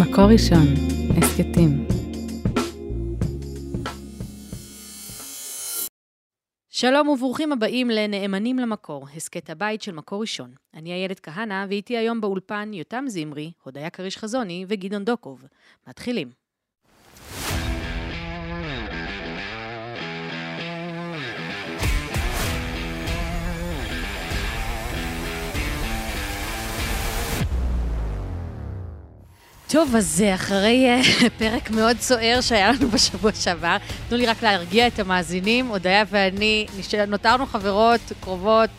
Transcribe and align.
מקור 0.00 0.24
ראשון, 0.24 0.66
הסכתים. 1.16 1.86
שלום 6.70 7.08
וברוכים 7.08 7.52
הבאים 7.52 7.90
לנאמנים 7.90 8.58
למקור, 8.58 9.06
הסכת 9.16 9.50
הבית 9.50 9.82
של 9.82 9.92
מקור 9.92 10.20
ראשון. 10.20 10.54
אני 10.74 10.92
איילת 10.92 11.20
כהנא, 11.20 11.66
ואיתי 11.68 11.96
היום 11.96 12.20
באולפן 12.20 12.70
יותם 12.74 13.04
זמרי, 13.08 13.52
הודיה 13.62 13.90
כריש 13.90 14.18
חזוני 14.18 14.64
וגדעון 14.68 15.04
דוקוב. 15.04 15.44
מתחילים. 15.88 16.41
טוב, 29.72 29.96
אז 29.96 30.24
אחרי 30.34 30.86
אה, 30.88 31.00
פרק 31.38 31.70
מאוד 31.70 31.96
סוער 32.00 32.40
שהיה 32.40 32.72
לנו 32.72 32.88
בשבוע 32.88 33.32
שעבר, 33.32 33.76
תנו 34.08 34.16
לי 34.16 34.26
רק 34.26 34.42
להרגיע 34.42 34.86
את 34.86 34.98
המאזינים. 34.98 35.66
הודיה 35.66 36.04
ואני 36.10 36.66
נותרנו 37.08 37.46
חברות, 37.46 38.00
קרובות, 38.20 38.70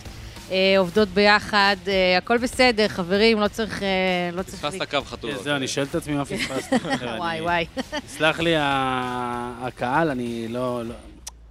אה, 0.51 0.75
עובדות 0.77 1.09
ביחד, 1.09 1.75
אה, 1.87 2.17
הכל 2.17 2.37
בסדר, 2.37 2.87
חברים, 2.87 3.39
לא 3.39 3.47
צריך... 3.47 3.83
אה, 3.83 4.29
לא 4.33 4.43
צריך... 4.43 4.65
פספסת 4.65 4.89
קו 4.89 5.01
חתול. 5.01 5.31
כן, 5.31 5.43
זהו, 5.43 5.55
אני 5.55 5.67
שואל 5.67 5.85
את 5.85 5.95
עצמי 5.95 6.13
מה 6.13 6.25
פספסתי. 6.35 6.75
וואי, 7.17 7.41
וואי. 7.41 7.65
סלח 8.07 8.39
לי 8.39 8.53
הקהל, 8.57 10.09
אני 10.09 10.47
לא... 10.47 10.83
לא- 10.85 10.95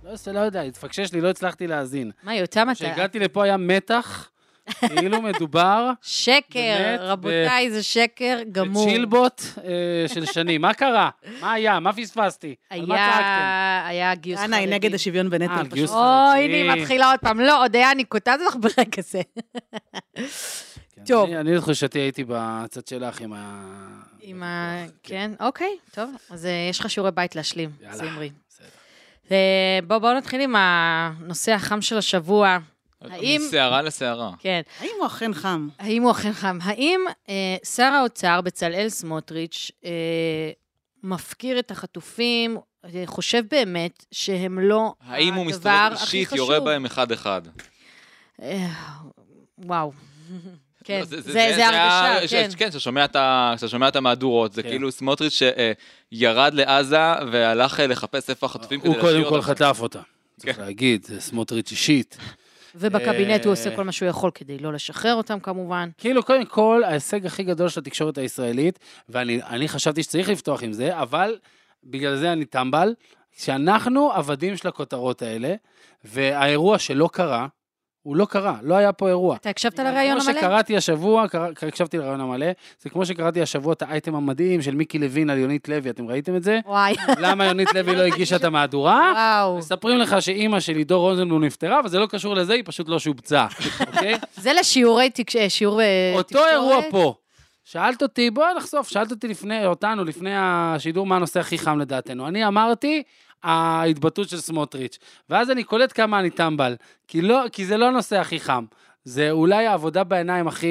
לא, 0.04 0.32
לא 0.32 0.40
יודע, 0.40 0.60
התפקשש 0.60 1.12
לי, 1.12 1.20
לא 1.20 1.30
הצלחתי 1.30 1.66
להאזין. 1.66 2.10
מה, 2.23 2.34
יותם, 2.34 2.62
אתה... 2.62 2.74
כשהגעתי 2.74 3.18
לפה 3.18 3.45
היה 3.45 3.56
מתח, 3.56 4.29
כאילו 4.79 5.23
מדובר 5.23 5.91
שקר, 6.02 6.43
באמת, 6.79 7.01
רבותיי, 7.02 7.71
זה 7.71 7.83
שקר 7.83 8.39
גמור. 8.52 8.87
בצ'ילבוט 8.87 9.43
אה, 9.65 9.71
של 10.15 10.25
שנים. 10.25 10.61
מה 10.61 10.75
קרה? 10.75 11.11
מה 11.41 11.52
היה? 11.52 11.80
מה 11.80 11.93
פספסתי? 11.93 12.54
על 12.71 12.87
מה 12.87 12.95
צעקתם? 12.96 13.23
היה, 13.23 13.85
היה 13.88 14.15
גיוס 14.15 14.38
חרדי. 14.41 14.49
אנה 14.49 14.57
היא 14.57 14.69
נגד 14.69 14.95
השוויון 14.95 15.27
אה, 15.27 15.30
בנטל 15.30 15.52
על 15.52 15.66
גיוס 15.66 15.91
פשוט. 15.91 16.01
אוי, 16.02 16.07
חרדי. 16.43 16.45
הנה 16.63 16.73
היא 16.74 16.82
מתחילה 16.82 17.10
עוד 17.10 17.21
פעם. 17.21 17.41
לא, 17.41 17.63
הודיה, 17.63 17.91
אני 17.91 18.04
קוטעת 18.04 18.41
אותך 18.46 18.57
ברגע 18.77 19.02
זה. 19.02 19.23
כן, 20.15 20.23
טוב. 21.07 21.26
אני- 21.30 21.41
אני 21.41 21.54
לתחושתי 21.57 21.99
הייתי 21.99 22.24
בצד 22.29 22.87
שלך 22.87 23.21
עם 23.21 23.32
ה... 23.32 23.63
עם 24.21 24.43
ה... 24.43 24.85
כן, 25.02 25.30
אוקיי, 25.41 25.76
טוב. 25.95 26.10
אז 26.30 26.47
אה, 26.47 26.66
יש 26.71 26.80
לך 26.80 26.91
שיעורי 26.91 27.10
בית 27.13 27.37
להשלים, 27.37 27.71
יאללה. 27.82 27.97
זמרי. 27.97 28.30
בסדר. 28.49 28.66
אה, 29.30 29.37
בואו 29.87 30.01
בוא 30.01 30.13
נתחיל 30.13 30.41
עם 30.41 30.54
הנושא 30.59 31.52
החם 31.52 31.82
של 31.82 31.99
השבוע. 31.99 32.59
האם- 33.10 33.42
מסערה 33.46 33.82
לסערה. 33.82 34.30
כן, 34.38 34.60
האם 34.80 34.90
הוא 34.98 35.06
אכן 35.06 35.34
חם? 35.34 35.68
האם 35.78 36.02
הוא 36.02 36.10
אכן 36.10 36.32
חם? 36.32 36.58
האם 36.62 37.00
אה, 37.28 37.34
שר 37.74 37.82
האוצר 37.82 38.40
בצלאל 38.40 38.88
סמוטריץ' 38.88 39.70
אה, 39.84 39.90
מפקיר 41.02 41.58
את 41.58 41.70
החטופים, 41.70 42.56
אה, 42.84 43.02
חושב 43.06 43.42
באמת 43.50 44.04
שהם 44.12 44.58
לא 44.58 44.95
האם 45.06 45.34
הוא 45.34 45.42
הדבר 45.42 45.48
מסתובב 45.50 45.90
הכי 45.92 46.02
אישית, 46.16 46.26
חשוב? 46.28 46.38
יורה 46.38 46.60
בהם 46.60 46.84
אחד-אחד? 46.84 47.42
אה, 48.42 48.66
וואו. 49.58 49.92
כן, 50.84 50.98
לא, 51.00 51.04
זה 51.04 51.20
זה 51.56 51.66
ה- 51.68 52.00
הרגשה, 52.10 52.28
ש- 52.28 52.30
כן. 52.30 52.48
כן, 52.56 52.70
שאתה 52.70 52.80
שומע 52.80 53.04
את 53.04 53.16
שומע 53.68 53.88
המהדורות, 53.96 54.52
זה 54.52 54.62
כן. 54.62 54.68
כאילו 54.68 54.92
סמוטריץ' 54.92 55.38
שירד 56.12 56.54
לעזה 56.54 56.96
והלך 57.32 57.80
אה, 57.80 57.86
לחפש 57.86 58.30
איפה 58.30 58.46
החטופים 58.46 58.80
כדי 58.80 58.88
הוא 58.88 58.96
להשאיר 58.96 59.12
קודם 59.12 59.28
כל 59.30 59.36
אותם. 59.36 59.46
חטף 59.46 59.78
אותה. 59.80 60.00
צריך 60.38 60.58
להגיד, 60.58 61.04
זה 61.04 61.20
סמוטריץ' 61.20 61.70
אישית. 61.70 62.16
ובקבינט 62.74 63.45
הוא 63.45 63.52
עושה 63.52 63.70
אה, 63.70 63.76
כל 63.76 63.84
מה 63.84 63.92
שהוא 63.92 64.09
יכול 64.09 64.31
כדי 64.34 64.59
לא 64.59 64.72
לשחרר 64.72 65.15
אותם 65.15 65.41
כמובן. 65.41 65.88
כאילו, 65.98 66.22
קודם 66.22 66.44
כל, 66.44 66.82
ההישג 66.84 67.26
הכי 67.26 67.42
גדול 67.42 67.69
של 67.69 67.81
התקשורת 67.81 68.19
הישראלית, 68.19 68.78
ואני 69.09 69.42
אני 69.42 69.69
חשבתי 69.69 70.03
שצריך 70.03 70.28
לפתוח 70.28 70.62
עם 70.62 70.72
זה, 70.72 70.98
אבל 70.98 71.38
בגלל 71.84 72.16
זה 72.16 72.32
אני 72.32 72.44
טמבל, 72.44 72.94
שאנחנו 73.37 74.12
עבדים 74.12 74.56
של 74.56 74.69
הכותרות 74.69 75.22
האלה, 75.22 75.54
והאירוע 76.04 76.78
שלא 76.78 77.08
קרה, 77.12 77.47
הוא 78.02 78.16
לא 78.16 78.24
קרה, 78.24 78.56
לא 78.62 78.74
היה 78.74 78.92
פה 78.92 79.08
אירוע. 79.08 79.36
אתה 79.36 79.50
הקשבת 79.50 79.78
לראיון 79.78 80.20
כמו 80.20 80.30
המלא? 80.30 80.40
שקראתי 80.40 80.76
השבוע, 80.76 81.28
קרא, 81.28 81.48
הקשבתי 81.68 81.98
לרעיון 81.98 82.20
המלא, 82.20 82.46
זה 82.80 82.90
כמו 82.90 83.06
שקראתי 83.06 83.42
השבוע 83.42 83.72
את 83.72 83.82
האייטם 83.82 84.14
המדהים 84.14 84.62
של 84.62 84.74
מיקי 84.74 84.98
לוין 84.98 85.30
על 85.30 85.38
יונית 85.38 85.68
לוי, 85.68 85.90
אתם 85.90 86.08
ראיתם 86.08 86.36
את 86.36 86.42
זה? 86.42 86.60
וואי, 86.66 86.94
למה 87.18 87.44
יונית 87.44 87.74
לוי 87.74 87.96
לא 87.96 88.02
הגישה 88.02 88.36
את 88.36 88.44
המהדורה? 88.44 89.12
וואו. 89.14 89.58
מספרים 89.58 89.98
לך 89.98 90.22
שאימא 90.22 90.60
של 90.60 90.76
עידו 90.76 91.00
רוזנבלום 91.00 91.44
נפטרה, 91.44 91.80
אבל 91.80 91.88
זה 91.88 91.98
לא 91.98 92.06
קשור 92.06 92.34
לזה, 92.34 92.52
היא 92.52 92.62
פשוט 92.66 92.88
לא 92.88 92.98
שובצה, 92.98 93.46
אוקיי? 93.80 94.18
זה 94.36 94.52
לשיעורי 94.52 95.10
אה, 95.36 95.50
שיעור 95.50 95.80
אה, 95.80 96.12
אותו 96.14 96.28
תקשורת. 96.28 96.52
אירוע 96.52 96.76
פה. 96.91 97.14
שאלת 97.64 98.02
אותי, 98.02 98.30
בוא 98.30 98.46
נחשוף, 98.56 98.88
שאלת 98.88 99.10
אותי 99.10 99.28
לפני, 99.28 99.66
אותנו, 99.66 100.04
לפני 100.04 100.30
השידור, 100.36 101.06
מה 101.06 101.16
הנושא 101.16 101.41
הכי 101.41 101.58
חם 101.58 101.78
לדעתנו. 101.78 102.28
אני 102.28 102.46
אמרתי, 102.46 103.02
ההתבטאות 103.42 104.28
של 104.28 104.41
סמוטריץ'. 104.41 104.98
ואז 105.30 105.50
אני 105.50 105.64
קולט 105.64 105.92
כמה 105.92 106.20
אני 106.20 106.30
טמבל. 106.30 106.76
כי, 107.08 107.22
לא, 107.22 107.44
כי 107.53 107.66
זה 107.66 107.76
לא 107.76 107.88
הנושא 107.88 108.20
הכי 108.20 108.41
חם. 108.41 108.64
זה 109.04 109.30
אולי 109.30 109.66
העבודה 109.66 110.04
בעיניים 110.04 110.48
הכי 110.48 110.66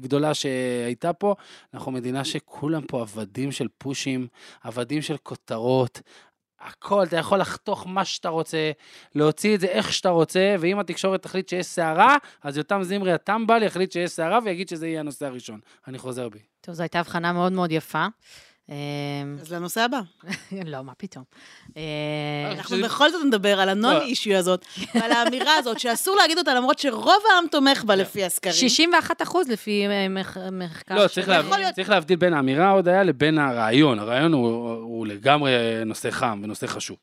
גדולה 0.00 0.34
שהייתה 0.34 1.12
פה. 1.12 1.34
אנחנו 1.74 1.92
מדינה 1.92 2.24
שכולם 2.24 2.82
פה 2.82 3.00
עבדים 3.00 3.52
של 3.52 3.68
פושים, 3.78 4.26
עבדים 4.64 5.02
של 5.02 5.16
כותרות. 5.16 6.00
הכל, 6.60 7.04
אתה 7.04 7.16
יכול 7.16 7.38
לחתוך 7.38 7.86
מה 7.86 8.04
שאתה 8.04 8.28
רוצה, 8.28 8.70
להוציא 9.14 9.54
את 9.54 9.60
זה 9.60 9.66
איך 9.66 9.92
שאתה 9.92 10.08
רוצה, 10.08 10.56
ואם 10.60 10.78
התקשורת 10.78 11.22
תחליט 11.22 11.48
שיש 11.48 11.66
סערה, 11.66 12.16
אז 12.42 12.56
יותם 12.56 12.82
זמרי 12.82 13.12
הטמבל 13.12 13.62
יחליט 13.62 13.92
שיש 13.92 14.10
סערה 14.10 14.38
ויגיד 14.44 14.68
שזה 14.68 14.88
יהיה 14.88 15.00
הנושא 15.00 15.26
הראשון. 15.26 15.60
אני 15.88 15.98
חוזר 15.98 16.28
בי. 16.28 16.38
טוב, 16.60 16.74
זו 16.74 16.82
הייתה 16.82 17.00
הבחנה 17.00 17.32
מאוד 17.32 17.52
מאוד 17.52 17.72
יפה. 17.72 18.06
אה, 18.70 18.74
אז 19.40 19.52
לנושא 19.52 19.80
הבא. 19.80 20.00
לא, 20.72 20.82
מה 20.84 20.92
פתאום. 20.94 21.24
אה, 21.76 21.82
אנחנו 22.52 22.76
בכל 22.84 23.10
זאת 23.10 23.24
נדבר 23.26 23.60
על 23.60 23.68
הנון 23.68 23.96
אישיו 24.00 24.36
הזאת, 24.36 24.64
ועל 24.94 25.12
האמירה 25.12 25.54
הזאת, 25.58 25.80
שאסור 25.80 26.16
להגיד 26.16 26.38
אותה, 26.38 26.54
למרות 26.54 26.78
שרוב 26.78 27.22
העם 27.34 27.44
תומך 27.50 27.84
בה 27.84 27.94
לפי 27.96 28.24
הסקרים. 28.24 28.54
61 28.54 29.22
אחוז 29.22 29.48
לפי 29.48 29.86
אה, 29.86 30.08
מח- 30.08 30.36
מחקר. 30.52 30.94
לא, 30.94 31.08
צריך, 31.08 31.28
להבדיל, 31.28 31.56
להיות- 31.56 31.74
צריך 31.74 31.90
להבדיל 31.90 32.16
בין 32.16 32.34
האמירה 32.34 32.70
הודיה 32.70 33.02
לבין 33.02 33.38
הרעיון. 33.38 33.98
הרעיון 33.98 34.32
הוא, 34.32 34.68
הוא 34.72 35.06
לגמרי 35.06 35.52
נושא 35.86 36.10
חם 36.10 36.40
ונושא 36.44 36.66
חשוב. 36.66 36.96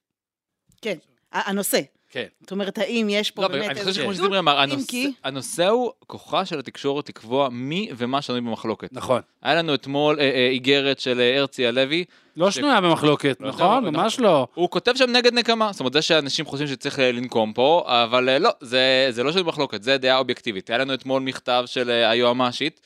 כן, 0.82 0.96
ה- 1.34 1.50
הנושא. 1.50 1.80
כן. 2.14 2.26
זאת 2.42 2.52
אומרת, 2.52 2.78
האם 2.78 3.08
יש 3.10 3.32
פה 3.32 3.42
לא, 3.42 3.48
באמת 3.48 3.70
אני 3.70 3.80
חושב 3.80 3.94
שכמו? 3.94 4.14
שזמרי 4.14 4.40
אמר, 4.40 4.64
אם 4.64 4.72
הנושא- 4.72 4.88
כי- 4.88 5.12
הנושא 5.24 5.68
הוא 5.68 5.92
כוחה 6.08 6.46
של 6.46 6.60
התקשורת 6.60 7.10
לקבוע 7.10 7.50
מי 7.52 7.90
ומה 7.98 8.22
שנוי 8.22 8.42
במחלוקת. 8.42 8.90
נכון. 8.92 9.22
היה 9.42 9.56
לנו 9.56 9.74
אתמול 9.76 10.20
אה, 10.20 10.24
אה, 10.32 10.48
איגרת 10.50 11.00
של 11.00 11.20
אה, 11.20 11.40
הרצי 11.40 11.68
הלוי, 11.68 12.04
לא 12.38 12.52
ש- 12.52 12.56
שנויה 12.56 12.82
במחלוקת, 12.82 13.38
לא 13.40 13.48
נכון? 13.48 13.86
אבל 13.86 13.98
ממש 13.98 14.20
לא. 14.20 14.48
הוא 14.54 14.70
כותב 14.70 14.94
שם 14.96 15.10
נגד 15.10 15.34
נקמה, 15.34 15.70
זאת 15.72 15.80
אומרת 15.80 15.94
זה 15.94 16.02
שאנשים 16.02 16.46
חושבים 16.46 16.68
שצריך 16.68 17.00
לנקום 17.00 17.54
פה, 17.54 17.84
אבל 17.88 18.38
לא, 18.38 18.50
זה, 18.62 19.08
זה 19.10 19.24
לא 19.24 19.32
שנוי 19.32 19.44
במחלוקת, 19.44 19.84
זה 19.84 19.98
דעה 19.98 20.18
אובייקטיבית. 20.18 20.70
היה 20.70 20.80
לנו 20.80 20.94
אתמול 20.94 21.22
מכתב 21.22 21.64
של 21.66 21.90
היועמ"שית, 21.90 22.80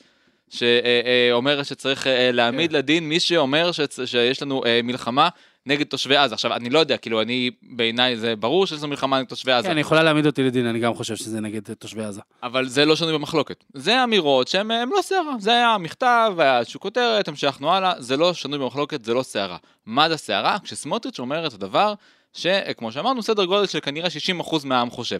שאומרת 0.50 1.66
שצריך 1.66 2.06
להעמיד 2.32 2.70
כן. 2.70 2.76
לדין 2.76 3.08
מי 3.08 3.20
שאומר 3.20 3.70
שצ- 3.72 4.06
שיש 4.06 4.42
לנו 4.42 4.62
מלחמה 4.84 5.28
נגד 5.68 5.86
תושבי 5.86 6.16
עזה. 6.16 6.34
עכשיו, 6.34 6.54
אני 6.54 6.70
לא 6.70 6.78
יודע, 6.78 6.96
כאילו, 6.96 7.22
אני, 7.22 7.50
בעיניי 7.62 8.16
זה 8.16 8.36
ברור 8.36 8.66
לנו 8.78 8.88
מלחמה 8.88 9.18
נגד 9.18 9.28
תושבי 9.28 9.52
עזה. 9.52 9.68
כן, 9.68 9.78
יכולה 9.78 10.02
להעמיד 10.02 10.26
אותי 10.26 10.42
לדין, 10.42 10.66
אני 10.66 10.78
גם 10.78 10.94
חושב 10.94 11.16
שזה 11.16 11.40
נגד 11.40 11.72
תושבי 11.74 12.04
עזה. 12.04 12.20
אבל 12.42 12.68
זה 12.68 12.84
לא 12.84 12.96
שנוי 12.96 13.12
במחלוקת. 13.12 13.64
זה 13.74 14.04
אמירות 14.04 14.48
שהן 14.48 14.68
לא 14.68 15.02
סערה. 15.02 15.34
זה 15.38 15.50
היה 15.50 15.78
מכתב, 15.78 16.32
היה 16.38 16.58
איזושהי 16.58 16.80
כותרת, 16.80 17.28
המשכנו 17.28 17.72
הלאה, 17.72 17.92
זה 17.98 18.16
לא 18.16 18.34
שנוי 18.34 18.58
במחלוקת, 18.58 19.04
זה 19.04 19.14
לא 19.14 19.22
סערה. 19.22 19.56
מה 19.86 20.08
זה 20.08 20.16
סערה? 20.16 20.56
כשסמוטריץ' 20.64 21.18
אומר 21.18 21.46
את 21.46 21.54
הדבר 21.54 21.94
שכמו 22.32 22.92
שאמרנו, 22.92 23.22
סדר 23.22 23.44
גודל 23.44 23.66
של 23.66 23.80
כנראה 23.80 24.08
60% 24.40 24.66
מהעם 24.66 24.90
חושב. 24.90 25.18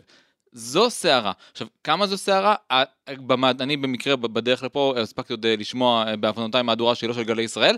זו 0.53 0.91
סערה. 0.91 1.33
עכשיו, 1.53 1.67
כמה 1.85 2.07
זו 2.07 2.19
סערה? 2.19 2.55
אני 3.61 3.77
במקרה 3.77 4.17
בדרך 4.17 4.63
לפה 4.63 4.95
הספקתי 4.97 5.33
עוד 5.33 5.47
אה, 5.47 5.57
לשמוע 5.57 6.05
אה, 6.07 6.17
בעוונותיי 6.17 6.63
מהדורה 6.63 6.95
לא 7.03 7.15
של 7.15 7.23
גלי 7.23 7.43
ישראל, 7.43 7.77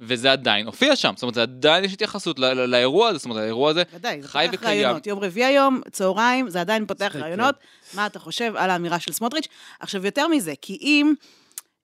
וזה 0.00 0.32
עדיין 0.32 0.66
הופיע 0.66 0.96
שם. 0.96 1.12
זאת 1.16 1.22
אומרת, 1.22 1.34
זה 1.34 1.42
עדיין 1.42 1.84
יש 1.84 1.92
התייחסות 1.92 2.38
ל- 2.38 2.44
ל- 2.44 2.70
לאירוע 2.70 3.08
הזה, 3.08 3.18
זאת 3.18 3.24
אומרת, 3.24 3.38
האירוע 3.38 3.70
הזה 3.70 3.82
ודאי, 3.94 4.22
זה 4.22 4.28
חי 4.28 4.46
פותח 4.50 4.60
וקיים. 4.62 4.84
רעיונות. 4.84 5.06
יום 5.06 5.18
רביעי 5.18 5.46
היום, 5.46 5.80
צהריים, 5.90 6.50
זה 6.50 6.60
עדיין 6.60 6.86
פותח 6.86 7.16
רעיונות. 7.16 7.54
מה 7.94 8.06
אתה 8.06 8.18
חושב 8.18 8.52
על 8.56 8.70
האמירה 8.70 9.00
של 9.00 9.12
סמוטריץ'? 9.12 9.48
עכשיו, 9.80 10.06
יותר 10.06 10.28
מזה, 10.28 10.52
כי 10.62 10.78
אם... 10.80 11.14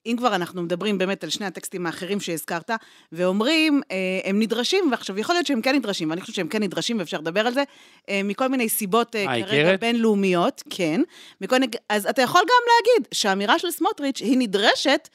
אם 0.07 0.15
כבר 0.19 0.35
אנחנו 0.35 0.63
מדברים 0.63 0.99
באמת 0.99 1.25
על 1.25 1.31
שני 1.31 1.47
הטקסטים 1.47 1.87
האחרים 1.87 2.21
שהזכרת, 2.21 2.71
ואומרים, 3.13 3.81
אה, 3.91 3.97
הם 4.25 4.39
נדרשים, 4.41 4.89
ועכשיו 4.91 5.19
יכול 5.19 5.35
להיות 5.35 5.47
שהם 5.47 5.61
כן 5.61 5.75
נדרשים, 5.75 6.11
ואני 6.11 6.21
חושבת 6.21 6.37
שהם 6.37 6.49
כן 6.49 6.63
נדרשים, 6.63 6.99
ואפשר 6.99 7.19
לדבר 7.19 7.47
על 7.47 7.55
זה, 7.55 7.63
אה, 8.09 8.21
מכל 8.25 8.49
מיני 8.49 8.69
סיבות 8.69 9.17
אה, 9.17 9.25
כרגע 9.27 9.45
איגרת? 9.45 9.81
בינלאומיות, 9.81 10.63
כן. 10.71 11.01
מכל, 11.41 11.57
אז 11.89 12.07
אתה 12.07 12.23
יכול 12.23 12.41
גם 12.41 12.73
להגיד 12.77 13.09
שהאמירה 13.15 13.59
של 13.59 13.71
סמוטריץ' 13.71 14.21
היא 14.21 14.39
נדרשת, 14.39 15.09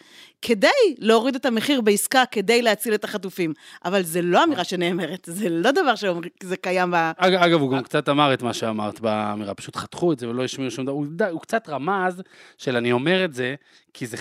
כדי 0.46 0.68
להוריד 1.00 1.36
את 1.36 1.46
המחיר 1.46 1.82
בעסקה, 1.82 2.24
כדי 2.32 2.62
להציל 2.62 2.94
את 2.94 3.04
החטופים. 3.04 3.54
אבל 3.86 4.04
זה 4.04 4.22
לא 4.22 4.44
אמירה 4.44 4.64
שנאמרת, 4.64 5.28
זה 5.32 5.50
לא 5.50 5.72
דבר 5.72 5.94
שזה 5.96 6.58
קיים 6.58 6.92
ב... 6.92 7.12
אג, 7.18 7.34
אגב, 7.34 7.62
הוא 7.62 7.72
גם 7.72 7.84
קצת 7.84 8.10
אמר 8.10 8.34
את 8.34 8.42
מה 8.42 8.54
שאמרת 8.54 9.00
באמירה, 9.00 9.54
פשוט 9.54 9.76
חתכו 9.76 10.14
את 10.14 10.20
זה 10.20 10.30
ולא 10.30 10.44
השמיעו 10.44 10.72
שום 10.72 10.86
דבר. 10.86 10.94
הוא, 10.96 11.06
הוא 11.32 11.42
קצת 11.42 11.70
רמז 11.70 12.22
של 12.58 12.76
אני 12.76 12.92
אומר 12.92 13.26
את 13.26 13.34
זה, 13.34 13.56
כי 13.94 14.08
זה... 14.08 14.18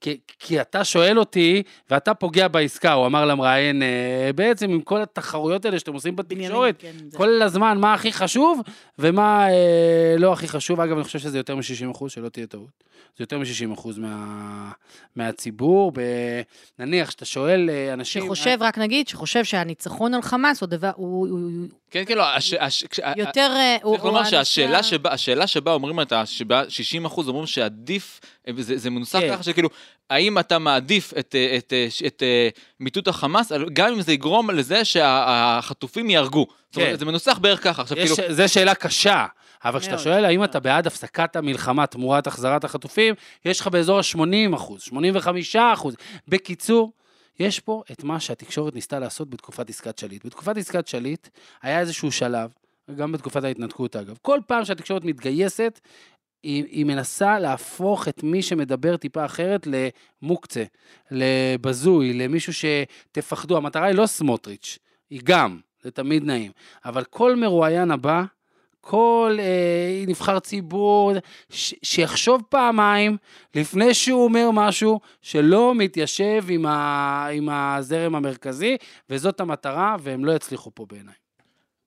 כי, 0.00 0.18
כי 0.38 0.60
אתה 0.60 0.84
שואל 0.84 1.18
אותי, 1.18 1.62
ואתה 1.90 2.14
פוגע 2.14 2.48
בעסקה, 2.48 2.92
הוא 2.92 3.06
אמר 3.06 3.24
למראיין, 3.26 3.82
אה, 3.82 4.30
בעצם 4.34 4.70
עם 4.70 4.80
כל 4.80 5.02
התחרויות 5.02 5.64
האלה 5.64 5.78
שאתם 5.78 5.92
עושים 5.92 6.16
בתקשורת, 6.16 6.74
כן, 6.78 6.90
זה- 7.08 7.18
כל 7.18 7.42
הזמן 7.42 7.78
מה 7.80 7.94
הכי 7.94 8.12
חשוב 8.12 8.60
ומה 8.98 9.48
אה, 9.50 10.14
לא 10.18 10.32
הכי 10.32 10.48
חשוב. 10.48 10.80
אגב, 10.80 10.96
אני 10.96 11.04
חושב 11.04 11.18
שזה 11.18 11.38
יותר 11.38 11.56
מ-60 11.56 11.90
אחוז, 11.92 12.12
שלא 12.12 12.28
תהיה 12.28 12.46
טעות. 12.46 12.82
זה 13.16 13.22
יותר 13.22 13.38
מ-60 13.38 13.74
אחוז 13.74 13.98
מה, 13.98 14.70
מהציבור. 15.16 15.55
ב, 15.94 16.00
נניח 16.78 17.10
שאתה 17.10 17.24
שואל 17.24 17.70
אה, 17.70 17.92
אנשים... 17.92 18.24
שחושב, 18.24 18.56
רק 18.60 18.78
נגיד, 18.78 19.08
שחושב 19.08 19.44
שהניצחון 19.44 20.14
על 20.14 20.22
חמאס 20.22 20.60
הוא 20.60 20.66
דבר, 20.68 20.90
הוא 20.96 21.28
כן, 21.90 22.02
כן, 22.06 22.18
לא, 22.18 22.34
הש- 22.34 22.52
הש- 22.52 22.84
כש- 22.84 23.00
יותר... 23.16 23.52
אה, 23.56 23.76
צריך 23.82 24.04
לומר 24.04 24.24
שהשאלה 24.24 24.82
שבה, 24.82 25.12
השאלה 25.12 25.46
שבה 25.46 25.72
אומרים 25.72 26.00
את 26.00 26.12
ה... 26.12 26.26
שבה 26.26 26.62
60 26.68 27.04
אחוז 27.04 27.28
אומרים 27.28 27.46
שעדיף, 27.46 28.20
זה, 28.58 28.78
זה 28.78 28.90
מנוסח 28.90 29.18
כן. 29.20 29.28
ככה 29.34 29.42
שכאילו, 29.42 29.68
האם 30.10 30.38
אתה 30.38 30.58
מעדיף 30.58 31.12
את, 31.18 31.34
אה, 31.34 31.56
את, 31.58 31.72
את, 31.72 32.06
את, 32.06 32.22
אה, 32.22 32.48
מיטוט 32.80 33.08
החמאס, 33.08 33.52
גם 33.72 33.92
אם 33.92 34.02
זה 34.02 34.12
יגרום 34.12 34.50
לזה 34.50 34.84
שהחטופים 34.84 36.10
ייהרגו. 36.10 36.46
זאת 36.70 36.76
אומרת, 36.76 36.90
כן. 36.90 36.98
זה 36.98 37.04
מנוסח 37.04 37.38
בערך 37.38 37.64
ככה. 37.64 37.82
עכשיו, 37.82 37.98
יש, 37.98 38.12
כאילו, 38.12 38.34
זו 38.34 38.48
שאלה 38.48 38.74
קשה, 38.74 39.26
אבל 39.68 39.80
כשאתה 39.80 39.98
שואל 39.98 40.24
האם. 40.24 40.44
אתה 40.44 40.60
בעד 40.60 40.86
הפסקת 40.86 41.36
המלחמה 41.36 41.86
תמורת 41.86 42.26
החזרת 42.26 42.64
החטופים, 42.64 43.14
יש 43.44 43.60
לך 43.60 43.66
באזור 43.66 43.98
ה-80 43.98 44.56
אחוז, 44.56 44.80
85 44.80 45.56
אחוז. 45.56 45.96
בקיצור, 46.28 46.92
יש 47.38 47.60
פה 47.60 47.82
את 47.92 48.04
מה 48.04 48.20
שהתקשורת 48.20 48.74
ניסתה 48.74 48.98
לעשות 48.98 49.30
בתקופת 49.30 49.70
עסקת 49.70 49.98
שליט. 49.98 50.26
בתקופת 50.26 50.56
עסקת 50.56 50.86
שליט 50.86 51.28
היה 51.62 51.80
איזשהו 51.80 52.12
שלב, 52.12 52.50
גם 52.96 53.12
בתקופת 53.12 53.44
ההתנתקות 53.44 53.96
אגב, 53.96 54.18
כל 54.22 54.40
פעם 54.46 54.64
שהתקשורת 54.64 55.04
מתגייסת, 55.04 55.80
היא, 56.42 56.64
היא 56.64 56.84
מנסה 56.84 57.38
להפוך 57.38 58.08
את 58.08 58.22
מי 58.22 58.42
שמדבר 58.42 58.96
טיפה 58.96 59.24
אחרת 59.24 59.66
למוקצה, 60.22 60.64
לבזוי, 61.10 62.12
למישהו 62.12 62.52
שתפחדו. 62.52 63.56
המטרה 63.56 63.86
היא 63.86 63.94
לא 63.94 64.06
סמוטריץ', 64.06 64.78
היא 65.10 65.20
גם, 65.24 65.58
זה 65.82 65.90
תמיד 65.90 66.24
נעים. 66.24 66.52
אבל 66.84 67.04
כל 67.04 67.36
מרואיין 67.36 67.90
הבא, 67.90 68.24
כל 68.88 69.36
אה, 69.38 70.04
נבחר 70.06 70.38
ציבור, 70.38 71.12
ש- 71.50 71.74
שיחשוב 71.82 72.42
פעמיים 72.48 73.16
לפני 73.54 73.94
שהוא 73.94 74.24
אומר 74.24 74.50
משהו 74.52 75.00
שלא 75.22 75.74
מתיישב 75.74 76.44
עם, 76.48 76.66
ה, 76.66 77.28
עם 77.32 77.48
הזרם 77.48 78.14
המרכזי, 78.14 78.76
וזאת 79.10 79.40
המטרה, 79.40 79.96
והם 80.00 80.24
לא 80.24 80.32
יצליחו 80.32 80.70
פה 80.74 80.86
בעיניי. 80.88 81.14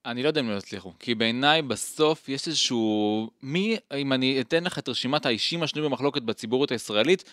אני 0.06 0.24
לא 0.24 0.28
יודע 0.28 0.42
אם 0.42 0.50
לא 0.50 0.58
יצליחו, 0.58 0.94
כי 1.00 1.16
בעיניי 1.16 1.62
בסוף 1.62 2.30
יש 2.30 2.48
איזשהו... 2.48 3.30
מי, 3.44 3.78
אם 3.96 4.14
אני 4.14 4.42
אתן 4.42 4.64
לך 4.64 4.80
את 4.80 4.90
רשימת 4.90 5.26
האישים 5.26 5.64
השנויים 5.64 5.92
במחלוקת 5.92 6.22
בציבוריות 6.22 6.72
הישראלית, 6.72 7.24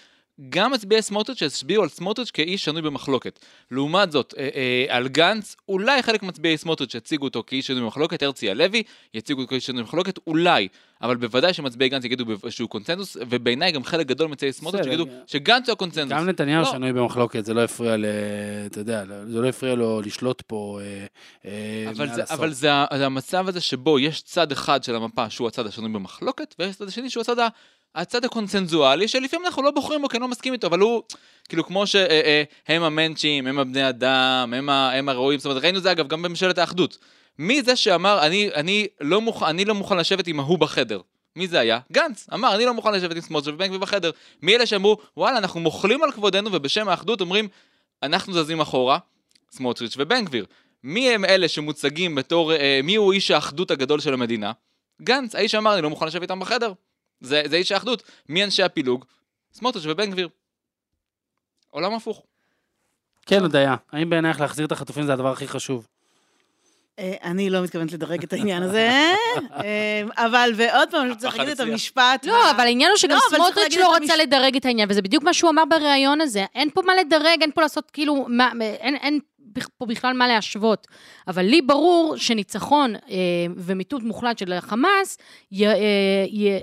גם 0.49 0.73
מצביעי 0.73 1.03
סמוטריץ' 1.03 1.43
הצביעו 1.43 1.83
על 1.83 1.89
סמוטריץ' 1.89 2.31
כאיש 2.31 2.65
שנוי 2.65 2.83
במחלוקת. 2.83 3.39
לעומת 3.71 4.13
זאת, 4.13 4.35
אה, 4.39 4.49
אה, 4.55 4.97
על 4.97 5.09
גנץ, 5.09 5.57
אולי 5.69 6.03
חלק 6.03 6.23
מצביעי 6.23 6.57
סמוטריץ' 6.57 6.95
יציגו 6.95 7.25
אותו 7.25 7.43
כאיש 7.47 7.67
שנוי 7.67 7.81
במחלוקת, 7.81 8.23
הרצי 8.23 8.51
הלוי 8.51 8.83
יציגו 9.15 9.41
אותו 9.41 9.51
כאיש 9.51 9.67
שנוי 9.67 9.83
במחלוקת, 9.83 10.19
אולי, 10.27 10.69
אבל 11.03 11.17
בוודאי 11.17 11.53
שמצביעי 11.53 11.91
גנץ 11.91 12.05
יגידו 12.05 12.25
שהוא 12.49 12.69
קונצנזוס, 12.69 13.17
ובעיניי 13.21 13.73
גם 13.73 13.85
חלק 13.85 14.07
גדול 14.07 14.29
מצביעי 14.29 14.53
סמוטריץ' 14.53 14.87
יגידו 14.87 15.07
שגנץ 15.27 15.69
הוא 15.69 15.73
הקונצנזוס. 15.73 16.13
גם 16.13 16.29
נתניהו 16.29 16.63
לא. 16.63 16.73
שנוי 16.73 16.93
במחלוקת, 16.93 17.45
זה 17.45 17.55
לא 17.55 17.65
הפריע 17.65 17.97
ל... 17.97 18.05
אתה 18.67 18.81
יודע, 18.81 19.05
זה 19.29 19.41
לא 19.41 19.49
הפריע 19.49 19.75
לו 19.75 20.01
לשלוט 20.01 20.43
פה 20.47 20.79
אה, 20.83 21.07
אה, 21.45 21.91
אבל, 21.91 22.15
זה. 22.15 22.23
אבל 22.31 22.53
זה, 22.53 22.71
זה 22.97 23.07
המצב 23.07 23.49
הזה 23.49 23.61
שבו 23.61 23.99
יש 23.99 24.23
צד 24.23 24.53
אחד 24.53 24.85
של 24.85 24.97
המפה 24.97 25.31
שהוא 25.31 25.49
הצד 25.49 25.67
השנוי 25.67 25.93
במחלוקת, 25.93 26.55
ויש 26.59 26.77
צד 26.77 26.89
השני 26.89 27.11
שהוא 27.11 27.21
הצד, 27.21 27.39
ה- 27.39 27.49
הצד 27.97 28.25
הקונצנזואלי, 28.25 29.09
שלפעמים 29.09 29.47
אנחנו 29.47 29.63
לא 29.63 29.71
בוחרים 29.71 30.03
בו 30.03 30.09
כי 30.09 30.17
אני 30.17 30.23
לא 30.23 30.29
מסכים 30.29 30.53
איתו, 30.53 30.67
אבל 30.67 30.79
הוא, 30.79 31.03
כאילו 31.49 31.67
כמו 31.67 31.87
שהם 31.87 32.83
המנצ'ים, 32.83 33.47
הם 33.47 33.59
הבני 33.59 33.89
אדם, 33.89 34.53
הם, 34.57 34.71
הם 34.71 35.09
הרואים, 35.09 35.39
זאת 35.39 35.47
אומרת, 35.47 35.63
ראינו 35.63 35.81
זה 35.81 35.93
אגב 35.93 36.09
גם 36.09 36.23
בממשלת 36.23 36.59
האחדות. 36.59 36.99
מי 37.39 37.63
זה 37.63 37.77
שאמר, 37.77 38.27
אני, 38.27 38.51
אני, 38.55 38.87
לא 39.01 39.21
מוכן, 39.21 39.47
אני 39.47 39.65
לא 39.65 39.75
מוכן 39.75 39.97
לשבת 39.97 40.27
עם 40.27 40.41
ההוא 40.41 40.59
בחדר? 40.59 41.01
מי 41.37 41.49
זה 41.49 41.61
היה? 41.61 41.79
גנץ. 41.93 42.27
אמר, 42.35 42.55
אני 42.55 42.65
לא 42.65 42.75
מוכן 42.75 42.95
לשבת 42.95 43.17
עם 43.17 43.23
סמוטריץ' 43.23 43.55
ובן 43.55 43.67
גביר 43.67 43.79
בחדר. 43.79 44.11
מי 44.43 44.57
אלה 44.57 44.67
שאמרו, 44.67 44.97
וואלה, 45.17 45.39
אנחנו 45.39 45.61
מוחלים 45.61 46.03
על 46.03 46.13
כבודנו, 46.13 46.53
ובשם 46.53 46.89
האחדות 46.89 47.21
אומרים, 47.21 47.49
אנחנו 48.03 48.33
זזים 48.33 48.61
אחורה, 48.61 48.99
סמוטריץ' 49.51 49.95
ובן 49.99 50.25
גביר. 50.25 50.47
מי 50.85 51.11
הם 51.11 51.25
אלה 51.25 51.49
שמוצגים 51.49 52.15
בתור, 52.15 52.53
אה, 52.53 52.81
מי 52.85 52.97
הוא 52.97 53.13
איש 53.13 53.31
האחדות 53.31 53.71
הגדול 53.71 54.01
של 54.01 54.15
המדינה? 54.15 54.53
גנץ, 55.03 55.35
האיש 55.35 55.53
שאמר, 55.53 55.75
אני 55.75 55.83
לא 55.83 55.91
מוכן 55.91 56.07
לשבת 56.07 56.23
איתם 56.23 56.41
בחדר. 56.41 56.73
זה, 57.21 57.43
זה 57.47 57.57
איש 57.57 57.73
האחדות. 57.73 58.03
מי 58.29 58.45
אנשי 58.45 58.63
הפילוג? 58.63 59.05
סמוטריץ' 59.53 59.85
ובן 59.87 60.11
גביר. 60.11 60.29
עולם 61.71 61.95
הפוך. 61.95 62.23
כן, 63.27 63.43
הודיה, 63.43 63.77
האם 63.93 64.11
בעינייך 64.11 64.41
להחזיר 64.41 64.67
את 64.67 64.73
החטופים 64.73 65.07
זה 65.07 65.13
הדבר 65.13 65.33
הכי 65.33 65.49
חשוב? 65.49 65.87
אה, 66.99 67.15
אני 67.23 67.51
לא 67.51 67.63
מתכוונת 67.63 67.93
לדרג 67.93 68.23
את 68.23 68.33
העניין 68.33 68.63
הזה, 68.63 68.91
אה, 69.65 70.03
אבל, 70.17 70.53
ועוד 70.57 70.91
פעם, 70.91 71.07
אני 71.07 71.17
צריך 71.17 71.39
להגיד 71.39 71.53
את. 71.53 71.61
המשפט. 71.61 72.27
לא, 72.27 72.51
אבל 72.51 72.61
העניין 72.61 72.91
הוא 72.91 72.99
שגם 72.99 73.17
לא, 73.17 73.37
סמוטריץ' 73.37 73.77
לא 73.77 73.97
רצה 73.97 74.17
לדרג 74.17 74.57
את 74.57 74.65
העניין, 74.65 74.91
וזה 74.91 75.03
בדיוק 75.03 75.25
מה 75.25 75.35
שהוא 75.35 75.51
אמר 75.51 75.65
בריאיון 75.65 76.21
הזה. 76.21 76.45
אין 76.55 76.71
פה 76.71 76.83
מה 76.83 76.95
לדרג, 76.95 77.39
אין 77.41 77.51
פה 77.55 77.61
לעשות 77.61 77.91
כאילו, 77.91 78.27
אין 78.61 79.21
פה 79.79 79.87
בכלל 79.87 80.13
מה 80.13 80.29
להשוות. 80.29 80.87
אבל 81.29 81.43
לי 81.43 81.63
ברור 81.63 82.15
שניצחון 82.17 82.95
אה, 82.95 83.01
ומיטוט 83.57 84.03
מוחלט 84.03 84.39
של 84.39 84.53
החמאס 84.53 85.19
י- 85.53 85.67
אה, 85.67 85.75
י- 86.29 86.61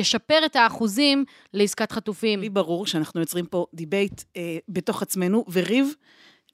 ישפר 0.00 0.38
את 0.46 0.56
האחוזים 0.56 1.24
לעסקת 1.54 1.92
חטופים. 1.92 2.40
לי 2.40 2.48
ברור 2.50 2.86
שאנחנו 2.86 3.20
יוצרים 3.20 3.46
פה 3.46 3.66
debate 3.74 4.22
אה, 4.36 4.58
בתוך 4.68 5.02
עצמנו, 5.02 5.44
וריב 5.52 5.94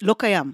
לא 0.03 0.15
קיים. 0.19 0.53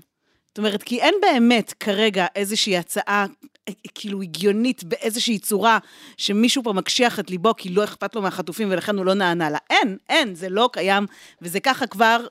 זאת 0.48 0.58
אומרת, 0.58 0.82
כי 0.82 1.00
אין 1.00 1.14
באמת 1.22 1.72
כרגע 1.80 2.26
איזושהי 2.36 2.76
הצעה 2.76 3.26
אה, 3.68 3.72
כאילו 3.94 4.22
הגיונית 4.22 4.84
באיזושהי 4.84 5.38
צורה 5.38 5.78
שמישהו 6.16 6.62
פה 6.62 6.72
מקשיח 6.72 7.20
את 7.20 7.30
ליבו 7.30 7.54
כי 7.56 7.68
לא 7.68 7.84
אכפת 7.84 8.14
לו 8.14 8.22
מהחטופים 8.22 8.68
ולכן 8.70 8.96
הוא 8.96 9.06
לא 9.06 9.14
נענה 9.14 9.50
לה. 9.50 9.58
אין, 9.70 9.96
אין, 10.08 10.34
זה 10.34 10.48
לא 10.48 10.70
קיים, 10.72 11.06
וזה 11.42 11.60
ככה 11.60 11.86
כבר 11.86 12.26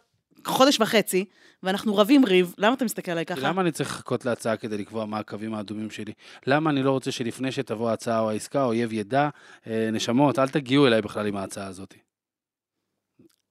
חודש 0.45 0.79
וחצי, 0.79 1.25
ואנחנו 1.63 1.95
רבים 1.97 2.25
ריב. 2.25 2.53
למה 2.57 2.73
אתה 2.73 2.85
מסתכל 2.85 3.11
עליי 3.11 3.25
ככה? 3.25 3.41
למה 3.47 3.61
אני 3.61 3.71
צריך 3.71 3.89
לחכות 3.89 4.25
להצעה 4.25 4.57
כדי 4.57 4.77
לקבוע 4.77 5.05
מה 5.05 5.19
הקווים 5.19 5.53
האדומים 5.53 5.89
שלי? 5.89 6.13
למה 6.47 6.69
אני 6.69 6.83
לא 6.83 6.91
רוצה 6.91 7.11
שלפני 7.11 7.51
שתבוא 7.51 7.89
ההצעה 7.89 8.19
או 8.19 8.29
העסקה, 8.29 8.61
האויב 8.61 8.93
ידע, 8.93 9.29
אה, 9.67 9.89
נשמות, 9.91 10.39
אל 10.39 10.49
תגיעו 10.49 10.87
אליי 10.87 11.01
בכלל 11.01 11.27
עם 11.27 11.35
ההצעה 11.35 11.67
הזאת. 11.67 11.93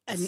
אני- 0.09 0.27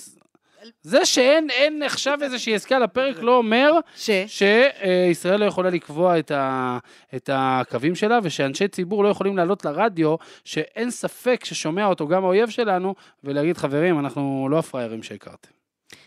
זה 0.82 1.04
שאין 1.04 1.50
אין 1.50 1.82
עכשיו 1.82 2.18
איזושהי 2.22 2.54
עסקה 2.54 2.76
על 2.76 2.82
הפרק 2.82 3.16
לא 3.18 3.36
אומר 3.36 3.72
ש... 3.96 4.10
שישראל 4.26 5.40
לא 5.40 5.44
יכולה 5.44 5.70
לקבוע 5.70 6.18
את, 6.18 6.30
ה, 6.30 6.78
את 7.14 7.30
הקווים 7.32 7.94
שלה, 7.94 8.18
ושאנשי 8.22 8.68
ציבור 8.68 9.04
לא 9.04 9.08
יכולים 9.08 9.36
לעלות 9.36 9.64
לרדיו, 9.64 10.14
שאין 10.44 10.90
ספק 10.90 11.44
ששומע 11.44 11.86
אותו 11.86 12.08
גם 12.08 12.24
האויב 12.24 12.50
שלנו, 12.50 12.94
ולהגיד, 13.24 13.58
חברים, 13.58 13.98
אנחנו 13.98 14.48
לא 14.50 14.58
הפראיירים 14.58 15.02
שהכרתם. 15.02 15.50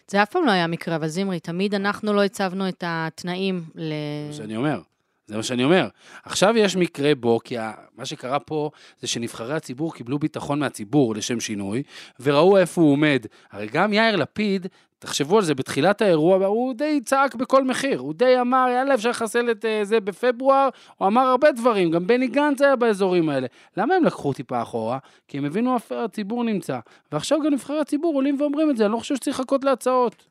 זה 0.08 0.24
אף 0.24 0.30
פעם 0.32 0.46
לא 0.46 0.52
היה 0.52 0.68
מקרה, 0.68 0.96
אבל 0.96 1.08
זמרי, 1.08 1.40
תמיד 1.40 1.76
אנחנו 1.76 2.14
לא 2.14 2.24
הצבנו 2.24 2.70
את 2.70 2.84
התנאים 2.88 3.64
ל... 3.76 3.90
זה 3.90 4.28
מה 4.28 4.34
שאני 4.34 4.56
אומר. 4.56 4.82
זה 5.28 5.38
מה 5.38 5.44
שאני 5.44 5.64
אומר. 5.64 5.88
עכשיו 6.24 6.58
יש 6.58 6.76
מקרה 6.76 7.16
בו, 7.16 7.40
כי 7.44 7.56
מה 7.98 8.06
שקרה 8.06 8.40
פה 8.40 8.70
זה 9.00 9.08
שנבחרי 9.08 9.56
הציבור 9.56 9.94
קיבלו 9.94 10.20
ביטחון 10.20 10.60
מהציבור 10.60 11.16
לשם 11.16 11.40
שינוי, 11.40 11.84
וראו 12.20 12.58
איפה 12.58 12.82
הוא 12.82 12.92
עומד. 12.92 13.26
הרי 13.52 13.68
גם 13.68 13.94
יאיר 13.94 14.16
לפיד, 14.16 14.68
תחשבו 15.00 15.38
על 15.38 15.44
זה, 15.44 15.56
בתחילת 15.56 16.02
האירוע, 16.02 16.46
הוא 16.46 16.74
די 16.74 17.00
צעק 17.06 17.36
בכל 17.36 17.64
מחיר. 17.64 18.00
הוא 18.00 18.14
די 18.14 18.42
אמר, 18.42 18.66
יאללה, 18.70 18.94
אפשר 18.94 19.10
לחסל 19.10 19.52
את 19.52 19.66
אה, 19.66 19.80
זה 19.84 20.00
בפברואר, 20.00 20.70
הוא 20.98 21.08
אמר 21.08 21.22
הרבה 21.22 21.52
דברים, 21.52 21.92
גם 21.92 22.08
בני 22.08 22.28
גנץ 22.28 22.62
היה 22.62 22.76
באזורים 22.76 23.30
האלה. 23.30 23.48
למה 23.78 23.96
הם 23.96 24.04
לקחו 24.04 24.34
טיפה 24.34 24.62
אחורה? 24.62 24.98
כי 25.28 25.38
הם 25.38 25.46
הבינו 25.46 25.74
איפה 25.76 26.04
הציבור 26.04 26.44
נמצא. 26.44 26.80
ועכשיו 27.12 27.40
גם 27.46 27.54
נבחרי 27.54 27.80
הציבור 27.80 28.16
עולים 28.16 28.42
ואומרים 28.42 28.70
את 28.70 28.78
זה, 28.78 28.86
אני 28.86 28.94
לא 28.94 28.98
חושב 28.98 29.16
שצריך 29.16 29.40
לחכות 29.40 29.64
להצעות. 29.64 30.26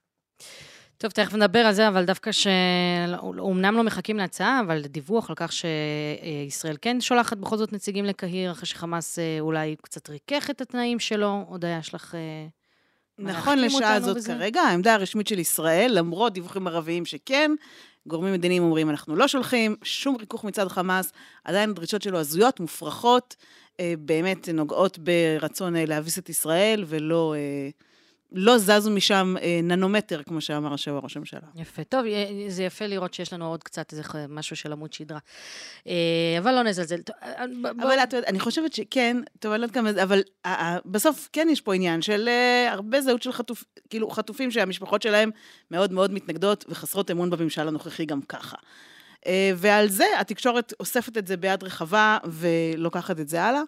טוב, 0.98 1.10
תכף 1.10 1.34
נדבר 1.34 1.58
על 1.58 1.72
זה, 1.72 1.88
אבל 1.88 2.04
דווקא 2.04 2.30
שאומנם 2.32 3.74
לא 3.76 3.82
מחכים 3.82 4.16
להצעה, 4.16 4.60
אבל 4.60 4.82
דיווח 4.82 5.30
על 5.30 5.36
כך 5.36 5.52
שישראל 5.52 6.76
כן 6.82 7.00
שולחת 7.00 7.36
בכל 7.36 7.56
זאת 7.56 7.72
נציגים 7.72 8.04
לקהיר, 8.04 8.52
אחרי 8.52 8.66
שחמאס 8.66 9.18
אה, 9.18 9.36
אולי 9.40 9.76
קצת 9.82 10.10
ריכך 10.10 10.50
את 10.50 10.60
התנאים 10.60 10.98
שלו. 10.98 11.44
הודיה, 11.48 11.78
יש 11.78 11.94
לך... 11.94 12.14
אה, 12.14 12.46
נכון 13.18 13.58
לשעה 13.58 13.94
אותנו 13.94 14.06
זאת 14.06 14.16
בזה? 14.16 14.34
כרגע, 14.34 14.60
העמדה 14.60 14.94
הרשמית 14.94 15.26
של 15.26 15.38
ישראל, 15.38 15.90
למרות 15.94 16.32
דיווחים 16.32 16.66
ערביים 16.66 17.04
שכן, 17.04 17.50
גורמים 18.06 18.32
מדיניים 18.32 18.62
אומרים, 18.62 18.90
אנחנו 18.90 19.16
לא 19.16 19.28
שולחים, 19.28 19.76
שום 19.82 20.16
ריכוך 20.16 20.44
מצד 20.44 20.68
חמאס, 20.68 21.12
עדיין 21.44 21.70
הדרישות 21.70 22.02
שלו 22.02 22.18
הזויות, 22.18 22.60
מופרכות, 22.60 23.36
אה, 23.80 23.94
באמת 23.98 24.48
נוגעות 24.48 24.98
ברצון 24.98 25.74
להביס 25.76 26.18
את 26.18 26.28
ישראל, 26.28 26.84
ולא, 26.86 27.34
אה, 27.36 27.68
לא 28.36 28.58
זזו 28.58 28.90
משם 28.90 29.34
אה, 29.42 29.60
ננומטר, 29.62 30.22
כמו 30.22 30.40
שאמר 30.40 30.74
השבוע 30.74 31.00
ראש 31.00 31.16
הממשלה. 31.16 31.40
יפה. 31.56 31.84
טוב, 31.84 32.06
יה- 32.06 32.26
זה 32.50 32.62
יפה 32.64 32.86
לראות 32.86 33.14
שיש 33.14 33.32
לנו 33.32 33.46
עוד 33.48 33.62
קצת 33.62 33.92
איזה 33.92 34.02
משהו 34.28 34.56
של 34.56 34.72
עמוד 34.72 34.92
שדרה. 34.92 35.18
אה, 35.86 35.92
אבל 36.38 36.52
לא 36.54 36.62
נזלזל. 36.62 37.02
טוב, 37.02 37.16
אה, 37.22 37.44
ב- 37.46 37.62
בוא- 37.62 37.84
אבל 37.84 37.98
את 38.02 38.12
יודעת, 38.12 38.28
אני 38.28 38.40
חושבת 38.40 38.72
שכן, 38.72 39.16
טוב, 39.38 39.52
אני 39.52 39.60
לא 39.60 39.64
יודעת 39.64 39.74
כמה 39.74 39.92
זה, 39.92 40.02
אבל 40.02 40.22
אה, 40.46 40.54
אה, 40.54 40.78
בסוף 40.86 41.28
כן 41.32 41.48
יש 41.50 41.60
פה 41.60 41.74
עניין 41.74 42.02
של 42.02 42.28
אה, 42.28 42.72
הרבה 42.72 43.00
זהות 43.00 43.22
של 43.22 43.32
חטוף, 43.32 43.64
כאילו 43.90 44.10
חטופים 44.10 44.50
שהמשפחות 44.50 45.02
שלהם 45.02 45.30
מאוד 45.70 45.92
מאוד 45.92 46.12
מתנגדות 46.12 46.64
וחסרות 46.68 47.10
אמון 47.10 47.30
בממשל 47.30 47.68
הנוכחי 47.68 48.04
גם 48.04 48.22
ככה. 48.22 48.56
אה, 49.26 49.52
ועל 49.56 49.88
זה 49.88 50.04
התקשורת 50.20 50.72
אוספת 50.80 51.18
את 51.18 51.26
זה 51.26 51.36
ביד 51.36 51.62
רחבה 51.64 52.18
ולוקחת 52.24 53.20
את 53.20 53.28
זה 53.28 53.42
הלאה. 53.42 53.62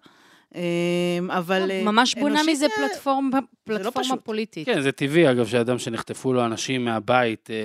אה, 0.55 1.38
אבל... 1.38 1.71
אה, 1.71 1.83
ממש 1.85 2.15
בונה 2.15 2.41
מזה 2.49 2.67
אה, 2.67 2.71
פלטפורמה, 2.88 3.38
לא 3.38 3.41
פלטפורמה 3.65 4.09
פשוט. 4.09 4.25
פוליטית. 4.25 4.67
כן, 4.67 4.81
זה 4.81 4.93
טבעי, 4.93 5.31
אגב, 5.31 5.47
שאדם 5.47 5.79
שנחטפו 5.79 6.33
לו 6.33 6.45
אנשים 6.45 6.85
מהבית 6.85 7.50
אה, 7.50 7.57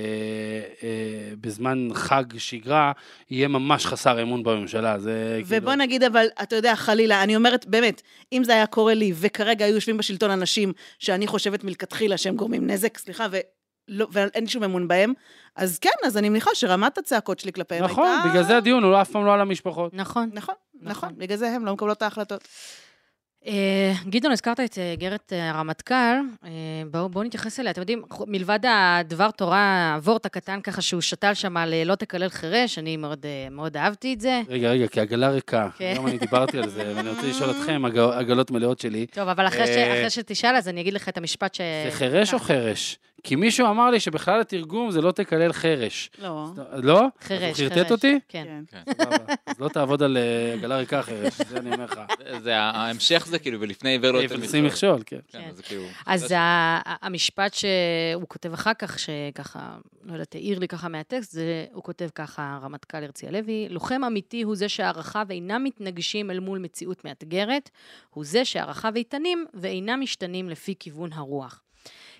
אה, 0.84 1.34
בזמן 1.42 1.88
חג 1.94 2.24
שגרה, 2.38 2.92
יהיה 3.30 3.48
ממש 3.48 3.86
חסר 3.86 4.22
אמון 4.22 4.44
בממשלה. 4.44 5.00
זה 5.00 5.40
כאילו... 5.46 5.62
ובוא 5.62 5.74
נגיד, 5.74 6.04
אבל, 6.04 6.26
אתה 6.42 6.56
יודע, 6.56 6.76
חלילה, 6.76 7.24
אני 7.24 7.36
אומרת, 7.36 7.66
באמת, 7.66 8.02
אם 8.34 8.44
זה 8.44 8.54
היה 8.54 8.66
קורה 8.66 8.94
לי, 8.94 9.14
וכרגע 9.16 9.66
היו 9.66 9.76
יושבים 9.76 9.98
בשלטון 9.98 10.32
אנשים 10.32 10.74
שאני 11.00 11.28
חושבת 11.28 11.64
מלכתחילה 11.64 12.18
שהם 12.18 12.36
גורמים 12.36 12.68
נזק, 12.68 12.98
סליחה, 12.98 13.28
ולא, 13.32 14.08
ואין 14.12 14.48
שום 14.48 14.64
אמון 14.64 14.88
בהם, 14.88 15.14
אז 15.56 15.80
כן, 15.80 15.90
אז 16.06 16.18
אני 16.18 16.30
מניחה 16.30 16.52
שרמת 16.54 16.98
הצעקות 16.98 17.40
שלי 17.40 17.54
כלפיהם 17.54 17.84
נכון, 17.84 18.08
הייתה... 18.08 18.30
בגלל 18.30 18.44
זה 18.44 18.58
הדיון 18.58 18.84
הוא 18.84 18.92
לא- 18.92 19.02
אף 19.02 19.12
פעם 19.12 19.26
לא 19.26 19.34
על 19.34 19.42
המשפחות. 19.42 19.94
נכון. 19.94 20.30
נכון, 20.34 20.56
נכון. 20.82 21.10
נכון, 21.10 21.20
בגלל 21.20 21.38
זה 21.38 21.50
הם 21.50 21.66
לא 21.66 21.74
מקבלות 21.74 21.98
את 21.98 22.02
ההחלטות. 22.02 22.48
אה, 23.48 23.94
גדעון, 24.10 24.32
הזכרת 24.34 24.60
את 24.60 24.78
אה, 24.78 24.92
איגרת 24.92 25.34
אה, 25.34 25.50
הרמטכ"ל, 25.50 25.94
בואו 26.92 27.10
בואו 27.10 27.24
נתייחס 27.24 27.60
אליה. 27.60 27.72
אתם 27.72 27.82
יודעים, 27.82 28.02
מלבד 28.28 28.60
הדבר 28.68 29.32
תורה, 29.32 29.94
הוורט 29.96 30.26
הקטן 30.26 30.62
ככה 30.62 30.82
שהוא 30.82 31.02
שתל 31.02 31.34
שם 31.34 31.58
על 31.58 31.74
לא 31.86 31.96
תקלל 31.96 32.30
חירש, 32.30 32.78
אני 32.80 32.98
מאוד, 32.98 33.26
אה, 33.26 33.48
מאוד 33.52 33.78
אהבתי 33.78 34.14
את 34.14 34.22
זה. 34.22 34.42
רגע, 34.50 34.70
רגע, 34.70 34.88
כי 34.88 35.00
עגלה 35.00 35.30
ריקה. 35.30 35.68
כן. 35.78 35.86
היום 35.96 36.08
אני 36.08 36.18
דיברתי 36.18 36.58
על 36.58 36.70
זה, 36.70 36.94
ואני 36.96 37.10
רוצה 37.10 37.28
לשאול 37.28 37.52
אתכם, 37.52 37.86
עג- 37.86 37.98
עגלות 37.98 38.52
מלאות 38.52 38.80
שלי. 38.80 39.06
טוב, 39.06 39.30
אבל 39.30 39.48
אחרי, 39.48 39.68
ש... 39.68 39.70
אחרי 39.70 40.10
שתשאל, 40.10 40.56
אז 40.56 40.68
אני 40.68 40.82
אגיד 40.82 40.94
לך 40.94 41.10
את 41.10 41.18
המשפט 41.18 41.54
ש... 41.54 41.62
זה 41.86 41.92
חירש 41.92 42.34
או 42.34 42.40
חרש? 42.40 43.00
כי 43.24 43.36
מישהו 43.36 43.68
אמר 43.68 43.90
לי 43.90 44.00
שבכלל 44.00 44.42
התרגום 44.42 44.92
זה 44.92 45.02
לא 45.02 45.12
תקלל 45.12 45.54
חרש. 45.54 46.10
לא. 46.22 46.46
לא? 46.74 47.02
הוא 47.02 47.10
חירש. 47.22 47.62
חרטט 47.62 47.92
אותי? 47.92 48.20
כן. 48.28 48.64
כן. 48.68 48.82
סבבה. 48.94 49.34
אז 49.46 49.60
לא 49.60 49.70
תעבוד 49.70 50.04
על 50.04 50.18
אה, 50.18 50.54
עגלה 50.54 50.78
ריקה 50.78 51.02
חרש, 51.02 51.34
זה 51.50 51.58
אני 51.58 51.74
אומר 51.74 51.86
לך. 51.86 52.00
זה 52.42 52.58
ההמשך 52.58 53.26
זה 53.28 53.40
כאילו, 53.40 53.62
ולפני 53.62 53.90
עיוור 53.90 54.12
לא 54.12 54.20
יותר 54.20 54.48
שים 54.48 54.66
מכשול, 54.66 55.04
כן. 55.06 55.18
כן, 55.28 55.40
כן. 55.40 55.50
אז 55.50 55.62
כאילו... 55.62 55.84
המשפט 57.02 57.54
שהוא 57.54 58.28
כותב 58.28 58.54
אחר 58.54 58.74
כך, 58.74 59.00
שככה, 59.00 59.78
לא 60.04 60.14
יודעת, 60.14 60.36
העיר 60.36 60.60
לי 60.60 60.68
ככה 60.68 60.88
מהטקסט, 60.88 61.32
זה, 61.32 61.66
הוא 61.74 61.84
כותב 61.84 62.10
ככה, 62.16 62.58
הרמטכ"ל 62.62 63.04
הרצי 63.04 63.28
הלוי, 63.28 63.68
לוחם 63.70 64.04
אמיתי 64.04 64.42
הוא 64.42 64.56
זה 64.56 64.70
שערכיו 64.70 65.28
אינם 65.30 65.64
מתנגשים 65.64 66.32
אל 66.32 66.40
מול 66.40 66.60
מציאות 66.60 67.06
מאתגרת, 67.06 67.70
הוא 68.10 68.26
זה 68.26 68.46
שערכיו 68.46 68.94
איתנים 68.96 69.46
ואינם 69.54 70.02
משתנים 70.02 70.50
לפי 70.50 70.76
כיוון 70.80 71.14
הרוח. 71.14 71.62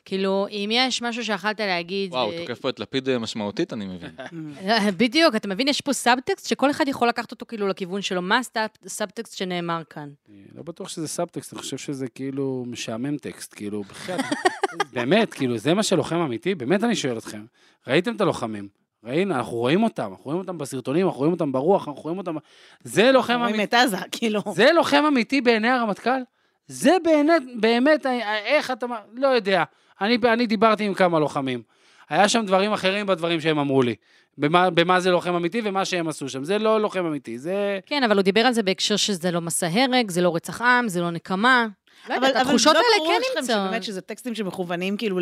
כאילו, 0.06 0.48
אם 0.50 0.70
יש 0.74 1.02
משהו 1.02 1.24
שיכלת 1.26 1.60
להגיד... 1.60 2.12
וואו, 2.14 2.32
אה, 2.32 2.38
תוקף 2.46 2.60
פה 2.60 2.70
את 2.70 2.80
לפיד 2.80 3.10
אה, 3.10 3.20
משמעותית, 3.20 3.74
אני 3.74 3.86
מבין. 3.86 4.12
בדיוק, 4.98 5.36
אתה 5.36 5.48
מבין, 5.48 5.68
יש 5.68 5.82
פה 5.82 5.94
סאבטקסט 5.94 6.48
שכל 6.48 6.72
אחד 6.72 6.88
יכול 6.88 7.08
לקחת 7.08 7.32
אותו 7.32 7.46
כאילו 7.46 7.68
לכיוון 7.68 8.02
שלו. 8.02 8.22
מה 8.22 8.38
ה 8.40 8.49
sub- 8.49 8.86
ה 8.86 8.92
subtext 8.92 9.38
שנאמר 9.38 9.82
כאן? 9.90 10.10
לא 10.56 10.64
בטוח 10.64 10.90
שזה 10.90 11.08
סאבטקסט, 11.08 11.54
אני 11.54 11.62
חושב 11.62 11.78
שזה 11.78 12.08
כאילו 12.08 12.64
משעמם 12.68 13.18
טקסט, 13.18 13.54
כאילו, 13.54 13.84
בחייאת, 13.84 14.20
באמת, 14.94 15.34
כאילו, 15.34 15.58
זה 15.58 15.74
מה 15.74 15.84
שלוחם 15.84 16.16
אמיתי? 16.20 16.56
באמת 16.56 16.84
אני 16.84 16.96
שואל 16.96 17.18
אתכם. 17.18 17.46
ראיתם 17.88 18.16
את 18.16 18.22
הלוחמים? 18.22 18.68
ראינו, 19.04 19.36
אנחנו 19.36 19.58
רואים 19.58 19.84
אותם, 19.84 20.04
אנחנו 20.12 20.24
רואים 20.26 20.40
אותם 20.40 20.58
בסרטונים, 20.58 21.06
אנחנו 21.06 21.20
רואים 21.20 21.34
אותם 21.34 21.52
ברוח, 21.52 21.88
אנחנו 21.88 22.02
רואים 22.02 22.18
אותם... 22.18 22.36
זה 22.84 23.12
לוחם 23.12 23.34
רואים 23.40 23.56
אמיתי, 23.56 23.64
את 23.64 23.74
עזה, 23.74 23.98
כאילו. 24.12 24.42
זה 24.56 24.72
לוחם 24.76 25.04
אמיתי 25.08 25.42
בעיני 25.42 25.68
הרמטכ"ל? 25.70 26.22
זה 26.68 26.92
באמת, 27.04 27.42
באמת, 27.60 28.06
אה, 28.06 28.38
איך 28.46 28.72
אתה... 28.72 28.86
לא 29.14 29.28
יודע. 29.28 29.64
אני, 30.02 30.18
אני 30.34 30.48
דיברתי 30.48 30.84
עם 30.84 30.94
כמה 30.94 31.20
לוחמים. 31.20 31.62
היה 32.10 32.30
שם 32.30 32.46
דברים 32.46 32.74
אחרים 32.74 33.06
בדברים 33.06 33.42
שהם 33.42 33.60
אמרו 33.60 33.82
לי. 33.82 33.96
במה, 34.38 34.70
במה 34.70 35.00
זה 35.00 35.12
לוחם 35.12 35.36
אמיתי 35.36 35.62
ומה 35.64 35.86
שהם 35.86 36.08
עשו 36.08 36.30
שם. 36.30 36.44
זה 36.44 36.58
לא 36.58 36.82
לוחם 36.82 37.06
אמיתי, 37.06 37.40
זה... 37.40 37.80
כן, 37.86 38.04
אבל 38.04 38.16
הוא 38.16 38.22
דיבר 38.22 38.42
על 38.42 38.54
זה 38.54 38.64
בהקשר 38.64 38.96
שזה 38.96 39.32
לא 39.32 39.42
מסע 39.42 39.68
הרג, 39.68 40.12
זה 40.12 40.22
לא 40.22 40.36
רצח 40.36 40.62
עם, 40.62 40.88
זה 40.88 41.02
לא 41.02 41.12
נקמה. 41.12 41.68
לא 42.10 42.14
יודעת, 42.14 42.36
אבל 42.36 42.42
התחושות 42.42 42.74
לא 42.74 42.80
האלה 42.80 42.98
ברור 42.98 43.14
כן 43.14 43.22
לכם 43.22 43.40
נמצאות. 43.40 43.68
שבאמת 43.68 43.84
שזה 43.84 44.02
טקסטים 44.02 44.36
שמכוונים 44.36 44.98
כאילו 44.98 45.20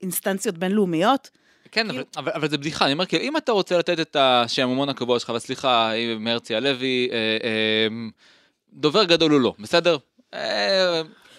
לאינסטנציות 0.00 0.58
בינלאומיות? 0.58 1.30
כן, 1.72 1.90
אבל, 1.90 2.04
אבל, 2.16 2.32
אבל 2.34 2.48
זה 2.48 2.58
בדיחה, 2.58 2.84
אני 2.84 2.92
אומר, 2.92 3.06
כאילו, 3.06 3.24
אם 3.24 3.36
אתה 3.36 3.52
רוצה 3.52 3.78
לתת 3.78 4.00
את 4.00 4.16
השעמומון 4.16 4.88
הקבוע 4.88 5.18
שלך, 5.18 5.32
וסליחה, 5.36 5.92
מרצי 6.20 6.54
הלוי, 6.54 7.08
אה, 7.12 7.16
אה, 7.44 7.88
דובר 8.72 9.04
גדול 9.04 9.32
הוא 9.32 9.40
לא, 9.40 9.54
בסדר? 9.58 9.96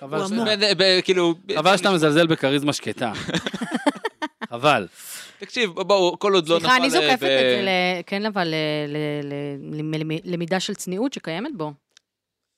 אה, 0.04 0.08
חבל 0.08 0.28
ש- 0.28 0.32
כאילו... 1.04 1.34
חבל 1.56 1.78
שאתה 1.78 1.92
מזלזל 1.92 2.28
בכריזמה 2.28 2.74
שקטה. 2.74 3.12
חבל. 4.50 4.88
תקשיב, 5.40 5.72
בואו, 5.72 6.20
כל 6.20 6.34
עוד 6.34 6.48
לא 6.48 6.56
נפל... 6.58 6.66
סליחה, 6.68 6.78
אני 6.78 6.86
אה, 6.86 6.90
זוקפת 6.90 7.08
ב- 7.24 7.26
את 7.26 7.64
זה, 7.66 7.68
כן, 8.06 8.26
אבל 8.26 8.48
ל- 8.48 10.22
למידה 10.26 10.60
של 10.60 10.76
צניעות 10.76 11.14
שקיימת 11.14 11.52
בו. 11.58 11.74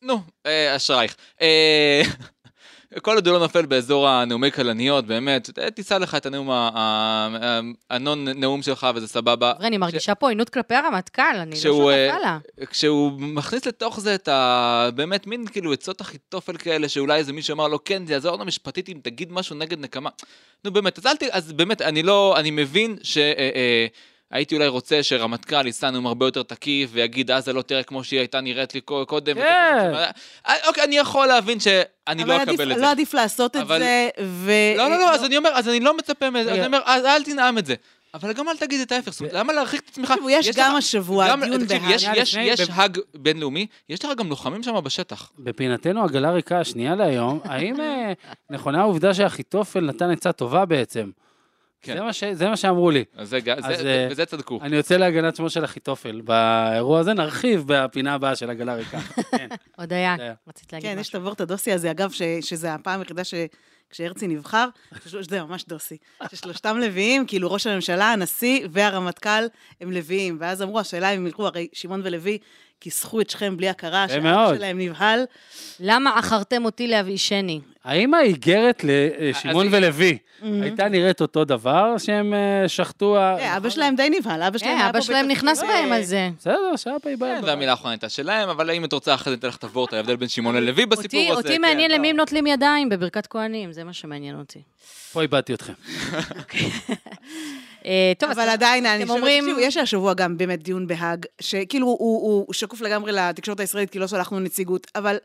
נו, 0.01 0.19
אה, 0.45 0.75
אשרייך. 0.75 1.15
אה, 2.95 2.99
כל 2.99 3.15
עוד 3.15 3.27
הוא 3.27 3.33
לא 3.33 3.39
נופל 3.39 3.65
באזור 3.65 4.07
הנאומי 4.07 4.51
כלניות, 4.51 5.05
באמת, 5.05 5.59
אה, 5.59 5.71
תישא 5.71 5.93
לך 5.93 6.15
את 6.15 6.25
הנאום, 6.25 6.51
ה- 6.51 6.69
ה- 6.75 7.59
הנון 7.89 8.27
נאום 8.27 8.61
שלך 8.61 8.87
וזה 8.95 9.07
סבבה. 9.07 9.53
אני 9.59 9.77
מרגישה 9.77 10.15
פה 10.15 10.25
עוינות 10.25 10.49
כלפי 10.49 10.75
הרמטכ"ל, 10.75 11.21
אני 11.35 11.51
לא 11.51 11.55
כשהוא, 11.55 11.91
אה, 11.91 12.07
שותפה 12.11 12.21
לה. 12.21 12.37
כשהוא 12.69 13.11
מכניס 13.19 13.65
לתוך 13.65 13.99
זה 13.99 14.15
את 14.15 14.27
ה... 14.27 14.89
באמת 14.95 15.27
מין 15.27 15.47
כאילו 15.47 15.73
עצות 15.73 16.01
אחיתופל 16.01 16.57
כאלה, 16.57 16.89
שאולי 16.89 17.17
איזה 17.19 17.33
מישהו 17.33 17.53
אמר 17.53 17.67
לו, 17.67 17.83
כן, 17.83 18.05
זה 18.05 18.13
יעזור 18.13 18.35
לנו 18.35 18.45
משפטית 18.45 18.89
אם 18.89 18.97
תגיד 19.03 19.31
משהו 19.31 19.55
נגד 19.55 19.79
נקמה. 19.79 20.09
נו 20.65 20.71
באמת, 20.71 20.97
אז 20.99 21.05
אל 21.05 21.15
ת... 21.15 21.23
אז 21.31 21.51
באמת, 21.53 21.81
אני 21.81 22.03
לא... 22.03 22.35
אני 22.37 22.51
מבין 22.51 22.97
ש... 23.03 23.17
אה, 24.31 24.37
אה, 24.37 24.37
הייתי 24.37 24.55
אולי 24.55 24.67
רוצה 24.67 25.03
שרמטכ"ל 25.03 25.65
יישא 25.65 25.85
נאום 25.85 26.07
הרבה 26.07 26.25
יותר 26.27 26.43
תקיף 26.43 26.89
ויגיד 26.93 27.31
עזה 27.31 27.53
לא 27.53 27.61
תראה 27.61 27.83
כמו 27.83 28.03
שהיא 28.03 28.19
הייתה 28.19 28.41
נראית 28.41 28.73
לי 28.75 28.81
קו- 28.81 29.05
קודם. 29.05 29.35
כן. 29.35 29.91
אה, 30.47 30.53
אוקיי, 30.67 30.83
אני 30.83 30.97
יכול 30.97 31.27
להבין 31.27 31.59
שאני 31.59 31.83
לא 32.23 32.35
אבל 32.35 32.43
אקבל 32.43 32.71
את 32.71 32.75
זה. 32.77 32.81
לא 32.81 32.91
עדיף 32.91 33.13
לעשות 33.13 33.55
את 33.55 33.61
אבל- 33.61 33.79
זה, 33.79 34.09
ו... 34.23 34.51
לא, 34.77 34.89
לא, 34.89 34.97
לא, 34.99 35.13
אז 35.13 35.23
אני 35.25 35.37
אומר, 35.37 35.49
אז 35.53 35.69
אני 35.69 35.79
לא 35.79 35.97
מצפה 35.97 36.29
מזה. 36.29 36.53
אני 36.53 36.65
אומר, 36.65 36.79
אז 36.85 37.05
אל 37.05 37.23
תנאם 37.23 37.57
את 37.57 37.65
זה. 37.65 37.75
אבל 38.13 38.33
גם 38.33 38.49
אל 38.49 38.57
תגיד 38.57 38.81
את 38.81 38.91
ההפך, 38.91 39.21
למה 39.31 39.53
להרחיק 39.53 39.81
את 39.83 39.89
עצמך? 39.89 40.09
תקשיבו, 40.11 40.29
יש 40.29 40.49
גם 40.55 40.75
השבוע 40.75 41.35
דיון 41.35 41.67
בהאג. 41.67 41.83
יש- 42.35 42.69
האג 42.73 42.97
בינלאומי, 43.15 43.67
יש 43.89 44.05
לך 44.05 44.11
גם 44.17 44.29
לוחמים 44.29 44.63
שם 44.63 44.79
בשטח. 44.83 45.31
בפינתנו 45.39 46.03
עגלה 46.03 46.31
ריקה, 46.31 46.63
שנייה 46.63 46.95
להיום, 46.95 47.39
האם 47.43 47.81
אה, 47.81 48.13
נכונה 48.49 48.79
העובדה 48.81 49.13
שאחיתופל 49.13 49.79
נתן 49.79 50.11
עצה 50.11 50.31
טובה 50.31 50.65
בעצם? 50.65 51.09
כן. 51.81 51.93
זה 51.93 52.01
מה 52.01 52.13
ש- 52.13 52.23
זה 52.23 52.49
מה 52.49 52.57
שאמרו 52.57 52.91
לי. 52.91 53.03
אז 53.15 53.29
זה, 53.29 53.37
אז, 53.57 53.79
זה, 53.81 53.87
אה, 54.03 54.07
בזה 54.11 54.25
צדקו. 54.25 54.59
אני 54.61 54.75
יוצא 54.75 54.97
להגנת 54.97 55.35
שמו 55.35 55.49
של 55.49 55.65
אחיתופל. 55.65 56.21
באירוע 56.21 56.99
הזה 56.99 57.13
נרחיב 57.13 57.63
בפינה 57.67 58.13
הבאה 58.13 58.35
של 58.35 58.49
עגלה 58.49 58.73
ריקה. 58.75 58.99
כן. 59.37 59.47
הודיה, 59.77 60.11
הודיה. 60.11 60.33
רצית 60.47 60.73
להגיד 60.73 60.89
כן, 60.91 60.97
יש 60.99 61.09
את 61.09 61.15
משהו. 61.15 61.19
הוורט 61.19 61.41
הדוסי 61.41 61.71
הזה, 61.71 61.91
אגב, 61.91 62.11
ש- 62.11 62.21
שזה 62.41 62.73
הפעם 62.73 62.99
היחידה 62.99 63.23
ש... 63.23 63.33
כשהרצי 63.89 64.27
נבחר, 64.27 64.67
זה 65.29 65.43
ממש 65.43 65.65
דוסי, 65.67 65.97
ששלושתם 66.31 66.77
לוויים, 66.77 67.25
כאילו 67.27 67.51
ראש 67.51 67.67
הממשלה, 67.67 68.13
הנשיא 68.13 68.67
והרמטכ"ל 68.71 69.43
הם 69.81 69.91
לוויים. 69.91 70.37
ואז 70.39 70.61
אמרו, 70.61 70.79
השאלה 70.79 71.09
אם 71.09 71.27
ילכו, 71.27 71.45
הרי 71.47 71.67
שמעון 71.73 72.01
ולוי 72.03 72.37
כיסחו 72.81 73.21
את 73.21 73.29
שכם 73.29 73.57
בלי 73.57 73.69
הכרה, 73.69 74.05
מאוד. 74.21 74.55
שלהם 74.57 74.79
נבהל. 74.79 75.23
למה 75.79 76.17
עכרתם 76.17 76.65
אותי 76.65 76.87
להבאישני? 76.87 77.59
האם 77.83 78.13
האיגרת 78.13 78.83
לשמעון 79.19 79.67
ולוי. 79.71 80.17
הייתה 80.61 80.89
נראית 80.89 81.21
אותו 81.21 81.45
דבר 81.45 81.97
שהם 81.97 82.33
אה, 82.33 82.67
שחטו... 82.69 83.17
ה- 83.17 83.35
כן, 83.39 83.51
אבא 83.57 83.69
שלהם 83.69 83.95
די 83.95 84.09
נבהל, 84.19 84.41
אבא 84.43 84.57
שלהם 84.57 84.71
כן, 84.71 84.77
היה 84.77 84.89
אבא 84.89 84.99
פה 84.99 85.05
שלהם 85.05 85.25
בתפקיד- 85.27 85.37
נכנס 85.37 85.61
בהם 85.63 85.91
על 85.91 86.03
זה. 86.03 86.29
בסדר, 86.39 86.75
שפי 86.75 87.15
בא. 87.15 87.25
כן, 87.39 87.45
והמילה 87.45 87.71
האחרונה 87.71 87.91
הייתה 87.93 88.09
שלהם, 88.09 88.49
אבל 88.49 88.71
אם 88.71 88.85
את 88.85 88.93
רוצה 88.93 89.13
אחרי 89.13 89.31
זה 89.31 89.37
ניתן 89.37 89.47
לך 89.47 89.55
את 89.55 89.63
הוורט, 89.63 89.93
ההבדל 89.93 90.15
בין 90.15 90.27
שמעון 90.29 90.55
ללוי 90.55 90.85
בסיפור 90.85 90.97
אותי- 91.19 91.31
הזה. 91.31 91.37
אותי 91.41 91.55
כן. 91.55 91.61
מעניין 91.61 91.91
למי 91.91 92.09
הם 92.09 92.15
נוטלים 92.17 92.47
ידיים 92.47 92.89
בברכת 92.89 93.27
כהנים, 93.27 93.71
זה 93.71 93.83
מה 93.83 93.93
שמעניין 93.93 94.39
אותי. 94.39 94.61
פה 95.13 95.21
איבדתי 95.21 95.53
אתכם. 95.53 95.73
אה, 97.85 98.11
טוב, 98.17 98.29
אבל 98.29 98.49
עדיין, 98.49 98.85
אני 98.85 99.03
חושבת, 99.03 99.17
אומרים- 99.17 99.43
תקשיבו, 99.43 99.59
יש 99.59 99.77
השבוע 99.77 100.13
גם 100.13 100.37
באמת 100.37 100.63
דיון 100.63 100.87
בהאג, 100.87 101.25
שכאילו 101.41 101.87
הוא, 101.87 101.97
הוא, 101.99 102.43
הוא 102.47 102.53
שקוף 102.53 102.81
לגמרי 102.81 103.11
לתקשורת 103.11 103.59
הישראלית, 103.59 103.89
כי 103.89 103.99
לא 103.99 104.07
שלחנו 104.07 104.39
נציגות, 104.39 104.87
אבל 104.95 105.17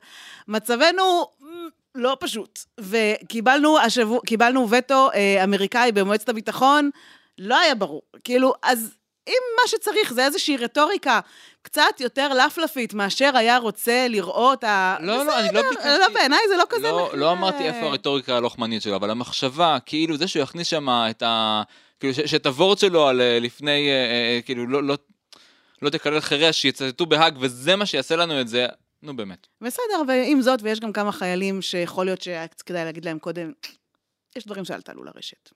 מצבנו 0.48 1.26
מ, 1.40 1.46
לא 1.94 2.16
פשוט. 2.20 2.58
וקיבלנו 2.80 3.78
השבוע, 3.78 4.20
קיבלנו 4.26 4.70
וטו 4.70 5.08
אה, 5.14 5.44
אמריקאי 5.44 5.92
במועצת 5.92 6.28
הביטחון, 6.28 6.90
לא 7.38 7.58
היה 7.58 7.74
ברור. 7.74 8.02
כאילו, 8.24 8.54
אז 8.62 8.94
אם 9.28 9.32
מה 9.62 9.68
שצריך 9.68 10.12
זה 10.12 10.24
איזושהי 10.24 10.56
רטוריקה 10.56 11.20
קצת 11.62 12.00
יותר 12.00 12.28
לפלפית 12.28 12.94
מאשר 12.94 13.30
היה 13.34 13.58
רוצה 13.58 14.06
לראות 14.08 14.64
ה... 14.64 14.96
לא, 15.00 15.24
לא, 15.24 15.38
אני 15.38 15.54
לא 15.54 15.62
ביקשתי. 15.70 15.88
לא, 16.00 16.08
בעיניי 16.14 16.38
זה 16.48 16.56
לא 16.56 16.64
כזה... 16.68 16.90
לא, 16.90 17.10
לא 17.14 17.32
אמרתי 17.32 17.64
איפה 17.64 17.86
הרטוריקה 17.86 18.36
הלוחמנית 18.36 18.82
שלו, 18.82 18.96
אבל 18.96 19.10
המחשבה, 19.10 19.78
כאילו 19.86 20.16
זה 20.16 20.28
שהוא 20.28 20.42
יכניס 20.42 20.66
שם 20.66 20.88
את 21.10 21.22
ה... 21.22 21.62
כאילו, 22.00 22.14
שאת 22.14 22.46
הוורד 22.46 22.78
שלו 22.78 23.08
על 23.08 23.20
אה, 23.20 23.38
לפני, 23.40 23.88
אה, 23.90 23.92
אה, 23.92 24.40
כאילו, 24.44 24.66
לא, 24.66 24.82
לא, 24.82 24.96
לא 25.82 25.90
תקלל 25.90 26.20
חירש, 26.20 26.62
שיצטטו 26.62 27.06
בהאג, 27.06 27.36
וזה 27.40 27.76
מה 27.76 27.86
שיעשה 27.86 28.16
לנו 28.16 28.40
את 28.40 28.48
זה, 28.48 28.66
נו 29.02 29.16
באמת. 29.16 29.46
בסדר, 29.60 30.02
ועם 30.08 30.42
זאת, 30.42 30.60
ויש 30.62 30.80
גם 30.80 30.92
כמה 30.92 31.12
חיילים 31.12 31.62
שיכול 31.62 32.06
להיות 32.06 32.22
שהיה 32.22 32.48
כדאי 32.48 32.84
להגיד 32.84 33.04
להם 33.04 33.18
קודם, 33.18 33.52
יש 34.36 34.46
דברים 34.46 34.64
שאל 34.64 34.80
תעלו 34.80 35.04
לרשת, 35.04 35.50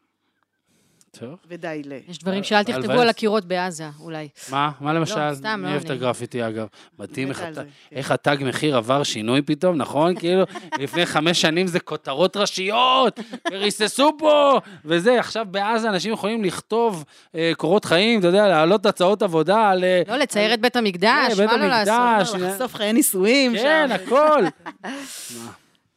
טוב. 1.18 1.34
ודי 1.48 1.82
ל... 1.84 1.92
יש 2.08 2.18
דברים 2.18 2.44
שאל 2.44 2.62
תכתבו. 2.62 2.92
על 2.92 3.08
הקירות 3.08 3.44
בעזה, 3.44 3.84
אולי. 4.00 4.28
מה? 4.50 4.70
מה 4.80 4.92
למשל? 4.92 5.34
סתם, 5.34 5.60
מי 5.60 5.66
לא, 5.66 5.70
אוהב 5.70 5.82
את 5.84 5.90
אני- 5.90 5.98
הגרפיטי, 5.98 6.46
אגב? 6.46 6.66
מדהים 6.98 7.28
איך 7.28 7.38
כן. 7.38 7.52
איך 7.92 8.10
התג 8.10 8.36
מחיר 8.40 8.76
עבר 8.76 9.02
שינוי 9.02 9.42
פתאום, 9.42 9.76
נכון? 9.76 10.14
כאילו, 10.18 10.42
לפני 10.78 11.06
חמש 11.06 11.40
שנים 11.40 11.66
זה 11.66 11.80
כותרות 11.80 12.36
ראשיות, 12.36 13.20
וריססו 13.52 14.12
פה, 14.18 14.60
וזה, 14.84 15.20
עכשיו 15.20 15.46
בעזה 15.50 15.88
אנשים 15.88 16.12
יכולים 16.12 16.44
לכתוב 16.44 17.04
אה, 17.34 17.52
קורות 17.56 17.84
חיים, 17.84 18.18
אתה 18.20 18.26
יודע, 18.26 18.48
להעלות 18.48 18.86
הצעות 18.86 19.22
עבודה 19.22 19.68
על... 19.68 19.84
אה, 19.84 20.02
לא, 20.08 20.16
לצייר 20.16 20.54
את 20.54 20.60
בית 20.60 20.76
המקדש, 20.76 21.34
כן, 21.36 21.46
מה 21.46 21.56
לא 21.56 21.66
לעשות? 21.66 22.40
לא, 22.40 22.48
לחשוף 22.48 22.74
חיי 22.74 22.92
נישואים 22.92 23.52
כן. 23.56 23.88
הכל. 23.92 24.44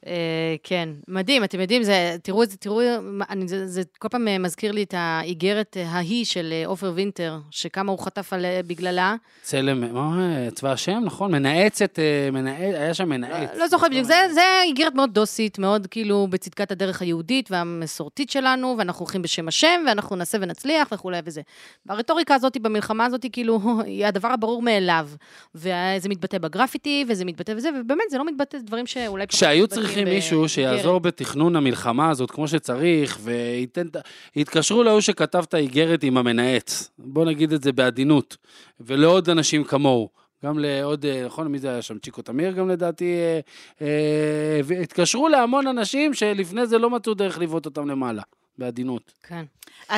אה, 0.07 0.55
כן, 0.63 0.89
מדהים, 1.07 1.43
אתם 1.43 1.59
יודעים, 1.59 1.83
זה, 1.83 2.15
תראו 2.23 2.45
זה, 2.45 2.57
תראו, 2.57 2.81
אני, 3.29 3.47
זה, 3.47 3.67
זה 3.67 3.81
כל 3.99 4.07
פעם 4.07 4.27
אה, 4.27 4.37
מזכיר 4.37 4.71
לי 4.71 4.83
את 4.83 4.93
האיגרת 4.97 5.77
אה, 5.77 5.89
ההיא 5.89 6.25
של 6.25 6.53
עופר 6.65 6.91
וינטר, 6.95 7.37
שכמה 7.51 7.91
הוא 7.91 7.99
חטף 7.99 8.33
על, 8.33 8.45
בגללה. 8.67 9.15
צלם, 9.41 9.93
מה, 9.93 10.49
צבא 10.55 10.71
השם, 10.71 11.01
נכון? 11.05 11.31
מנאצת, 11.31 11.99
מנאצ, 12.31 12.75
היה 12.75 12.93
שם 12.93 13.09
מנאץ. 13.09 13.49
לא 13.57 13.67
זוכרת 13.67 13.91
בדיוק, 13.91 14.05
זה, 14.05 14.15
זה 14.33 14.41
איגרת 14.63 14.95
מאוד 14.95 15.13
דוסית, 15.13 15.59
מאוד 15.59 15.87
כאילו 15.87 16.27
בצדקת 16.29 16.71
הדרך 16.71 17.01
היהודית 17.01 17.51
והמסורתית 17.51 18.29
שלנו, 18.29 18.75
ואנחנו 18.77 18.99
הולכים 18.99 19.21
בשם 19.21 19.47
השם, 19.47 19.83
ואנחנו 19.87 20.15
נעשה 20.15 20.37
ונצליח 20.41 20.87
וכולי 20.91 21.19
וזה. 21.25 21.41
והרטוריקה 21.85 22.35
הזאת, 22.35 22.57
במלחמה 22.57 23.05
הזאת, 23.05 23.25
כאילו, 23.31 23.59
היא 23.85 24.05
הדבר 24.05 24.27
הברור 24.27 24.61
מאליו. 24.61 25.09
וזה 25.55 26.09
מתבטא 26.09 26.37
בגרפיטי, 26.37 27.05
וזה 27.07 27.25
מתבטא 27.25 27.53
וזה, 27.57 27.69
ובאמת, 27.79 28.03
זה 28.09 28.17
לא 28.17 28.25
מתבטא 28.25 28.57
דברים 28.57 28.87
שאולי... 28.87 29.27
כשהיו 29.27 29.67
מתבטאים 29.92 29.92
צריכים. 29.95 30.13
מישהו 30.13 30.49
שיעזור 30.49 30.99
בתכנון 30.99 31.55
המלחמה 31.55 32.09
הזאת 32.09 32.31
כמו 32.31 32.47
שצריך, 32.47 33.17
וייתן, 33.21 33.87
את 33.87 33.95
ה- 33.95 33.99
יתקשרו 34.35 34.83
להוא 34.83 35.01
שכתב 35.01 35.43
את 35.49 35.53
האיגרת 35.53 36.03
עם 36.03 36.17
המנאץ, 36.17 36.89
בוא 36.99 37.25
נגיד 37.25 37.53
את 37.53 37.63
זה 37.63 37.71
בעדינות, 37.71 38.37
ולעוד 38.79 39.29
אנשים 39.29 39.63
כמוהו. 39.63 40.09
גם 40.45 40.59
לעוד, 40.59 41.05
אה, 41.05 41.25
נכון, 41.25 41.47
מי 41.47 41.59
זה 41.59 41.69
היה 41.69 41.81
שם? 41.81 41.97
צ'יקו 41.99 42.21
תמיר 42.21 42.51
גם 42.51 42.69
לדעתי, 42.69 43.13
אה, 43.13 43.39
אה, 43.81 44.59
והתקשרו 44.63 45.29
להמון 45.29 45.67
אנשים 45.67 46.13
שלפני 46.13 46.67
זה 46.67 46.77
לא 46.77 46.89
מצאו 46.89 47.13
דרך 47.13 47.39
לבעוט 47.39 47.65
אותם 47.65 47.89
למעלה, 47.89 48.21
בעדינות. 48.57 49.11
כן. 49.23 49.45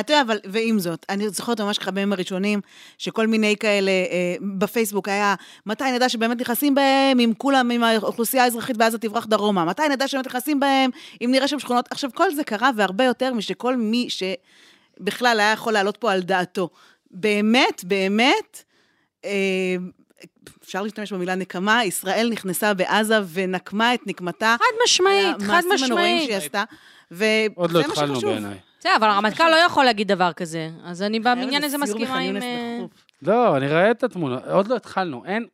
אתה 0.00 0.12
יודע, 0.12 0.22
אבל, 0.22 0.38
ועם 0.44 0.78
זאת, 0.78 1.06
אני 1.08 1.28
זוכרת 1.28 1.60
ממש 1.60 1.78
ככה 1.78 1.90
בימים 1.90 2.12
הראשונים, 2.12 2.60
שכל 2.98 3.26
מיני 3.26 3.56
כאלה, 3.60 3.90
אה, 3.90 4.36
בפייסבוק 4.58 5.08
היה, 5.08 5.34
מתי 5.66 5.84
נדע 5.94 6.08
שבאמת 6.08 6.40
נכנסים 6.40 6.74
בהם, 6.74 7.20
אם 7.20 7.32
כולם, 7.38 7.70
אם 7.70 7.84
האוכלוסייה 7.84 8.44
האזרחית 8.44 8.76
בעזה 8.76 8.98
תברח 8.98 9.26
דרומה, 9.26 9.64
מתי 9.64 9.82
נדע 9.90 10.08
שבאמת 10.08 10.26
נכנסים 10.26 10.60
בהם, 10.60 10.90
אם 11.24 11.28
נראה 11.32 11.48
שם 11.48 11.58
שכונות. 11.58 11.88
עכשיו, 11.90 12.10
כל 12.14 12.34
זה 12.34 12.44
קרה, 12.44 12.70
והרבה 12.76 13.04
יותר 13.04 13.34
משכל 13.34 13.76
מי 13.76 14.08
שבכלל 14.10 15.40
היה 15.40 15.52
יכול 15.52 15.72
לעלות 15.72 15.96
פה 15.96 16.12
על 16.12 16.22
דעתו. 16.22 16.68
באמת, 17.10 17.84
באמת, 17.84 18.62
אה, 19.24 19.76
אפשר 20.64 20.82
להשתמש 20.82 21.12
במילה 21.12 21.34
נקמה, 21.34 21.84
ישראל 21.84 22.28
נכנסה 22.30 22.74
בעזה 22.74 23.18
ונקמה 23.32 23.94
את 23.94 24.00
נקמתה. 24.06 24.56
חד 24.58 24.64
משמעית, 24.84 25.36
חד 25.42 25.62
המעשים 25.64 25.84
הנוראים 25.84 26.16
משמעית. 26.16 26.26
שהיא 26.26 26.36
עשתה. 26.36 26.64
וזה 27.10 27.46
עוד 27.54 27.70
לא 27.70 27.80
מה 27.80 27.86
התחלנו 27.86 28.14
שחשוב. 28.14 28.30
בעיניי. 28.30 28.58
בסדר, 28.78 28.96
אבל 28.96 29.08
הרמטכ"ל 29.08 29.50
לא 29.50 29.56
יכול 29.56 29.84
להגיד 29.84 30.08
דבר 30.08 30.32
כזה. 30.32 30.70
אז 30.84 31.02
אני 31.02 31.20
בעניין 31.20 31.64
הזה 31.64 31.78
מסכימה 31.78 32.18
עם... 32.18 32.36
אה. 32.36 32.78
לא, 33.22 33.56
אני 33.56 33.68
רואה 33.68 33.90
את 33.90 34.04
התמונה, 34.04 34.38
עוד 34.50 34.68
לא 34.68 34.76
התחלנו, 34.76 35.24
אין... 35.24 35.46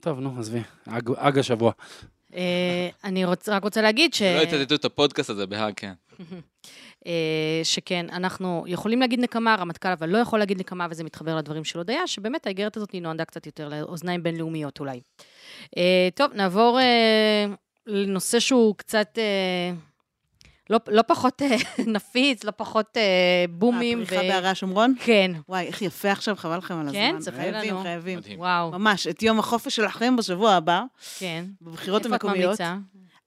טוב, 0.00 0.20
נו, 0.20 0.34
עזבי, 0.38 0.60
אג 1.16 1.38
השבוע. 1.38 1.72
אה, 2.34 2.88
אני 3.04 3.24
רק 3.24 3.62
רוצה 3.62 3.82
להגיד 3.82 4.14
ש... 4.14 4.22
לא 4.22 4.40
יצטטו 4.42 4.74
את 4.74 4.84
הפודקאסט 4.84 5.30
הזה 5.30 5.46
בהאג, 5.46 5.72
כן. 5.76 5.92
אה, 7.06 7.60
שכן, 7.62 8.06
אנחנו 8.12 8.64
יכולים 8.66 9.00
להגיד 9.00 9.20
נקמה, 9.20 9.54
הרמטכ"ל 9.54 9.88
אבל 9.88 10.08
לא 10.08 10.18
יכול 10.18 10.38
להגיד 10.38 10.60
נקמה, 10.60 10.86
וזה 10.90 11.04
מתחבר 11.04 11.36
לדברים 11.36 11.64
של 11.64 11.78
הודיה, 11.78 12.06
שבאמת 12.06 12.46
האיגרת 12.46 12.76
הזאת 12.76 12.90
היא 12.90 13.02
נועדה 13.02 13.24
קצת 13.24 13.46
יותר 13.46 13.68
לאוזניים 13.68 14.22
בינלאומיות 14.22 14.80
אולי. 14.80 15.00
טוב, 16.14 16.32
נעבור 16.34 16.78
לנושא 17.86 18.40
שהוא 18.40 18.74
קצת... 18.76 19.18
לא, 20.70 20.78
לא 20.88 21.02
פחות 21.02 21.42
אה, 21.42 21.56
נפיץ, 21.94 22.44
לא 22.44 22.50
פחות 22.56 22.96
אה, 22.96 23.44
בומים. 23.50 24.02
הפריחה 24.02 24.22
בהרי 24.22 24.48
השומרון? 24.48 24.94
כן, 25.00 25.32
וואי, 25.48 25.66
איך 25.66 25.82
יפה 25.82 26.12
עכשיו, 26.12 26.36
חבל 26.36 26.56
לכם 26.56 26.74
על 26.74 26.86
הזמן. 26.86 26.92
כן, 26.92 27.16
ספרי 27.20 27.40
חייבים, 27.40 27.74
לנו. 27.74 27.82
חייבים. 27.82 28.18
מדהים. 28.18 28.38
וואו, 28.38 28.70
ממש, 28.70 29.06
את 29.06 29.22
יום 29.22 29.38
החופש 29.38 29.76
שלכם 29.76 30.16
בשבוע 30.16 30.52
הבא, 30.52 30.82
כן. 31.18 31.44
בבחירות 31.62 32.04
איפה 32.04 32.16
את 32.16 32.22
המקומיות. 32.22 32.60
ממליצה? 32.60 32.76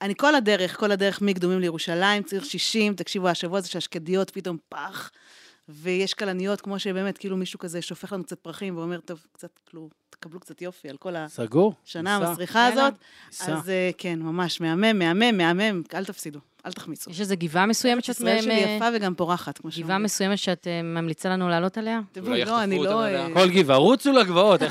אני 0.01 0.15
כל 0.17 0.35
הדרך, 0.35 0.79
כל 0.79 0.91
הדרך 0.91 1.21
מקדומים 1.21 1.59
לירושלים, 1.59 2.23
ציר 2.23 2.43
60, 2.43 2.93
תקשיבו, 2.93 3.27
השבוע 3.27 3.57
הזה 3.57 3.69
שהשקדיות 3.69 4.29
פתאום 4.29 4.57
פח, 4.69 5.11
ויש 5.69 6.13
כלניות, 6.13 6.61
כמו 6.61 6.79
שבאמת, 6.79 7.17
כאילו 7.17 7.37
מישהו 7.37 7.59
כזה 7.59 7.81
שופך 7.81 8.13
לנו 8.13 8.23
קצת 8.23 8.39
פרחים 8.39 8.77
ואומר, 8.77 8.99
טוב, 8.99 9.25
קצת, 9.31 9.59
כאילו, 9.65 9.89
תקבלו 10.23 10.39
קצת 10.39 10.61
יופי 10.61 10.89
על 10.89 10.97
כל 10.97 11.13
סגור? 11.27 11.73
השנה 11.87 12.17
ניסע, 12.19 12.29
המסריחה 12.29 12.59
יאללה. 12.59 12.81
הזאת. 12.87 12.93
ניסע. 13.29 13.53
אז 13.57 13.69
אה, 13.69 13.89
כן, 13.97 14.19
ממש, 14.19 14.61
מהמם, 14.61 14.99
מהמם, 14.99 15.37
מהמם, 15.37 15.81
אל 15.93 16.05
תפסידו, 16.05 16.39
אל 16.65 16.71
תחמיצו. 16.71 17.11
יש 17.11 17.19
איזו 17.21 17.35
גבעה 17.39 17.65
מסוימת 17.65 18.03
שאת... 18.03 18.15
ישראל 18.15 18.37
מ- 18.37 18.41
שלי 18.41 18.53
יפה 18.53 18.85
וגם 18.95 19.15
פורחת, 19.15 19.57
כמו 19.57 19.69
גבעה 19.69 19.79
שאומרים. 19.79 20.03
מסוימת 20.03 20.37
שאת 20.37 20.67
אה, 20.67 20.81
ממליצה 20.81 21.29
לנו 21.29 21.49
לעלות 21.49 21.77
עליה? 21.77 21.99
אולי 22.21 22.45
לא, 22.45 22.63
אני 22.63 22.75
יחטפו 22.75 22.91
לא... 22.93 23.05
אה. 23.05 23.27
כל 23.33 23.49
גבעה, 23.49 23.77
רוצו 23.77 24.11
לגבעות. 24.11 24.61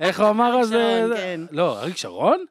איך- 0.00 0.20
הוא 0.20 0.28
אמר 0.28 0.60
אז? 0.60 0.68
שרון, 0.70 1.16
כן. 1.16 1.40
לא, 1.50 1.80
אריק 1.80 1.96
שרון? 1.96 2.44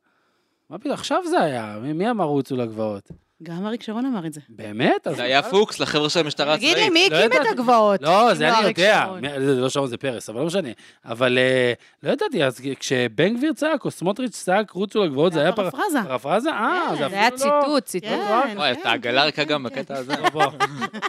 מה 0.69 0.77
פתאום, 0.77 0.93
עכשיו 0.93 1.23
זה 1.29 1.41
היה, 1.41 1.77
מי- 1.81 1.93
מי 1.93 2.09
אמר 2.09 2.25
רוצו 2.25 2.55
לגבעות? 2.55 3.11
גם 3.43 3.65
אריק 3.65 3.83
שרון 3.83 4.05
אמר 4.05 4.25
את 4.25 4.33
זה. 4.33 4.41
באמת? 4.49 5.07
זה 5.15 5.23
היה 5.23 5.43
פוקס 5.43 5.79
לחבר'ה 5.79 6.09
של 6.09 6.19
המשטרה 6.19 6.57
תגיד 6.57 6.77
לי, 6.77 6.83
הצבאית. 6.83 7.11
מי 7.11 7.17
לא 7.19 7.23
הקים 7.25 7.41
את. 7.41 7.47
הגבעות? 7.51 8.01
לא, 8.01 8.33
זה 8.33 8.57
אני 8.57 8.67
יודע. 8.67 9.05
זה 9.39 9.61
לא 9.61 9.69
שרון, 9.69 9.87
זה 9.87 9.97
פרס, 9.97 10.29
אבל 10.29 10.39
לא 10.39 10.45
משנה. 10.45 10.69
אבל 11.05 11.37
אה, 11.37 11.73
לא 12.03 12.11
ידעתי, 12.11 12.43
אז 12.43 12.61
כשבן 12.79 13.37
גביר 13.37 13.53
צעק, 13.53 13.85
או 13.85 13.91
סמוטריץ' 13.91 14.31
צעק, 14.43 14.71
רוצו 14.71 15.03
לגבעות, 15.05 15.33
זה 15.33 15.41
היה 15.41 15.51
פר- 15.51 15.69
פרפרזה. 15.69 15.99
פרפרזה? 16.07 16.49
אה, 16.49 16.81
זה 16.91 16.97
זה 17.09 17.17
היה 17.19 17.29
לא... 17.29 17.37
ציטוט, 17.37 17.85
ציטוט. 17.85 18.09
כן, 18.09 18.53
וואי, 18.57 18.71
אתה 18.71 18.91
עגלה 18.91 19.21
כן, 19.21 19.25
ריקה 19.25 19.43
כן, 19.45 19.49
גם. 19.49 19.63
בקטע 19.63 19.95
הזה. 19.97 20.13
לא, 20.23 20.29
בוא, 20.29 20.43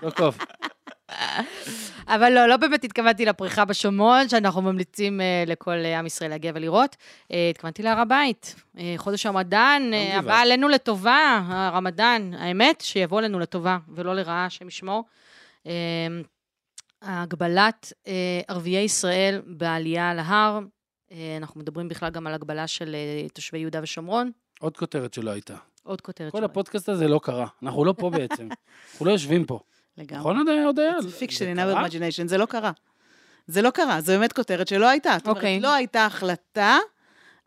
לא 0.03 0.11
קוף. 0.11 0.39
אבל 2.15 2.33
לא, 2.33 2.47
לא 2.47 2.57
באמת 2.57 2.85
התכוונתי 2.85 3.25
לפריחה 3.25 3.65
בשומרון, 3.65 4.29
שאנחנו 4.29 4.63
ממליצים 4.63 5.21
אה, 5.21 5.45
לכל 5.47 5.71
אה, 5.85 5.99
עם 5.99 6.07
ישראל 6.07 6.31
להגיע 6.31 6.53
ולראות. 6.55 6.97
אה, 7.33 7.51
התכוונתי 7.51 7.83
להר 7.83 7.99
הבית. 8.01 8.55
אה, 8.79 8.95
חודש 8.97 9.27
הרמדאן, 9.27 9.83
גבעה. 9.93 10.19
הבא 10.19 10.41
עלינו 10.41 10.69
לטובה, 10.69 11.43
הרמדאן. 11.47 12.35
האמת, 12.35 12.81
שיבוא 12.81 13.19
עלינו 13.19 13.39
לטובה, 13.39 13.79
ולא 13.89 14.15
לרעה, 14.15 14.47
השם 14.47 14.69
ישמור. 14.69 15.05
אה, 15.67 15.73
הגבלת 17.03 17.93
אה, 18.07 18.41
ערביי 18.49 18.85
ישראל 18.85 19.43
בעלייה 19.47 20.15
להר, 20.15 20.59
אה, 21.13 21.37
אנחנו 21.37 21.61
מדברים 21.61 21.89
בכלל 21.89 22.11
גם 22.11 22.27
על 22.27 22.35
הגבלה 22.35 22.67
של 22.67 22.95
אה, 22.95 23.29
תושבי 23.29 23.59
יהודה 23.59 23.81
ושומרון. 23.83 24.31
עוד 24.61 24.77
כותרת 24.77 25.15
שלא 25.15 25.31
הייתה. 25.31 25.57
עוד 25.83 26.01
כותרת 26.01 26.33
כל 26.33 26.39
שלו. 26.39 26.47
הפודקאסט 26.47 26.89
הזה 26.89 27.09
לא 27.09 27.21
קרה. 27.23 27.47
אנחנו 27.63 27.85
לא 27.85 27.95
פה 27.99 28.11
בעצם. 28.11 28.49
אנחנו 28.93 29.07
לא 29.07 29.11
יושבים 29.11 29.45
פה. 29.45 29.61
לגמרי. 30.01 30.21
נכון, 30.21 30.39
הודיה? 30.39 30.65
הודיה? 30.67 31.03
זה 31.03 31.11
fiction, 31.11 31.57
in 31.57 31.61
our 31.61 31.77
imagination, 31.77 32.27
זה 32.27 32.39
לא 32.39 32.47
קרה. 32.47 32.71
זה 33.47 33.63
לא 33.63 33.71
קרה, 33.71 34.01
זו 34.01 34.13
באמת 34.13 34.33
כותרת 34.33 34.69
שלא 34.69 34.89
הייתה. 34.89 35.15
זאת 35.19 35.27
אומרת, 35.27 35.37
אוקיי. 35.37 35.61
לא 35.61 35.75
הייתה 35.75 36.07
החלטה 36.07 36.79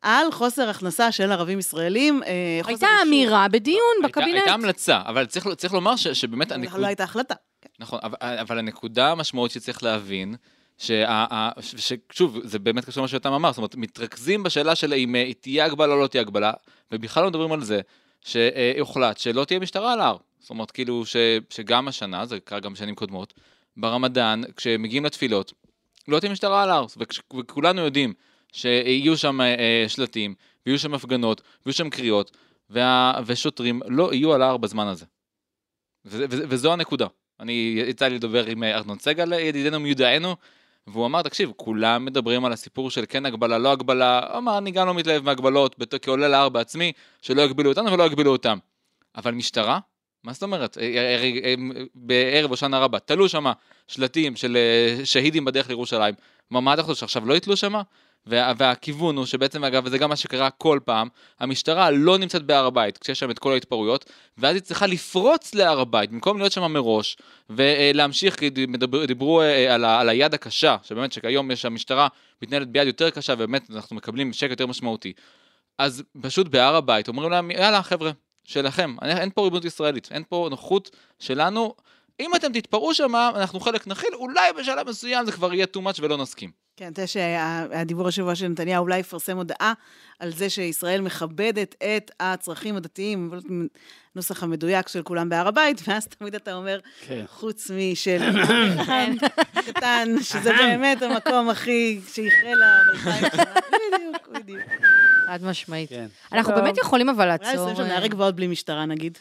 על 0.02 0.32
חוסר 0.32 0.70
הכנסה 0.70 1.12
של 1.12 1.32
ערבים 1.32 1.60
ישראלים. 1.60 2.24
אה, 2.24 2.62
הייתה. 2.66 2.88
אמירה 3.08 3.48
בדיון 3.48 3.96
בקבינט. 4.04 4.34
הייתה 4.34 4.54
המלצה, 4.54 5.02
אבל 5.06 5.26
צריך 5.26 5.48
צריך 5.58 5.74
לומר 5.74 5.96
ש- 5.96 6.08
שבאמת 6.08 6.52
הנקודה... 6.52 6.82
לא 6.82 6.88
הייתה 6.88 7.04
החלטה. 7.04 7.36
נכון, 7.80 8.00
אבל, 8.22 8.60
הנקודה 8.60 9.12
המשמעות 9.12 9.52
שצריך 9.52 9.84
להבין, 9.84 10.36
ששוב, 10.78 12.40
זה 12.44 12.60
באמת 12.60 12.86
קשור 12.86 13.02
למה 13.02 13.08
שאתה 13.08 13.30
אמר, 13.30 13.52
זאת 13.52 13.58
אומרת, 13.58 13.76
מתרכזים 13.76 14.44
בשאלה 14.44 14.76
של 14.76 14.94
אם 14.94 15.16
אה, 15.16 15.34
תהיה 15.34 15.66
הגבלה 15.66 15.94
או 15.94 16.02
לא 16.02 16.08
תהיה 16.08 16.22
הגבלה, 16.22 16.52
ובכלל 16.92 17.24
לא 17.24 17.30
מדברים 17.30 17.52
על 17.52 17.64
זה 17.64 17.82
שהוחלט 18.24 19.18
שלא 19.18 19.46
תהיה 19.46 19.60
משטרה 19.60 19.94
על 19.94 20.00
ההר. 20.00 20.18
זאת 20.40 20.50
אומרת, 20.50 20.72
כאילו, 20.72 21.06
ש, 21.06 21.16
שגם 21.50 21.88
השנה, 21.88 22.26
זה 22.26 22.40
קרה 22.40 22.60
גם 22.60 22.74
בשנים 22.74 22.96
קודמות, 22.96 23.34
ברמדאן, 23.78 24.42
כשמגיעים 24.56 25.06
לתפילות, 25.06 25.54
לא 26.08 26.20
תהיה 26.20 26.32
משטרה 26.32 26.64
על 26.64 26.70
ההר, 26.70 26.86
וכולנו 27.34 27.82
יודעים 27.82 28.14
שיהיו 28.54 29.18
שם 29.18 29.42
אה, 29.42 29.56
אה, 29.56 29.86
שלטים, 29.88 30.36
ויהיו 30.66 30.80
שם 30.80 30.94
הפגנות, 30.94 31.42
ויהיו 31.66 31.74
שם 31.74 31.90
קריאות, 31.90 32.38
וה, 32.70 33.14
ושוטרים 33.26 33.82
לא 33.88 34.14
יהיו 34.14 34.34
על 34.34 34.42
ההר 34.42 34.58
בזמן 34.58 34.88
הזה. 34.88 35.06
וזה, 36.06 36.26
וזה, 36.30 36.44
וזו 36.48 36.74
הנקודה. 36.74 37.08
אני, 37.40 37.76
יצא 37.88 38.08
לי 38.08 38.16
לדבר 38.16 38.46
עם 38.46 38.64
אה, 38.64 38.76
ארנון 38.76 39.00
סגל, 39.00 39.34
ידידנו 39.34 39.80
מיודענו, 39.80 40.36
והוא 40.88 41.06
אמר, 41.06 41.22
תקשיב, 41.22 41.52
כולם 41.56 42.06
מדברים 42.06 42.46
על 42.46 42.54
הסיפור 42.54 42.92
של 42.92 43.06
כן 43.10 43.26
הגבלה, 43.26 43.58
לא 43.58 43.72
הגבלה, 43.72 44.20
הוא 44.30 44.38
אמר, 44.38 44.58
אני 44.58 44.72
גם 44.72 44.88
לא 44.88 44.94
מתלהב 44.94 45.24
מהגבלות, 45.24 45.76
כעולה 46.02 46.28
להר 46.28 46.50
בעצמי, 46.50 46.92
שלא 47.22 47.42
יגבילו 47.42 47.70
אותנו 47.70 47.92
ולא 47.92 48.04
יגבילו 48.04 48.32
אותם. 48.32 48.58
אבל 49.16 49.32
משטרה? 49.32 49.80
מה 50.24 50.34
זאת 50.34 50.44
אומרת? 50.44 50.78
אה, 50.78 51.16
הרי 51.16 51.42
הם 51.54 51.72
בערב 51.96 52.50
הושענא 52.50 52.76
רבה, 52.76 53.00
תלו 53.00 53.30
שם 53.30 53.46
שלטים 53.88 54.36
של 54.36 54.58
אה, 54.58 55.06
שהידים 55.06 55.46
בדרך 55.46 55.70
לירושלים. 55.70 56.16
מה, 56.50 56.62
מה 56.62 56.74
אתה 56.74 56.84
חושב, 56.84 57.00
שעכשיו 57.00 57.26
לא 57.26 57.34
יתלו 57.34 57.58
שם? 57.58 57.74
וה, 58.26 58.54
והכיוון 58.58 59.18
הוא 59.18 59.26
שבעצם, 59.26 59.64
אגב, 59.64 59.84
וזה 59.86 59.98
גם 59.98 60.10
מה 60.10 60.16
שקרה 60.16 60.50
כל 60.50 60.80
פעם, 60.86 61.08
המשטרה 61.40 61.92
לא 61.92 62.18
נמצאת 62.18 62.44
בהר 62.44 62.66
הבית, 62.66 62.98
כשיש 62.98 63.20
שם 63.20 63.32
את 63.32 63.40
כל 63.40 63.54
ההתפרעויות, 63.54 64.12
ואז 64.38 64.56
היא 64.56 64.62
צריכה 64.62 64.88
לפרוץ 64.88 65.56
להר 65.56 65.80
הבית, 65.80 66.12
במקום 66.12 66.38
להיות 66.38 66.52
שם 66.52 66.72
מראש, 66.72 67.18
ולהמשיך, 67.50 68.40
כי 68.40 68.50
מדבר, 68.68 69.06
דיברו 69.06 69.42
אה, 69.42 69.74
על, 69.74 69.86
ה, 69.86 70.00
על 70.00 70.10
היד 70.10 70.34
הקשה, 70.34 70.78
שבאמת 70.84 71.12
שכיום 71.12 71.52
יש, 71.52 71.66
המשטרה 71.66 72.08
מתנהלת 72.42 72.68
ביד 72.68 72.88
יותר 72.88 73.10
קשה, 73.10 73.34
ובאמת 73.34 73.70
אנחנו 73.72 73.96
מקבלים 73.96 74.34
שקט 74.34 74.50
יותר 74.50 74.68
משמעותי. 74.68 75.14
אז 75.78 76.04
פשוט 76.22 76.48
בהר 76.48 76.76
הבית 76.76 77.08
אומרים 77.08 77.32
להם, 77.32 77.52
יאללה 77.52 77.84
חבר'ה, 77.84 78.12
שלכם, 78.44 78.96
אין 79.02 79.30
פה 79.30 79.42
ריבונות 79.44 79.66
ישראלית, 79.66 80.10
אין 80.12 80.24
פה 80.30 80.48
נוחות 80.50 80.90
שלנו. 81.20 81.76
אם 82.20 82.36
אתם 82.36 82.54
תתפרעו 82.54 82.94
שם, 82.94 83.16
אנחנו 83.16 83.60
חלק 83.60 83.88
נכיל, 83.88 84.10
אולי 84.14 84.54
בשלב 84.60 84.90
מסוים 84.90 85.26
זה 85.26 85.32
כבר 85.32 85.54
יהיה 85.54 85.66
too 85.78 85.80
much 85.80 86.00
ולא 86.02 86.18
נסכים. 86.18 86.63
כן, 86.78 86.92
אתה 86.92 87.02
יודע 87.02 87.08
שהדיבור 87.08 88.08
השבוע 88.08 88.36
של 88.36 88.48
נתניהו 88.48 88.84
אולי 88.84 89.00
יפרסם 89.00 89.38
הודעה 89.38 89.74
על 90.20 90.32
זה 90.32 90.50
שישראל 90.50 91.02
מכבדת 91.02 91.76
את 91.84 92.12
הצרכים 92.20 92.76
הדתיים, 92.76 93.30
אבל 93.32 93.40
הנוסח 94.16 94.44
המדויק 94.44 94.88
של 94.88 95.04
כולם 95.04 95.30
בהר 95.30 95.48
הבית, 95.48 95.82
ואז 95.88 96.08
תמיד 96.08 96.36
אתה 96.36 96.54
אומר, 96.54 96.80
כן. 97.08 97.24
חוץ 97.28 97.72
משל 97.72 98.20
קטן, 99.66 100.16
שזה 100.22 100.54
באמת 100.54 101.02
המקום 101.02 101.50
הכי 101.50 102.00
שיחרה 102.08 102.54
לה, 102.54 102.82
אבל 102.86 102.98
חיים 102.98 103.26
שנה. 103.32 103.44
בדיוק, 103.94 104.28
בדיוק. 104.34 104.70
חד 105.28 105.44
משמעית. 105.44 105.90
כן. 105.90 106.08
אנחנו 106.32 106.54
טוב. 106.54 106.62
באמת 106.62 106.78
יכולים 106.78 107.10
אבל 107.10 107.26
אולי 107.26 107.38
לעצור... 107.38 107.64
עושים 107.64 107.76
שם 107.76 107.82
אה, 107.82 107.88
נערי 107.88 108.10
גבעות 108.10 108.36
בלי 108.36 108.48
משטרה, 108.48 108.86
נגיד. 108.86 109.18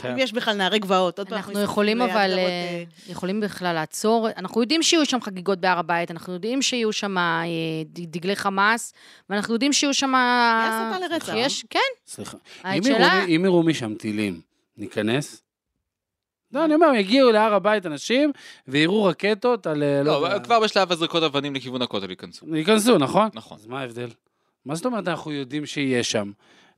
כן. 0.00 0.10
אם 0.10 0.18
יש 0.18 0.32
בכלל 0.32 0.54
נערי 0.54 0.78
גבעות, 0.78 1.20
אנחנו 1.32 1.60
יכולים 1.60 2.02
אבל, 2.02 2.34
אה, 2.38 2.38
אה, 2.38 2.84
יכולים 3.08 3.40
בכלל 3.40 3.72
לעצור, 3.72 4.28
אנחנו 4.36 4.60
יודעים 4.60 4.82
שיהיו 4.82 5.06
שם 5.06 5.20
חגיגות 5.20 5.60
בהר 5.60 5.78
הבית, 5.78 6.10
אנחנו 6.10 6.32
יודעים 6.32 6.62
שיהיו 6.62 6.92
שם 6.92 7.18
אה, 7.18 7.44
דגלי 7.86 8.36
חמאס, 8.36 8.92
ואנחנו 9.30 9.54
יודעים 9.54 9.72
שיהיו 9.72 9.94
שם... 9.94 10.12
יהיה 10.14 10.90
הסתה 10.92 11.08
לרצח. 11.08 11.32
יש, 11.36 11.64
כן. 11.70 11.78
סליחה. 12.06 12.36
אם 13.28 13.44
יראו 13.44 13.62
משם 13.62 13.94
טילים, 13.94 14.40
ניכנס? 14.76 15.42
לא, 16.52 16.64
אני 16.64 16.74
אומר, 16.74 16.94
יגיעו 16.94 17.30
להר 17.30 17.54
הבית 17.54 17.86
אנשים 17.86 18.32
ויראו 18.68 19.04
רקטות 19.04 19.66
על... 19.66 19.84
לא, 20.04 20.12
יודע. 20.12 20.38
כבר 20.38 20.60
בשלב 20.60 20.92
הזריקות 20.92 21.22
אבנים 21.22 21.54
לכיוון 21.54 21.82
הכותל 21.82 22.10
ייכנסו. 22.10 22.56
ייכנסו, 22.56 22.98
נכון? 22.98 23.28
נכון. 23.34 23.58
אז 23.58 23.66
מה 23.66 23.80
ההבדל? 23.80 24.08
מה 24.64 24.74
זאת 24.74 24.86
אומרת 24.86 25.08
אנחנו 25.08 25.32
יודעים 25.32 25.66
שיהיה 25.66 26.02
שם? 26.02 26.30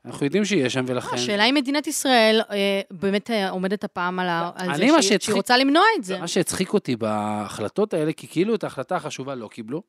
אנחנו 0.04 0.26
יודעים 0.26 0.44
שיהיה 0.44 0.70
שם 0.70 0.84
ולכן... 0.88 1.14
השאלה 1.14 1.44
אם 1.44 1.54
מדינת 1.54 1.86
ישראל 1.86 2.40
אה, 2.50 2.80
באמת 2.90 3.30
אה, 3.30 3.50
עומדת 3.50 3.84
הפעם 3.84 4.18
על 4.18 4.28
על 4.54 4.76
זה 4.76 5.02
שהיא- 5.02 5.34
רוצה 5.34 5.56
למנוע 5.56 5.82
את 5.98 6.04
זה. 6.04 6.18
מה 6.18 6.28
שהצחיק 6.28 6.72
אותי 6.74 6.96
בהחלטות 6.96 7.94
האלה, 7.94 8.12
כי 8.12 8.26
כאילו 8.28 8.54
את 8.54 8.64
ההחלטה 8.64 8.96
החשובה 8.96 9.34
לא 9.34 9.48
קיבלו, 9.48 9.82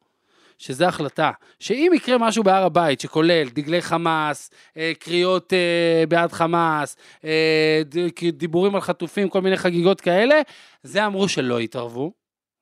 שזו 0.58 0.86
החלטה, 0.86 1.32
שאם 1.60 1.91
יקרה 1.95 2.17
משהו 2.17 2.43
בהר 2.43 2.63
הבית 2.63 2.99
שכולל 2.99 3.49
דגלי 3.49 3.82
חמאס, 3.82 4.52
אה, 4.78 4.91
קריאות 4.99 5.54
אה, 5.54 6.06
בעד 6.08 6.32
חמאס, 6.32 6.95
אה, 7.26 7.82
דיבורים 8.34 8.76
על 8.76 8.82
חטופים, 8.82 9.30
כל 9.30 9.41
מיני 9.41 9.58
חגיגות 9.58 10.02
כאלה, 10.02 10.41
זה 10.84 11.06
אמרו 11.06 11.28
שלא 11.28 11.62
יתערבו. 11.62 12.12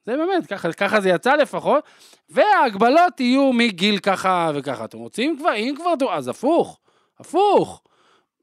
זה 0.05 0.15
באמת, 0.17 0.45
ככה, 0.47 0.73
ככה 0.73 1.01
זה 1.01 1.09
יצא 1.09 1.35
לפחות, 1.35 1.83
וההגבלות 2.29 3.19
יהיו 3.19 3.53
מגיל 3.53 3.97
ככה 3.97 4.51
וככה. 4.55 4.85
אתם 4.85 4.97
רוצים 4.97 5.37
כבר? 5.37 5.53
אם 5.55 5.75
כבר, 5.77 6.13
אז 6.13 6.27
הפוך, 6.27 6.79
הפוך. 7.21 7.81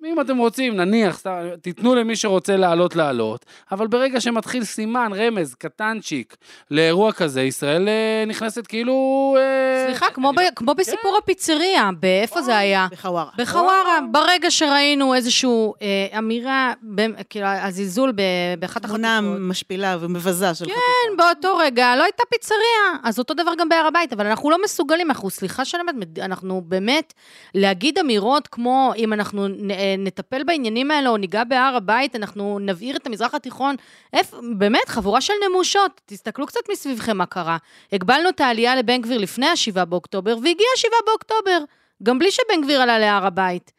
אם 0.07 0.21
אתם 0.21 0.39
רוצים, 0.39 0.77
נניח, 0.77 1.23
תיתנו 1.63 1.95
למי 1.95 2.17
שרוצה 2.17 2.57
לעלות 2.57 2.97
לעלות, 2.97 3.45
אבל 3.73 3.87
ברגע 3.87 4.21
שמתחיל 4.21 4.65
סימן, 4.65 5.11
רמז, 5.15 5.55
קטנצ'יק, 5.55 6.37
לאירוע 6.71 7.13
כזה, 7.13 7.43
ישראל 7.43 7.89
אה, 7.89 8.25
נכנסת 8.27 8.67
כאילו... 8.67 8.95
אה, 9.39 9.85
סליחה, 9.87 10.07
כמו 10.15 10.33
ב- 10.33 10.55
כמו 10.57 10.75
בסיפור 10.75 11.19
הפיצריה, 11.23 11.91
באיפה 12.01 12.43
זה 12.43 12.57
היה? 12.57 12.87
בחווארה. 12.93 13.31
בחווארה, 13.39 13.99
ברגע 14.11 14.51
שראינו 14.51 15.15
איזושהי 15.15 15.49
אה, 15.83 16.19
אמירה, 16.19 16.73
ב- 16.95 17.23
כאילו, 17.31 17.47
הזלזול 17.47 18.13
ב- 18.13 18.23
באחת 18.59 18.83
תמונה 18.87 19.19
החטופות. 19.19 19.39
משפילה 19.41 19.97
ומבזה 20.01 20.55
של 20.55 20.65
חטופה. 20.65 20.81
כן, 20.81 21.17
באותו 21.17 21.57
רגע 21.57 21.97
לא 21.97 22.03
הייתה 22.03 22.23
פיצריה, 22.31 22.59
אז 23.05 23.19
אותו 23.19 23.35
דבר 23.35 23.53
גם 23.59 23.69
בהר 23.69 23.87
הבית, 23.87 24.13
אבל 24.13 24.27
אנחנו 24.27 24.51
לא 24.51 24.57
מסוגלים, 24.65 25.11
אנחנו, 25.11 25.31
סליחה 25.31 25.65
שאני 25.65 25.81
אומרת, 25.81 25.97
אנחנו 26.19 26.63
באמת, 26.65 27.13
להגיד 27.55 27.99
אמירות 27.99 28.49
כמו, 28.49 28.93
אם 28.97 29.13
אנחנו 29.13 29.49
נ- 29.49 29.71
אה, 29.71 29.88
נטפל 29.99 30.45
בעניינים 30.45 30.91
האלה 30.91 31.09
או 31.09 31.17
ניגע 31.17 31.45
בהר 31.45 31.77
הבית, 31.77 32.17
אנחנו 32.17 32.59
נבעיר 32.59 32.97
את 32.97 33.07
המזרח 33.07 33.35
התיכון, 33.35 33.77
איפה, 34.13 34.37
באמת, 34.59 34.89
חבורה 34.89 35.21
של 35.21 35.33
נמושות, 35.49 36.01
תסתכלו 36.07 36.47
קצת 36.47 36.61
מסביבכם 36.73 37.17
מה 37.17 37.27
קרה. 37.27 37.57
הגבלנו 37.93 38.29
את 38.29 38.41
העלייה 38.41 38.77
לבן 38.77 39.03
גביר 39.03 39.19
לפני 39.19 39.47
ה-7 39.47 39.85
באוקטובר, 39.85 40.37
והגיע 40.37 40.67
ה-7 40.77 41.07
באוקטובר, 41.07 41.59
גם 42.03 42.19
בלי 42.19 42.31
שבן 42.31 42.63
גביר 42.63 42.83
עלה 42.83 42.99
להר 42.99 43.27
הבית. 43.27 43.73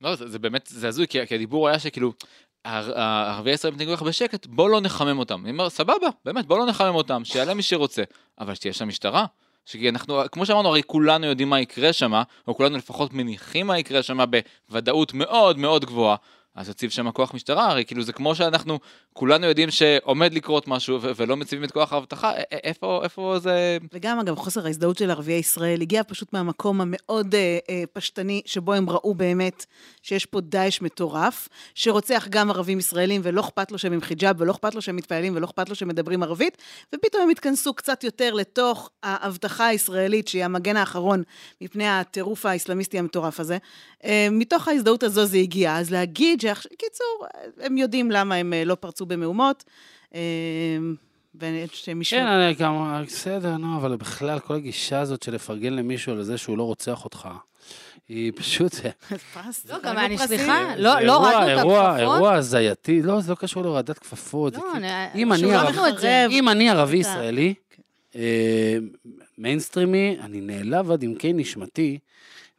לא, 0.00 0.14
זה, 0.14 0.28
זה 0.28 0.38
באמת, 0.38 0.68
זה 0.72 0.88
הזוי, 0.88 1.08
כי, 1.08 1.26
כי 1.26 1.34
הדיבור 1.34 1.68
היה 1.68 1.78
שכאילו, 1.78 2.12
הערביי 2.64 3.52
ישראל 3.52 3.72
מתנהגו 3.72 3.92
לך 3.92 4.02
בשקט, 4.02 4.46
בוא 4.46 4.70
לא 4.70 4.80
נחמם 4.80 5.18
אותם. 5.18 5.40
אני 5.42 5.50
אומר, 5.50 5.70
סבבה, 5.70 6.08
באמת, 6.24 6.46
בוא 6.46 6.58
לא 6.58 6.66
נחמם 6.66 6.94
אותם, 6.94 7.24
שיעלה 7.24 7.54
מי 7.54 7.62
שרוצה, 7.62 8.02
אבל 8.38 8.54
שתהיה 8.54 8.72
שם 8.72 8.88
משטרה. 8.88 9.26
כי 9.72 9.88
אנחנו, 9.88 10.22
כמו 10.32 10.46
שאמרנו, 10.46 10.68
הרי 10.68 10.82
כולנו 10.86 11.26
יודעים 11.26 11.50
מה 11.50 11.60
יקרה 11.60 11.92
שם, 11.92 12.12
או 12.48 12.56
כולנו 12.56 12.76
לפחות 12.76 13.12
מניחים 13.12 13.66
מה 13.66 13.78
יקרה 13.78 14.02
שם 14.02 14.18
בוודאות 14.68 15.14
מאוד 15.14 15.58
מאוד 15.58 15.84
גבוהה. 15.84 16.16
אז 16.58 16.68
יציב 16.68 16.90
שם 16.90 17.10
כוח 17.10 17.34
משטרה, 17.34 17.70
הרי 17.70 17.84
כאילו 17.84 18.02
זה 18.02 18.12
כמו 18.12 18.34
שאנחנו 18.34 18.78
כולנו 19.12 19.46
יודעים 19.46 19.70
שעומד 19.70 20.34
לקרות 20.34 20.68
משהו 20.68 20.98
ולא 21.02 21.36
מציבים 21.36 21.64
את 21.64 21.72
כוח 21.72 21.92
האבטחה, 21.92 22.32
איפה, 22.50 23.00
איפה 23.04 23.36
זה... 23.38 23.78
וגם, 23.92 24.18
אגב, 24.18 24.34
חוסר 24.36 24.66
ההזדהות 24.66 24.98
של 24.98 25.10
ערביי 25.10 25.34
ישראל 25.34 25.82
הגיע 25.82 26.02
פשוט 26.08 26.32
מהמקום 26.32 26.80
המאוד 26.80 27.34
אה, 27.34 27.58
אה, 27.70 27.82
פשטני, 27.92 28.42
שבו 28.46 28.72
הם 28.72 28.90
ראו 28.90 29.14
באמת 29.14 29.66
שיש 30.02 30.26
פה 30.26 30.40
דאעש 30.40 30.80
מטורף, 30.80 31.48
שרוצח 31.74 32.26
גם 32.30 32.50
ערבים 32.50 32.78
ישראלים, 32.78 33.20
ולא 33.24 33.40
אכפת 33.40 33.72
לו 33.72 33.78
שהם 33.78 33.92
עם 33.92 34.00
חיג'אב, 34.00 34.36
ולא 34.38 34.52
אכפת 34.52 34.74
לו 34.74 34.82
שהם 34.82 34.96
מתפעלים, 34.96 35.36
ולא 35.36 35.46
אכפת 35.46 35.68
לו 35.68 35.74
שהם 35.74 35.88
מדברים 35.88 36.22
ערבית, 36.22 36.56
ופתאום 36.94 37.22
הם 37.22 37.30
התכנסו 37.30 37.74
קצת 37.74 38.04
יותר 38.04 38.34
לתוך 38.34 38.90
ההבטחה 39.02 39.66
הישראלית, 39.66 40.28
שהיא 40.28 40.44
המגן 40.44 40.76
האחרון 40.76 41.22
מפני 41.60 41.88
הטירוף 41.88 42.46
האסלאמיסטי 42.46 42.98
המטורף 42.98 43.40
הזה. 43.40 43.58
אה, 44.04 44.28
מתוך 44.30 44.68
ההזדהות 44.68 45.02
הזו 45.02 45.24
זה 45.24 45.38
הגיע. 45.38 45.76
אז 45.76 45.90
להגיד 45.90 46.40
שעכשיו, 46.54 46.70
קיצור, 46.78 47.26
הם 47.60 47.78
יודעים 47.78 48.10
למה 48.10 48.34
הם 48.34 48.52
אה, 48.52 48.64
לא 48.64 48.74
פרצו 48.74 49.06
במהומות. 49.06 49.64
אה. 50.14 50.20
כן, 52.10 52.26
אני 52.26 52.54
גם, 52.54 53.02
בסדר, 53.06 53.56
נו, 53.56 53.76
אבל 53.76 53.96
בכלל, 53.96 54.38
כל 54.38 54.54
הגישה 54.54 55.00
הזאת 55.00 55.22
של 55.22 55.34
לפרגן 55.34 55.72
למישהו 55.72 56.12
על 56.12 56.22
זה 56.22 56.38
שהוא 56.38 56.58
לא 56.58 56.62
רוצח 56.62 57.04
אותך, 57.04 57.28
היא 58.08 58.32
פשוט... 58.36 58.72
זה 58.72 58.90
פרס, 59.34 59.66
לא, 59.68 59.76
גם 59.82 59.98
אני. 59.98 60.18
סליחה, 60.18 60.74
לא 60.76 61.00
לא 61.00 61.16
הורדנו 61.16 61.52
את 61.52 61.58
הכפפות. 61.58 61.98
אירוע 61.98 62.34
הזייתי, 62.34 63.02
לא, 63.02 63.20
זה 63.20 63.30
לא 63.30 63.36
קשור 63.36 63.62
להורדת 63.62 63.98
כפפות. 63.98 64.54
לא, 64.56 64.62
כאילו- 64.72 64.86
אם 65.14 65.32
אני 65.32 65.40
שוב, 65.40 65.50
ערבי- 65.50 65.72
אמרנו 65.78 65.88
את 65.88 65.98
זה. 66.00 66.26
אם 66.30 66.48
אני 66.48 66.70
ערבי 66.70 67.00
אתה- 67.00 67.08
ישראלי, 67.08 67.54
אה, 68.16 68.76
מיינסטרימי, 69.38 70.16
אני 70.20 70.40
נעלב 70.40 70.90
עד 70.90 71.02
עמקי 71.04 71.32
נשמתי 71.32 71.98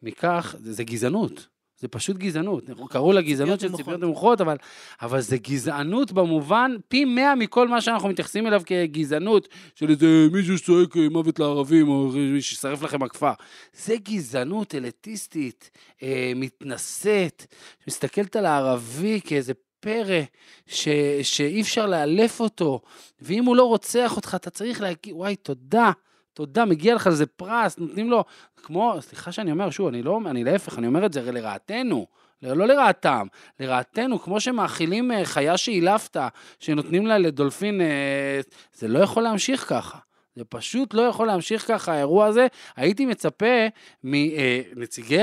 מכך, 0.04 0.56
זה 0.63 0.84
גזענות. 0.84 1.47
זה 1.79 1.87
פשוט 1.87 2.17
גזענות. 2.17 2.63
קראו 2.89 3.11
לה 3.11 3.21
גזענות 3.21 3.59
של. 3.59 3.75
ציפיות 3.75 3.99
נמוכות, 3.99 4.41
אבל, 4.41 4.57
אבל 5.01 5.21
זה 5.21 5.37
גזענות 5.37 6.11
במובן 6.11 6.75
פי 6.87 7.05
מאה 7.05 7.35
מכל 7.35 7.67
מה 7.67 7.81
שאנחנו 7.81 8.09
מתייחסים 8.09 8.47
אליו 8.47 8.61
כגזענות, 8.65 9.47
של 9.75 9.89
איזה 9.89 10.27
מישהו 10.31 10.57
שצועק 10.57 10.97
אה, 10.97 11.09
מוות 11.09 11.39
לערבים, 11.39 11.89
או 11.89 12.11
שישרף 12.39 12.81
לכם 12.81 13.03
הכפר. 13.03 13.31
זה 13.73 13.95
גזענות 14.03 14.75
אליטיסטית, 14.75 15.71
אה, 16.03 16.31
מתנשאת, 16.35 17.45
שמסתכלת 17.83 18.35
על 18.35 18.45
הערבי 18.45 19.19
כאיזה 19.23 19.53
פרא 19.79 20.21
ש, 20.67 20.87
שאי 21.21 21.61
אפשר 21.61 21.85
לאלף 21.85 22.39
אותו, 22.39 22.81
ואם 23.21 23.45
הוא 23.45 23.55
לא 23.55 23.63
רוצח 23.63 24.15
אותך, 24.15 24.35
אתה 24.35 24.49
צריך 24.49 24.81
להגיד, 24.81 25.13
וואי, 25.13 25.35
תודה, 25.35 25.91
תודה, 26.33 26.65
מגיע 26.65 26.95
לך 26.95 27.07
איזה 27.07 27.25
פרס, 27.25 27.77
נותנים 27.77 28.09
לו, 28.09 28.23
כמו, 28.55 28.95
סליחה 28.99 29.31
שאני 29.31 29.51
אומר, 29.51 29.69
שוב, 29.69 29.87
אני 29.87 30.03
לא, 30.03 30.19
אני 30.25 30.43
להפך, 30.43 30.77
אני 30.77 30.87
אומר 30.87 31.05
את 31.05 31.13
זה 31.13 31.19
הרי 31.19 31.31
לרעתנו. 31.31 32.07
לא 32.41 32.67
לרעתם, 32.67 33.27
לרעתנו, 33.59 34.19
כמו 34.19 34.39
שמאכילים 34.39 35.11
אה, 35.11 35.25
חיה 35.25 35.57
שהילפת, 35.57 36.17
שנותנים 36.59 37.07
לה 37.07 37.17
לדולפין, 37.17 37.81
אה, 37.81 38.39
זה 38.73 38.87
לא 38.87 38.99
יכול 38.99 39.23
להמשיך 39.23 39.69
ככה. 39.69 39.97
זה 40.35 40.45
פשוט 40.45 40.93
לא 40.93 41.01
יכול 41.01 41.27
להמשיך 41.27 41.67
ככה, 41.67 41.93
האירוע 41.93 42.25
הזה. 42.25 42.47
הייתי 42.75 43.05
מצפה 43.05 43.67
מנציגי 44.03 45.21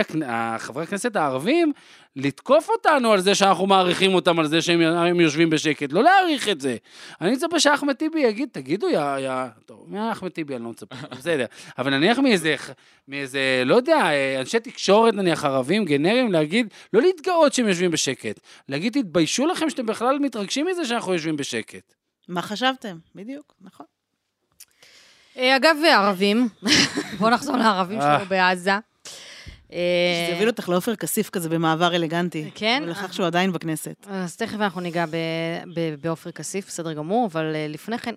חברי 0.58 0.82
הכנסת 0.82 1.16
הערבים 1.16 1.72
לתקוף 2.16 2.68
אותנו 2.68 3.12
על 3.12 3.20
זה 3.20 3.34
שאנחנו 3.34 3.66
מעריכים 3.66 4.14
אותם 4.14 4.38
על 4.38 4.46
זה 4.46 4.62
שהם 4.62 4.80
הם 4.80 5.20
יושבים 5.20 5.50
בשקט, 5.50 5.92
לא 5.92 6.02
להעריך 6.02 6.48
את 6.48 6.60
זה. 6.60 6.76
אני 7.20 7.32
מצפה 7.32 7.60
שאחמד 7.60 7.92
טיבי 7.92 8.20
יגיד, 8.20 8.48
תגידו, 8.52 8.88
יא... 8.88 9.18
יא... 9.18 9.46
טוב, 9.66 9.84
מאחמד 9.88 10.28
טיבי 10.28 10.56
אני 10.56 10.64
לא 10.64 10.70
מצפה, 10.70 10.96
בסדר. 11.18 11.46
אבל 11.78 11.90
נניח 11.90 12.18
מאיזה, 12.18 12.54
מאיזה, 13.08 13.62
לא 13.66 13.74
יודע, 13.74 14.08
אנשי 14.40 14.60
תקשורת 14.60 15.14
נניח 15.14 15.44
ערבים, 15.44 15.84
גנרים, 15.84 16.32
להגיד, 16.32 16.74
לא 16.92 17.00
להתגאות 17.00 17.54
שהם 17.54 17.68
יושבים 17.68 17.90
בשקט. 17.90 18.40
להגיד, 18.68 18.92
תתביישו 18.92 19.46
לכם 19.46 19.70
שאתם 19.70 19.86
בכלל 19.86 20.18
מתרגשים 20.18 20.66
מזה 20.66 20.84
שאנחנו 20.84 21.12
יושבים 21.12 21.36
בשקט. 21.36 21.94
מה 22.28 22.42
חשבתם? 22.42 22.96
בדיוק, 23.14 23.54
נכון. 23.60 23.86
אה, 25.38 25.56
אגב, 25.56 25.76
ערבים, 25.88 26.48
בואו 27.18 27.30
נחזור 27.30 27.56
לערבים 27.56 28.00
אה. 28.00 28.02
שלנו 28.02 28.28
בעזה. 28.28 28.78
שזה 29.70 30.32
יוביל 30.32 30.48
אותך 30.48 30.68
לעופר 30.68 30.96
כסיף 30.96 31.30
כזה 31.30 31.48
במעבר 31.48 31.94
אלגנטי. 31.96 32.50
כן? 32.54 32.82
ולכך 32.86 33.14
שהוא 33.14 33.26
עדיין 33.26 33.52
בכנסת. 33.52 34.06
אז 34.10 34.36
תכף 34.36 34.60
אנחנו 34.60 34.80
ניגע 34.80 35.06
ב- 35.06 35.10
ב- 35.74 35.94
בעופר 36.00 36.30
כסיף, 36.30 36.66
בסדר 36.66 36.92
גמור, 36.92 37.26
אבל 37.32 37.52
אה, 37.54 37.66
לפני 37.68 37.98
כן, 37.98 38.14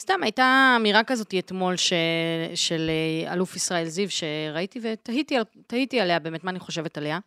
סתם 0.00 0.22
הייתה 0.22 0.74
אמירה 0.80 1.04
כזאת 1.04 1.34
אתמול 1.38 1.76
ש, 1.76 1.92
של 2.54 2.90
אה, 3.26 3.32
אלוף 3.32 3.56
ישראל 3.56 3.84
זיו, 3.88 4.06
שראיתי 4.10 4.80
ותהיתי 4.82 5.36
על- 5.36 5.44
תהיתי 5.66 6.00
עליה 6.00 6.18
באמת, 6.18 6.44
מה 6.44 6.50
אני 6.50 6.58
חושבת 6.58 6.98
עליה. 6.98 7.18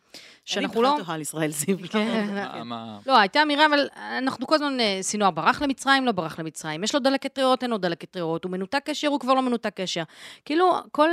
שאנחנו 0.44 0.74
אני 0.74 0.82
לא... 0.82 0.90
בכלל 0.92 1.04
תוהה 1.04 1.14
על 1.14 1.20
ישראל 1.20 1.50
זיו. 1.50 1.76
כן. 1.90 2.26
מה- 2.34 2.64
מה- 2.64 2.98
לא, 3.06 3.18
הייתה 3.18 3.42
אמירה, 3.42 3.66
אבל 3.66 3.88
אנחנו 4.18 4.46
כל 4.46 4.54
הזמן, 4.54 4.80
אה, 4.80 4.98
סינואר 5.02 5.30
ברח 5.30 5.62
למצרים, 5.62 6.04
לא 6.06 6.12
ברח 6.12 6.38
למצרים. 6.38 6.84
יש 6.84 6.94
לו 6.94 7.00
דלקת 7.00 7.38
ריאות, 7.38 7.62
אין 7.62 7.70
לו 7.70 7.78
דלקת 7.78 8.16
ריאות. 8.16 8.44
הוא 8.44 8.52
מנותק 8.52 8.80
קשר, 8.84 9.08
הוא 9.08 9.20
כבר 9.20 9.34
לא 9.34 9.42
מנותק 9.42 9.72
קשר. 9.80 10.02
כאילו, 10.44 10.72
כל 10.92 11.08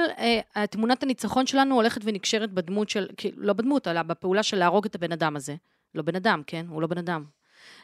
אה, 0.56 0.68
תמונת 0.68 1.04
הניצחון 1.04 1.48
שלנו 1.48 1.76
הולכת 1.76 2.02
ונקשרת 2.04 2.50
בדמות 2.52 2.90
של, 2.90 3.08
לא 3.36 3.54
בדמות, 3.54 3.88
אלא 3.88 4.02
בפעולה 4.02 4.44
של 4.44 4.58
להרוג 4.58 4.86
את 4.86 4.96
הבן 4.96 5.12
אדם 5.12 5.36
הזה. 5.36 5.56
לא 5.96 6.02
בן 6.02 6.16
אדם, 6.16 6.42
כן? 6.48 6.66
הוא 6.70 6.82
לא 6.82 6.88
בן 6.88 6.98
אדם. 6.98 7.26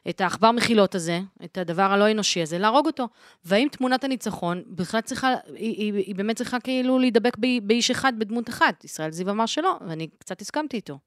את 0.09 0.21
העכבר 0.21 0.51
מחילות 0.51 0.95
הזה, 0.95 1.19
את 1.43 1.57
הדבר 1.57 1.91
הלא 1.91 2.11
אנושי 2.11 2.41
הזה, 2.41 2.57
להרוג 2.57 2.85
אותו. 2.85 3.07
והאם 3.45 3.67
תמונת 3.71 4.03
הניצחון 4.03 4.63
בכלל 4.67 5.01
צריכה, 5.01 5.33
היא, 5.45 5.75
היא, 5.77 5.93
היא 5.93 6.15
באמת 6.15 6.37
צריכה 6.37 6.59
כאילו 6.59 6.99
להידבק 6.99 7.37
באיש 7.63 7.91
אחד, 7.91 8.13
בדמות 8.17 8.49
אחת. 8.49 8.83
ישראל 8.83 9.11
זיו 9.11 9.29
אמר 9.29 9.45
שלא, 9.45 9.77
ואני 9.87 10.07
קצת 10.07 10.41
הסכמתי 10.41 10.77
איתו. 10.77 10.99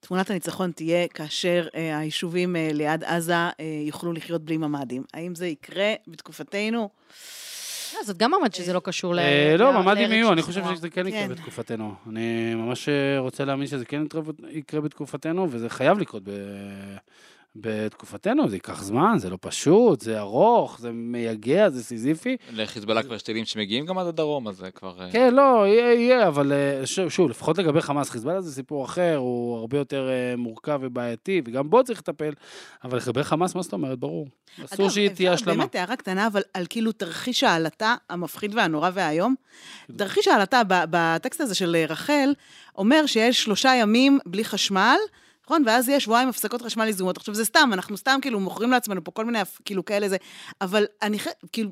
תמונת 0.00 0.30
הניצחון 0.30 0.72
תהיה 0.72 1.08
כאשר 1.08 1.68
אה, 1.74 1.98
היישובים 1.98 2.56
אה, 2.56 2.70
ליד 2.72 3.04
עזה 3.04 3.34
אה, 3.34 3.52
יוכלו 3.86 4.12
לחיות 4.12 4.44
בלי 4.44 4.56
ממ"דים. 4.56 5.02
האם 5.14 5.34
זה 5.34 5.46
יקרה 5.46 5.94
בתקופתנו? 6.06 6.88
לא, 7.98 8.04
זאת 8.04 8.16
גם 8.18 8.34
אמרת 8.34 8.54
שזה 8.54 8.72
לא 8.72 8.80
קשור 8.84 9.14
ל... 9.14 9.18
אה, 9.18 9.54
לא, 9.58 9.70
ל- 9.70 9.76
ממ"דים 9.76 9.96
לארץ 10.02 10.10
יהיו, 10.10 10.32
אני 10.32 10.42
חושב. 10.42 10.62
שזה 10.76 10.90
כן 10.90 11.06
יקרה 11.06 11.20
כן. 11.20 11.28
בתקופתנו. 11.28 11.94
אני 12.08 12.54
ממש 12.54 12.88
רוצה 13.18 13.44
להאמין 13.44 13.66
שזה 13.66 13.84
כן 13.84 14.02
יקרה- 14.50 14.80
בתקופתנו, 14.80 15.46
וזה 15.50 15.68
חייב 15.68 15.98
לקרות 15.98 16.22
בתקופתנו, 17.60 18.48
זה 18.48 18.56
ייקח 18.56 18.82
זמן, 18.82 19.14
זה 19.18 19.30
לא 19.30 19.38
פשוט, 19.40 20.00
זה 20.00 20.18
ארוך, 20.18 20.78
זה 20.80 20.90
מייגע, 20.92 21.70
זה 21.70 21.84
סיזיפי. 21.84 22.36
לחיזבאללה 22.52 23.02
כבר 23.02 23.14
יש 23.14 23.22
טילים 23.22 23.44
שמגיעים 23.44 23.86
גם 23.86 23.98
עד 23.98 24.06
הדרום, 24.06 24.48
אז 24.48 24.56
זה 24.56 24.70
כבר... 24.70 24.94
אה, 25.00 25.12
כן, 25.12 25.34
לא, 25.34 25.66
יהיה, 25.66 25.94
יהיה, 25.94 26.28
אבל 26.28 26.52
אה, 26.52 26.86
שוב, 26.86 27.08
שוב, 27.08 27.30
לפחות 27.30 27.58
לגבי 27.58 27.80
חמאס, 27.80 28.10
חיזבאללה 28.10 28.40
זה 28.40 28.52
סיפור 28.52 28.84
אחר, 28.84 29.16
הוא 29.16 29.58
הרבה 29.58 29.78
יותר 29.78 30.08
אה, 30.08 30.36
מורכב 30.36 30.80
ובעייתי, 30.82 31.42
וגם 31.44 31.70
בו 31.70 31.84
צריך 31.84 31.98
לטפל, 31.98 32.32
אבל 32.84 32.98
לגבי 32.98 33.24
חמאס, 33.24 33.54
מה 33.54 33.62
זאת 33.62 33.72
אומרת? 33.72 33.98
ברור. 33.98 34.26
אסור 34.64 34.90
שהיא 34.90 35.08
תהיה 35.08 35.32
השלמה. 35.32 35.56
באמת 35.56 35.74
הערה 35.74 35.96
קטנה, 35.96 36.26
אבל 36.26 36.42
על 36.54 36.66
כאילו 36.68 36.92
תרחיש 36.92 37.44
העלטה 37.44 37.94
המפחיד 38.10 38.54
והנורא 38.54 38.90
והאיום. 38.94 39.34
תרחיש 39.96 40.28
העלטה 40.28 40.62
ב- 40.68 40.84
בטקסט 40.90 41.40
הזה 41.40 41.54
של 41.54 41.76
רחל, 41.88 42.32
אומר 42.78 43.06
שיש 43.06 43.42
שלושה 43.42 43.74
ימים 43.74 44.18
בלי 44.26 44.44
חשמל, 44.44 44.96
נכון? 45.48 45.62
ואז 45.66 45.88
יש 45.88 46.04
שבועיים 46.04 46.28
הפסקות 46.28 46.62
חשמל 46.62 46.88
יזומות. 46.88 47.16
עכשיו, 47.16 47.34
זה 47.34 47.44
סתם, 47.44 47.70
אנחנו 47.72 47.96
סתם 47.96 48.18
כאילו 48.22 48.40
מוכרים 48.40 48.70
לעצמנו 48.70 49.04
פה 49.04 49.10
כל 49.10 49.24
מיני 49.24 49.38
כאילו 49.64 49.84
כאלה 49.84 50.08
זה, 50.08 50.16
אבל 50.60 50.84
אני 51.02 51.18
חושבת, 51.18 51.34
כאילו, 51.52 51.70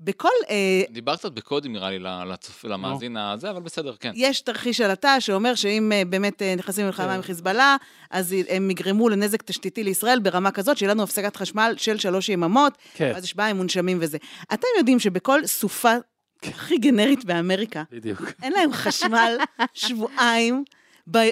בכל... 0.00 0.28
אה, 0.50 0.82
דיברת 0.90 1.18
קצת 1.18 1.32
בקודים 1.32 1.72
נראה 1.72 1.90
לי 1.90 1.98
לצופ- 1.98 2.64
למאזין 2.68 3.16
הזה, 3.16 3.50
אבל 3.50 3.60
בסדר, 3.60 3.94
כן. 4.00 4.12
יש 4.14 4.40
תרחיש 4.40 4.80
עלטה 4.80 5.20
שאומר 5.20 5.54
שאם 5.54 5.92
אה, 5.92 6.02
באמת 6.04 6.42
אה, 6.42 6.54
נכנסים 6.56 6.84
למלחמה 6.84 7.06
כן. 7.06 7.12
עם 7.14 7.22
חיזבאללה, 7.22 7.76
אז 8.10 8.34
הם 8.48 8.70
יגרמו 8.70 9.08
לנזק 9.08 9.42
תשתיתי 9.42 9.84
לישראל 9.84 10.18
ברמה 10.18 10.50
כזאת 10.50 10.78
שיהיה 10.78 10.92
לנו 10.94 11.02
הפסקת 11.02 11.36
חשמל 11.36 11.74
של 11.76 11.98
שלוש 11.98 12.28
יממות, 12.28 12.72
כן, 12.94 13.10
ואז 13.14 13.24
יש 13.24 13.36
בעיה 13.36 13.50
עם 13.50 13.56
מונשמים 13.56 13.98
וזה. 14.00 14.18
אתם 14.52 14.66
יודעים 14.78 14.98
שבכל 14.98 15.46
סופה 15.46 15.94
הכי 16.42 16.78
גנרית 16.78 17.24
באמריקה, 17.24 17.82
בדיוק. 17.90 18.22
אין 18.42 18.52
להם 18.52 18.72
חשמל 18.72 19.36
שבועיים, 19.74 20.64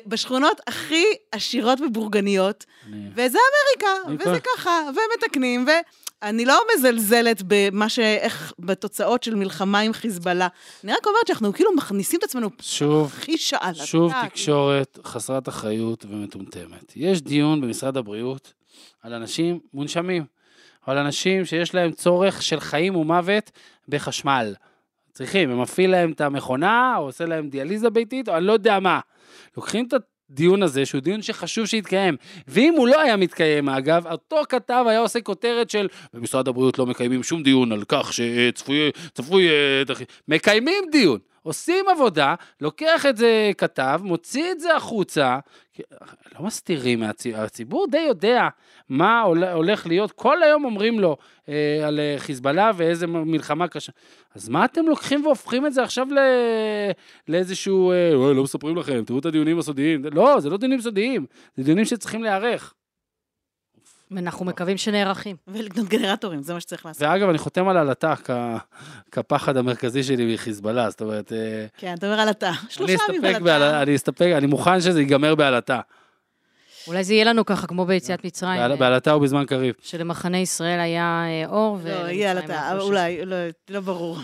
בשכונות 0.06 0.60
הכי 0.66 1.04
עשירות 1.32 1.80
ובורגניות, 1.80 2.64
אני- 2.86 3.08
וזה 3.12 3.38
אמריקה, 3.38 4.08
אני 4.08 4.14
וזה 4.14 4.40
כל- 4.40 4.50
ככה, 4.56 4.70
ומתקנים, 4.90 5.66
ואני 6.22 6.44
לא 6.44 6.60
מזלזלת 6.76 7.42
במה 7.46 7.88
ש... 7.88 7.98
איך... 7.98 8.52
בתוצאות 8.58 9.22
של 9.22 9.34
מלחמה 9.34 9.78
עם 9.80 9.92
חיזבאללה. 9.92 10.48
אני 10.84 10.92
רק 10.92 11.06
אומרת 11.06 11.26
שאנחנו 11.26 11.52
כאילו 11.52 11.74
מכניסים 11.76 12.18
את 12.18 12.24
עצמנו 12.24 12.48
שוב, 12.60 13.12
הכי 13.16 13.38
שעה. 13.38 13.74
שוב 13.74 14.12
תקשורת 14.28 14.98
חסרת 15.04 15.48
אחריות 15.48 16.04
ומטומטמת. 16.08 16.92
יש 16.96 17.22
דיון 17.22 17.60
במשרד 17.60 17.96
הבריאות 17.96 18.52
על 19.02 19.12
אנשים 19.14 19.60
מונשמים, 19.74 20.24
על 20.86 20.98
אנשים 20.98 21.44
שיש 21.44 21.74
להם 21.74 21.92
צורך 21.92 22.42
של 22.42 22.60
חיים 22.60 22.96
ומוות 22.96 23.50
בחשמל. 23.88 24.54
צריכים, 25.12 25.50
הם 25.50 25.60
מפעיל 25.62 25.90
להם 25.90 26.12
את 26.12 26.20
המכונה, 26.20 26.94
או 26.98 27.02
עושה 27.04 27.26
להם 27.26 27.48
דיאליזה 27.48 27.90
ביתית, 27.90 28.28
או 28.28 28.36
אני 28.36 28.44
לא 28.46 28.52
יודע 28.52 28.80
מה. 28.80 29.00
לוקחים 29.56 29.86
את 29.88 29.94
הדיון 30.30 30.62
הזה, 30.62 30.86
שהוא 30.86 31.00
דיון 31.00 31.22
שחשוב 31.22 31.66
שיתקיים, 31.66 32.16
ואם 32.48 32.74
הוא 32.76 32.88
לא 32.88 33.00
היה 33.00 33.16
מתקיים, 33.16 33.68
אגב, 33.68 34.06
אותו 34.06 34.42
כתב 34.48 34.84
היה 34.88 34.98
עושה 34.98 35.20
כותרת 35.20 35.70
של 35.70 35.88
במשרד 36.14 36.48
הבריאות 36.48 36.78
לא 36.78 36.86
מקיימים 36.86 37.22
שום 37.22 37.42
דיון 37.42 37.72
על 37.72 37.84
כך 37.88 38.12
שצפוי, 38.12 38.90
צפוי, 39.14 39.48
אה, 39.48 39.82
מקיימים 40.28 40.84
דיון. 40.92 41.18
עושים 41.46 41.84
עבודה, 41.88 42.34
לוקח 42.60 43.06
את 43.06 43.16
זה 43.16 43.50
כתב, 43.58 44.00
מוציא 44.04 44.52
את 44.52 44.60
זה 44.60 44.76
החוצה, 44.76 45.38
לא 46.38 46.46
מסתירים 46.46 47.00
מהציבור, 47.00 47.40
הציבור 47.40 47.86
די 47.90 47.98
יודע 47.98 48.48
מה 48.88 49.20
הול- 49.20 49.44
הולך 49.44 49.86
להיות, 49.86 50.12
כל 50.12 50.42
היום 50.42 50.64
אומרים 50.64 51.00
לו 51.00 51.16
אה, 51.48 51.80
על 51.86 52.00
אה, 52.00 52.14
חיזבאללה 52.18 52.70
ואיזה 52.76 53.06
מלחמה 53.06 53.68
קשה. 53.68 53.92
אז 54.34 54.48
מה 54.48 54.64
אתם 54.64 54.86
לוקחים 54.86 55.26
והופכים 55.26 55.66
את 55.66 55.72
זה 55.74 55.82
עכשיו 55.82 56.06
ל... 56.10 56.18
לאיזשהו, 57.28 57.90
אה, 57.92 58.14
"אוי, 58.14 58.34
לא 58.34 58.42
מספרים 58.42 58.76
לכם, 58.76 59.04
תראו 59.04 59.18
את 59.18 59.26
הדיונים 59.26 59.58
הסודיים. 59.58 60.02
לא, 60.12 60.40
זה 60.40 60.50
לא 60.50 60.56
דיונים 60.56 60.80
סודיים, 60.80 61.26
זה 61.56 61.62
דיונים 61.64 61.84
שצריכים 61.84 62.22
להיערך. 62.22 62.74
אנחנו 64.16 64.44
מקווים 64.44 64.76
שנערכים. 64.76 65.36
ולקנות 65.48 65.88
גנרטורים, 65.88 66.42
זה 66.42 66.54
מה 66.54 66.60
שצריך 66.60 66.86
לעשות. 66.86 67.02
ואגב, 67.02 67.28
אני 67.28 67.38
חותם 67.38 67.68
על 67.68 67.76
עלטה 67.76 68.16
כ... 68.16 68.30
כפחד 69.12 69.56
המרכזי 69.56 70.02
שלי 70.02 70.34
מחיזבאללה, 70.34 70.90
זאת 70.90 71.00
אומרת, 71.00 71.32
אה, 71.32 71.66
כן, 71.76 71.94
אתה 71.94 72.06
אומר. 72.06 72.22
אני 72.22 72.30
שלושה 72.68 72.92
ימים 73.08 73.24
אסתפק 73.24 73.36
על 73.36 73.42
בעל... 73.42 73.62
התא. 73.62 73.82
אני 73.82 73.96
אסתפק, 73.96 74.30
אני 74.36 74.46
מוכן 74.46 74.80
שזה 74.80 75.00
ייגמר 75.00 75.34
בעלטה. 75.34 75.80
אולי 76.86 77.04
זה 77.04 77.14
יהיה 77.14 77.24
לנו 77.24 77.44
ככה, 77.44 77.66
כמו 77.66 77.84
ביציאת 77.84 78.24
מצרים, 78.24 78.60
אה, 78.60 78.76
בעלטה 78.76 79.16
ובזמן 79.16 79.44
קריב. 79.44 79.74
שלמחנה 79.82 80.38
ישראל 80.38 80.80
היה 80.80 81.24
אה, 81.26 81.48
אור, 81.48 81.78
לא, 81.84 81.90
יהיה 81.90 82.32
אבל 82.72 82.80
אולי, 82.80 83.26
לא- 83.26 83.36
לא 83.68 83.80
ברור. 83.80 84.18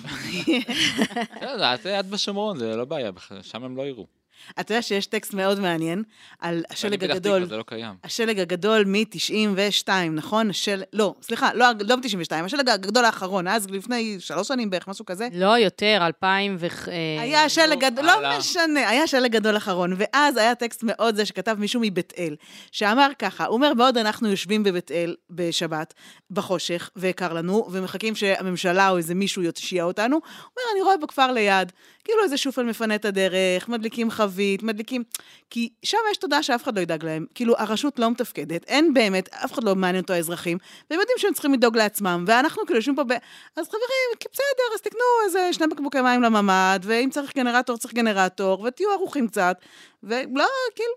בסדר, 1.36 2.00
את 2.00 2.06
בשומרון, 2.06 2.58
זה 2.58 2.76
לא 2.76 2.84
בעיה 2.84 3.10
שם 3.42 3.64
הם 3.64 3.76
לא 3.76 3.82
יראו. 3.82 4.21
אתה 4.60 4.72
יודע 4.72 4.82
שיש 4.82 5.06
טקסט 5.06 5.34
מאוד 5.34 5.60
מעניין 5.60 6.02
על 6.38 6.64
השלג 6.70 7.04
הגדול. 7.04 7.46
זה 7.46 7.56
לא 7.56 7.64
קיים. 7.66 7.94
השלג 8.04 8.40
הגדול 8.40 8.84
מ-92, 8.84 9.88
נכון? 10.12 10.50
השל... 10.50 10.82
לא, 10.92 11.14
סליחה, 11.22 11.54
לא, 11.54 11.66
לא 11.80 11.96
מ-92, 11.96 12.44
השלג 12.44 12.68
הגדול 12.68 13.04
האחרון, 13.04 13.48
אז 13.48 13.70
לפני 13.70 14.16
שלוש 14.20 14.48
שנים 14.48 14.70
בערך, 14.70 14.88
משהו 14.88 15.04
כזה. 15.04 15.28
לא 15.32 15.58
יותר, 15.58 15.98
אלפיים 16.06 16.56
ו... 16.58 16.66
אה, 16.88 17.22
היה 17.22 17.48
שלג 17.48 17.80
גדול. 17.80 18.04
לא 18.04 18.38
משנה, 18.38 18.88
היה 18.88 19.06
שלג 19.06 19.32
גדול 19.32 19.56
אחרון, 19.56 19.94
ואז 19.98 20.36
היה 20.36 20.54
טקסט 20.54 20.80
מאוד 20.82 21.16
זה 21.16 21.26
שכתב 21.26 21.56
מישהו 21.58 21.80
מבית 21.84 22.12
אל, 22.18 22.36
שאמר 22.72 23.08
ככה, 23.18 23.44
הוא 23.44 23.54
אומר, 23.54 23.72
בעוד 23.76 23.98
אנחנו 23.98 24.28
יושבים 24.28 24.62
בבית 24.62 24.90
אל 24.90 25.14
בשבת, 25.30 25.94
בחושך, 26.30 26.90
וקר 26.96 27.32
לנו, 27.32 27.68
ומחכים 27.70 28.14
שהממשלה 28.14 28.88
או 28.88 28.96
איזה 28.96 29.14
מישהו 29.14 29.42
יושיע 29.42 29.84
אותנו, 29.84 30.16
הוא 30.16 30.22
אומר, 30.22 30.72
אני 30.74 30.82
רואה 30.82 30.96
בכפר 30.96 31.32
ליד, 31.32 31.72
כאילו 32.04 32.24
איזה 32.24 32.36
שופל 32.36 32.62
מפנה 32.62 32.94
את 32.94 33.04
הדרך, 33.04 33.68
מדליקים 33.68 34.10
חבית, 34.32 34.62
מדליקים... 34.62 35.04
כי 35.50 35.68
שם 35.82 35.98
יש 36.10 36.16
תודעה 36.16 36.42
שאף 36.42 36.62
אחד 36.62 36.76
לא 36.76 36.80
ידאג 36.80 37.04
להם. 37.04 37.26
כאילו, 37.34 37.54
הרשות 37.58 37.98
לא 37.98 38.10
מתפקדת, 38.10 38.64
אין 38.64 38.94
באמת, 38.94 39.28
אף 39.28 39.52
אחד 39.52 39.64
לא 39.64 39.74
מעניין 39.74 40.02
אותו 40.02 40.12
האזרחים, 40.12 40.58
והם 40.90 41.00
יודעים 41.00 41.18
שהם 41.18 41.32
צריכים 41.32 41.52
לדאוג 41.52 41.76
לעצמם, 41.76 42.24
ואנחנו 42.28 42.66
כאילו 42.66 42.78
יושבים 42.78 42.96
פה 42.96 43.04
ב... 43.04 43.12
אז 43.56 43.66
חברים, 43.68 44.10
כי 44.20 44.28
בסדר, 44.32 44.74
אז 44.74 44.80
תקנו 44.80 45.00
איזה 45.24 45.52
שני 45.52 45.66
בקבוקי 45.66 46.00
מים 46.00 46.22
לממ"ד, 46.22 46.80
ואם 46.82 47.08
צריך 47.10 47.36
גנרטור, 47.36 47.76
צריך 47.76 47.94
גנרטור, 47.94 48.60
ותהיו 48.60 48.90
ערוכים 48.90 49.28
קצת, 49.28 49.56
ולא, 50.02 50.46
כאילו, 50.74 50.92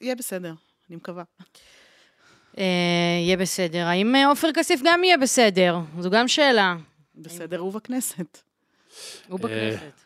יהיה 0.00 0.14
בסדר, 0.14 0.52
אני 0.88 0.96
מקווה. 0.96 1.22
אה, 2.58 2.64
יהיה 3.26 3.36
בסדר. 3.36 3.86
האם 3.86 4.14
אה, 4.14 4.26
עופר 4.28 4.48
כסיף 4.54 4.80
גם 4.84 5.04
יהיה 5.04 5.16
בסדר? 5.16 5.78
זו 6.00 6.10
גם 6.10 6.28
שאלה. 6.28 6.76
בסדר, 7.14 7.58
הוא 7.58 7.72
בכנסת. 7.72 8.38
הוא 9.28 9.40
בכנסת. 9.40 10.01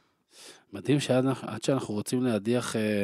מדהים 0.73 1.01
שעד 1.01 1.25
עד 1.43 1.63
שאנחנו 1.65 1.95
רוצים 1.95 2.23
להדיח, 2.23 2.77
אה, 2.77 3.03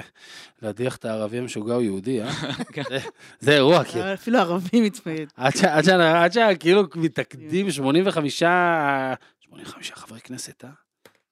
להדיח 0.62 0.96
את 0.96 1.04
הערבי 1.04 1.38
המשוגע 1.38 1.74
הוא 1.74 1.82
יהודי, 1.82 2.22
אה? 2.22 2.30
זה- 2.90 2.98
זה 3.40 3.54
אירוע, 3.54 3.84
כאילו. 3.84 4.14
אפילו 4.14 4.38
ערבים 4.38 4.84
יצמאים. 4.84 5.26
עד 5.36 6.32
שכאילו 6.32 6.82
מתאגדים 6.94 7.70
85, 7.70 8.42
85 9.40 9.92
חברי 9.94 10.20
כנסת, 10.20 10.64
אה? 10.64 10.70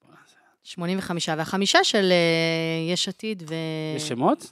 בוא'נה, 0.03 0.17
זה- 0.29 0.35
85, 0.63 1.29
והחמישה 1.29 1.83
של 1.83 2.11
אה, 2.11 2.93
יש 2.93 3.07
עתיד 3.07 3.43
ו... 3.49 3.53
יש 3.95 4.07
שמות? 4.07 4.51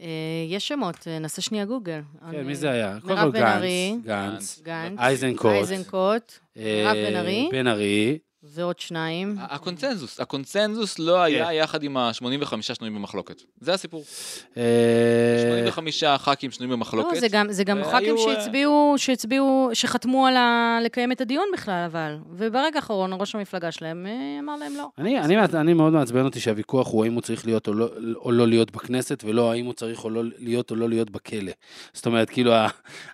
אה, 0.00 0.06
יש 0.48 0.68
שמות, 0.68 1.06
נעשה 1.20 1.42
שנייה 1.42 1.64
גוגל. 1.64 2.00
כן, 2.30 2.42
מי 2.46 2.54
זה 2.54 2.70
היה? 2.70 2.98
קודם 3.02 3.32
כל. 3.32 3.38
גנץ, 4.04 4.60
גנץ, 4.64 4.98
איזנקוט, 5.00 6.32
מירב 6.56 6.96
בן 6.96 7.16
ארי. 7.16 7.48
בן 7.52 7.66
ארי, 7.66 8.18
ועוד 8.42 8.78
שניים. 8.78 9.36
הקונצנזוס, 9.40 10.20
הקונצנזוס 10.20 10.98
לא 10.98 11.22
היה 11.22 11.52
יחד 11.52 11.82
עם 11.82 11.96
ה-85 11.96 12.62
שנויים 12.62 12.94
במחלוקת. 12.94 13.42
זה 13.60 13.74
הסיפור. 13.74 14.04
אה, 14.56 14.62
85 15.42 16.04
ח"כים 16.04 16.50
שנויים 16.50 16.72
במחלוקת. 16.72 17.14
לא, 17.14 17.20
זה 17.20 17.28
גם, 17.30 17.52
זה 17.52 17.64
גם 17.64 17.76
והיו, 17.82 17.90
ח"כים 17.90 18.16
אה, 18.16 18.34
שהצביעו, 18.34 18.94
שהצביעו, 18.96 19.70
שחתמו 19.72 20.26
על 20.26 20.36
ה... 20.36 20.78
לקיים 20.84 21.12
את 21.12 21.20
הדיון 21.20 21.44
בכלל, 21.52 21.84
אבל. 21.86 22.16
וברגע 22.30 22.76
האחרון, 22.76 23.10
ראש 23.12 23.34
המפלגה 23.34 23.72
שלהם 23.72 24.06
אה, 24.06 24.38
אמר 24.40 24.56
להם 24.56 24.72
לא. 24.76 24.88
אני, 24.98 25.20
אני, 25.20 25.36
אני 25.38 25.74
מאוד 25.74 25.92
מעצבן 25.92 26.24
אותי 26.24 26.40
שהוויכוח 26.40 26.88
הוא 26.88 27.04
האם 27.04 27.14
הוא 27.14 27.22
צריך 27.22 27.46
להיות 27.46 27.68
או 27.68 27.74
לא, 27.74 27.88
או 28.16 28.32
לא 28.32 28.48
להיות 28.48 28.70
בכנסת, 28.70 29.24
ולא 29.26 29.52
האם 29.52 29.66
הוא 29.66 29.74
צריך 29.74 30.04
או 30.04 30.10
לא 30.10 30.22
להיות 30.38 30.70
או 30.70 30.76
לא 30.76 30.88
להיות 30.88 31.10
בכלא. 31.10 31.52
זאת 31.92 32.06
אומרת, 32.06 32.30
כאילו, 32.30 32.52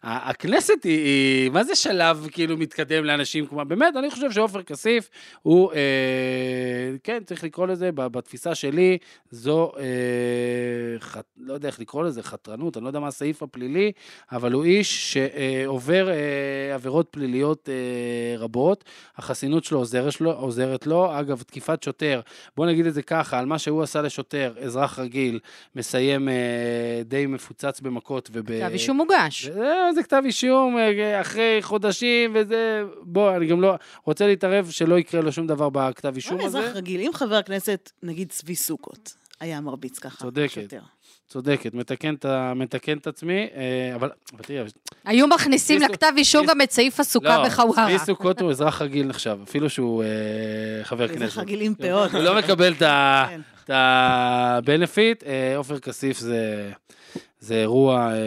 הכנסת 0.03 0.85
היא, 0.85 1.05
היא, 1.05 1.51
מה 1.51 1.65
זה 1.65 1.75
שלב 1.75 2.29
כאילו 2.33 2.57
מתקדם 2.57 3.05
לאנשים 3.05 3.47
כמו, 3.47 3.65
באמת, 3.65 3.97
אני 3.97 4.11
חושב 4.11 4.31
שעופר 4.31 4.63
כסיף 4.63 5.11
הוא, 5.43 5.73
אה, 5.73 5.79
כן, 7.05 7.23
צריך 7.25 7.45
לקרוא 7.45 7.67
לזה, 7.67 7.93
בתפיסה 7.93 8.55
שלי, 8.55 8.99
זו, 9.31 9.73
אה, 9.79 9.85
חת, 11.01 11.25
לא 11.37 11.55
יודע 11.55 11.69
איך 11.69 11.81
לקרוא 11.81 12.05
לזה, 12.05 12.23
חתרנות, 12.23 12.77
אני 12.77 12.85
לא 12.85 12.89
יודע 12.89 13.01
מה 13.01 13.09
הסעיף 13.09 13.43
הפלילי, 13.43 13.93
אבל 14.33 14.53
הוא 14.53 14.65
איש 14.65 15.13
שעובר 15.13 16.09
אה, 16.11 16.75
עבירות 16.75 17.09
פליליות 17.11 17.69
אה, 17.69 18.39
רבות, 18.39 18.85
החסינות 19.17 19.65
שלו 19.65 19.79
עוזרת 19.79 20.21
לו, 20.21 20.33
עוזרת 20.33 20.87
לו. 20.87 21.21
אגב, 21.21 21.43
תקיפת 21.43 21.83
שוטר, 21.83 22.21
בוא 22.57 22.67
נגיד 22.67 22.87
את 22.87 22.95
זה 22.95 23.03
ככה, 23.03 23.39
על 23.39 23.47
מה 23.47 23.59
שהוא 23.59 23.83
עשה 23.83 24.03
לשוטר, 24.03 24.55
אזרח 24.61 24.99
רגיל, 24.99 25.39
מסיים 25.77 26.29
אה, 26.29 26.35
די 27.05 27.27
מפוצץ 27.27 27.81
במכות 27.81 28.31
וב... 28.33 28.47
כתב 28.47 28.73
אישום 28.73 28.97
מוגש. 28.97 29.47
זה, 29.47 29.75
זה 29.95 30.03
כתב 30.03 30.23
אישום 30.25 30.79
אה, 30.79 31.21
אחרי 31.21 31.59
חודשים 31.63 32.33
וזה, 32.35 32.83
בוא, 33.03 33.37
אני 33.37 33.47
גם 33.47 33.61
לא 33.61 33.75
רוצה 34.05 34.27
להתערב 34.27 34.71
שלא 34.71 34.99
יקרה 35.09 35.21
לו 35.21 35.33
שום 35.33 35.47
דבר 35.47 35.69
בכתב 35.73 36.13
אישום 36.17 36.39
מה 36.39 36.45
הזה. 36.45 36.59
אזרח 36.59 36.77
רגיל? 36.77 37.01
אם 37.01 37.11
חבר 37.15 37.35
הכנסת, 37.35 37.91
נגיד 38.03 38.29
צבי 38.31 38.55
סוכות, 38.57 39.15
היה 39.41 39.61
מרביץ 39.61 39.99
ככה. 39.99 40.19
צודקת. 40.19 40.51
שוטר. 40.63 40.81
צודקת, 41.29 41.75
מתקן 41.75 42.15
את 42.15 42.25
ה- 42.25 42.53
מתקן 42.57 42.99
את 42.99 43.07
עצמי, 43.07 43.47
אה, 43.55 43.95
אבל, 43.95 44.11
אבל 44.33 44.43
תראה, 44.43 44.65
היו 45.05 45.27
מכניסים 45.27 45.83
לכתב 45.83 46.13
אישום 46.17 46.47
גם 46.47 46.61
את 46.61 46.71
סעיף 46.71 47.01
הסוכה 47.01 47.39
לא, 47.39 47.45
בחווארה. 47.47 47.89
צבי 47.89 48.07
סוכות 48.07 48.41
הוא 48.41 48.51
אזרח 48.51 48.83
רגיל 48.83 49.07
נחשב, 49.07 49.39
אפילו 49.43 49.71
שהוא 49.71 50.03
אה, 50.05 50.09
חבר 50.85 51.09
כנסת. 51.09 51.23
אזרח 51.23 51.39
רגיל 51.39 51.61
עם 51.61 51.75
פאות. 51.75 52.11
הוא 52.15 52.21
לא 52.23 52.39
מקבל 52.39 52.73
את 52.73 52.83
ה- 52.83 53.27
כן. 53.29 53.41
את 53.65 53.71
ה-benefit. 53.71 55.27
אה, 55.27 55.57
עופר 55.57 55.79
כסיף 55.79 56.19
זה, 56.19 56.71
זה 57.41 57.55
אירוע 57.55 58.13
אה, 58.13 58.19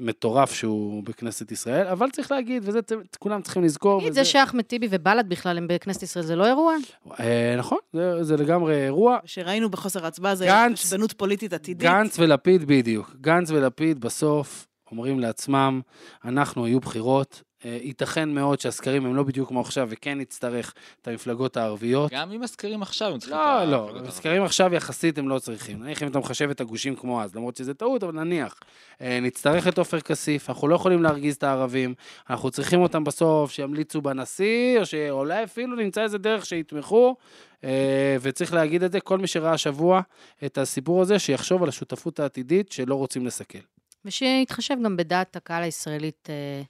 מטורף 0.00 0.52
שהוא 0.52 1.02
בכנסת 1.04 1.52
ישראל, 1.52 1.86
אבל 1.86 2.10
צריך 2.10 2.32
להגיד, 2.32 2.62
וזה 2.66 2.78
כולם 3.18 3.42
צריכים 3.42 3.64
לזכור. 3.64 4.00
תגיד, 4.00 4.10
וזה- 4.12 4.20
זה 4.20 4.30
שאחמד 4.30 4.62
טיבי 4.64 4.88
ובל"ד 4.90 5.24
בכלל 5.28 5.58
הם 5.58 5.66
בכנסת 5.68 6.02
ישראל, 6.02 6.24
זה 6.24 6.36
לא 6.36 6.46
אירוע? 6.46 6.74
אה, 7.20 7.54
נכון, 7.58 7.78
זה, 7.92 8.24
זה 8.24 8.36
לגמרי 8.36 8.84
אירוע. 8.84 9.18
שראינו 9.24 9.70
בחוסר 9.70 10.04
ההצבעה, 10.04 10.34
זה 10.34 10.48
חשדנות 10.72 11.12
פוליטית 11.12 11.52
עתידית. 11.52 11.88
גנץ 11.88 12.18
ולפיד 12.18 12.64
בדיוק. 12.64 13.14
גנץ 13.20 13.50
ולפיד 13.50 14.00
בסוף 14.00 14.66
אומרים 14.90 15.20
לעצמם, 15.20 15.80
אנחנו, 16.24 16.66
יהיו 16.66 16.80
בחירות. 16.80 17.42
אה, 17.66 17.78
ייתכן 17.82 18.28
מאוד 18.28 18.60
שהסקרים 18.60 19.06
הם 19.06 19.16
לא 19.16 19.22
בדיוק 19.22 19.48
כמו 19.48 19.60
עכשיו, 19.60 19.88
וכן 19.90 20.18
נצטרך 20.18 20.74
את 21.02 21.08
המפלגות 21.08 21.56
הערביות. 21.56 22.12
גם 22.12 22.30
עם 22.30 22.42
הסקרים 22.42 22.82
עכשיו 22.82 23.12
הם 23.12 23.18
צריכים 23.18 23.38
לא, 23.38 23.62
את 23.62 23.68
לא, 23.68 23.82
המפלגות 23.82 24.08
הסקרים 24.08 24.42
עכשיו 24.42 24.74
יחסית 24.74 25.18
הם 25.18 25.28
לא 25.28 25.38
צריכים. 25.38 25.82
נניח 25.82 26.02
אם 26.02 26.08
אתה 26.08 26.18
מחשב 26.18 26.50
את 26.50 26.60
הגושים 26.60 26.96
כמו 26.96 27.22
אז, 27.22 27.34
למרות 27.34 27.56
שזה 27.56 27.74
טעות, 27.74 28.02
אבל 28.02 28.12
נניח. 28.12 28.60
אה, 29.00 29.20
נצטרך 29.22 29.68
את 29.68 29.78
עופר 29.78 30.00
כסיף, 30.00 30.50
אנחנו 30.50 30.68
לא 30.68 30.74
יכולים 30.74 31.02
להרגיז 31.02 31.36
את 31.36 31.42
הערבים, 31.42 31.94
אנחנו 32.30 32.50
צריכים 32.50 32.80
אותם 32.80 33.04
בסוף 33.04 33.52
שימליצו 33.52 34.02
בנשיא, 34.02 34.80
או 34.80 34.86
שאולי 34.86 35.44
אפילו 35.44 35.76
נמצא 35.76 36.02
איזה 36.02 36.18
דרך 36.18 36.46
שיתמכו, 36.46 37.16
אה, 37.64 38.16
וצריך 38.20 38.54
להגיד 38.54 38.82
את 38.82 38.92
זה, 38.92 39.00
כל 39.00 39.18
מי 39.18 39.26
שראה 39.26 39.52
השבוע 39.52 40.00
את 40.44 40.58
הסיפור 40.58 41.02
הזה, 41.02 41.18
שיחשוב 41.18 41.62
על 41.62 41.68
השותפות 41.68 42.20
העתידית 42.20 42.72
שלא 42.72 42.94
רוצים 42.94 43.26
לסכל. 43.26 43.58
ושיתחשב 44.04 44.74
גם 44.84 44.96
בדעת 44.96 45.36
הקהל 45.36 45.62
הישראלית, 45.62 46.28
אה, 46.30 46.62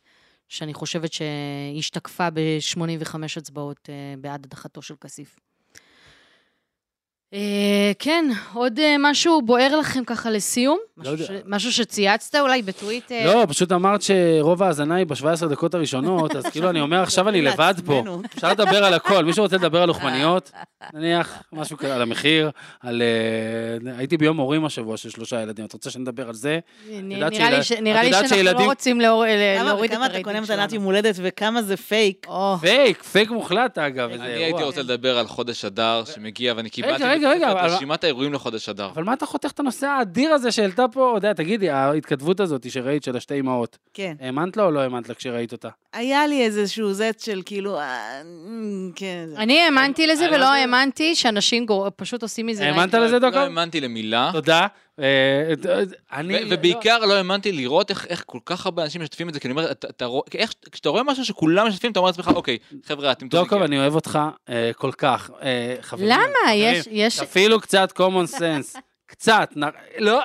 שאני 0.48 0.74
חושבת 0.74 1.10
שהשתקפה 1.12 2.30
ב-85 2.30 3.16
הצבעות 3.36 3.90
אה, 3.90 4.14
בעד 4.20 4.44
הדחתו 4.44 4.82
של 4.82 4.94
כסיף. 5.00 5.36
אה, 7.34 7.38
כן, 7.98 8.24
עוד 8.54 8.78
אה, 8.78 8.96
משהו 8.98 9.42
בוער 9.42 9.76
לכם 9.76 10.04
ככה 10.04 10.30
לסיום? 10.30 10.78
משהו. 10.96 11.18
ש... 11.18 11.30
משהו 11.46 11.72
שצייצת 11.72 12.34
אולי 12.40 12.62
בטוויטר? 12.62 13.22
לא, 13.34 13.46
פשוט 13.48 13.72
אמרת 13.72 14.00
שרוב 14.02 14.62
ההאזנה 14.62 14.94
היא 14.94 15.06
ב-17 15.06 15.46
דקות 15.50 15.74
הראשונות, 15.74 16.36
אז 16.36 16.46
כאילו 16.46 16.70
אני 16.70 16.80
אומר, 16.80 17.02
עכשיו 17.02 17.28
אני 17.28 17.42
לבד 17.42 17.74
פה. 17.86 18.02
אפשר 18.36 18.50
לדבר 18.50 18.84
על 18.84 18.94
הכל, 18.94 19.24
מישהו 19.24 19.42
רוצה 19.44 19.56
לדבר 19.56 19.82
על 19.82 19.88
לחמניות? 19.88 20.50
נניח, 20.94 21.42
משהו 21.52 21.76
כזה, 21.76 21.94
על 21.94 22.02
המחיר, 22.02 22.50
על... 22.80 23.02
אה, 23.02 23.92
הייתי 23.98 24.16
ביום 24.16 24.36
הורים 24.36 24.64
השבוע 24.64 24.96
של 24.96 25.10
שלושה 25.10 25.42
ילדים, 25.42 25.64
את 25.64 25.72
רוצה 25.72 25.90
שנדבר 25.90 26.28
על 26.28 26.34
זה? 26.34 26.58
נראה 27.02 27.28
לי, 27.50 27.64
שאנחנו 28.12 28.28
שילדים- 28.28 28.66
לא 28.66 28.70
רוצים 28.70 29.00
כמה 29.00 29.64
להוריד 29.64 29.90
את 29.90 29.96
וכמה 29.96 30.06
אתה 30.06 30.12
הרייטינג 30.12 30.24
קונה 30.24 30.46
שלנו. 30.46 30.58
מתנת 30.62 30.72
יום 30.72 30.84
הולדת 30.84 31.14
וכמה 31.18 31.62
זה 31.62 31.76
פייק. 31.76 32.26
פייק, 32.60 33.02
פייק 33.02 33.30
מוחלט 33.30 33.78
אגב, 33.78 34.10
אני. 34.10 34.22
הייתי 34.28 34.62
רוצה 34.62 34.82
לדבר 34.82 35.18
על 35.18 35.26
חודש 35.26 35.64
אדר 35.64 36.02
שמגיע, 36.14 36.54
ואני 36.56 36.70
קיבלתי 36.70 37.15
רגע, 37.16 37.30
רגע, 37.30 37.52
את 37.52 37.56
אבל- 37.56 37.68
רשימת 37.68 38.04
האירועים 38.04 38.32
לחודש 38.32 38.68
אדר. 38.68 38.86
אבל 38.94 39.04
מה 39.04 39.12
אתה 39.12 39.26
חותך 39.26 39.50
את 39.50 39.60
הנושא 39.60 39.86
האדיר 39.86 40.32
הזה 40.32 40.52
שהעלתה 40.52 40.84
פה, 40.92 41.08
אתה 41.18 41.26
יודע, 41.26 41.32
תגידי, 41.32 41.70
ההתכתבות 41.70 42.40
הזאת 42.40 42.70
שראית 42.70 43.02
של 43.04 43.16
השתי 43.16 43.40
אמהות, 43.40 43.78
כן. 43.94 44.16
האמנת 44.20 44.56
לה 44.56 44.62
או 44.64 44.70
לא 44.70 44.80
האמנת 44.80 45.08
לה 45.08 45.14
כשראית 45.14 45.52
אותה? 45.52 45.68
היה 45.96 46.26
לי 46.26 46.42
איזשהו 46.44 46.92
זט 46.92 47.20
של 47.20 47.42
כאילו, 47.46 47.78
אה, 47.78 48.20
אמ, 48.20 48.90
כן. 48.96 49.28
אני 49.36 49.60
האמנתי 49.60 50.06
לזה 50.06 50.26
ולא 50.28 50.38
לא- 50.38 50.44
האמנתי 50.52 51.14
שאנשים 51.14 51.66
גור- 51.66 51.88
פשוט 51.96 52.22
עושים 52.22 52.46
מזה... 52.46 52.66
האמנת. 52.68 52.94
לזה, 52.94 53.12
לא 53.12 53.18
דוקו? 53.18 53.38
האמנתי 53.38 53.80
למילה, 53.80 54.30
תודה. 54.32 54.66
אה, 55.00 55.04
אה, 55.70 55.82
אני... 56.12 56.34
ו- 56.34 56.38
ובעיקר 56.50 56.98
לא 56.98 57.12
האמנתי 57.14 57.52
לראות 57.52 57.90
איך 57.90 58.06
איך 58.08 58.22
כל 58.26 58.38
כך 58.46 58.66
הרבה 58.66 58.84
אנשים 58.84 59.02
משתפים 59.02 59.28
את 59.28 59.34
זה, 59.34 59.40
כי 59.40 59.48
אני 59.48 59.52
אומר, 59.52 59.70
אתה- 59.70 59.88
אתה 59.88 60.04
רואה- 60.04 60.22
איך- 60.34 60.52
כשאתה 60.72 60.88
רואה 60.88 61.02
משהו 61.02 61.24
שכולם 61.24 61.66
משתפים, 61.68 61.92
אתה 61.92 61.98
אומר 61.98 62.10
לעצמך, 62.10 62.28
אוקיי, 62.34 62.58
חבר'ה, 62.84 63.12
אתם 63.12 63.28
דוקו. 63.28 63.64
אני 63.64 63.78
אוהב 63.78 63.94
אותך 63.94 64.18
אה, 64.48 64.70
כל 64.76 64.92
כך. 64.98 65.30
אה, 65.42 65.76
חברים, 65.80 66.08
למה? 66.08 66.22
חברים, 66.46 66.74
יש- 66.74 66.88
יש- 66.90 67.20
תפעילו 67.20 67.60
קצת 67.60 67.92
common 67.98 68.38
sense. 68.38 68.78
קצת. 69.06 69.48
נ- 69.56 69.62
לא... 69.98 70.20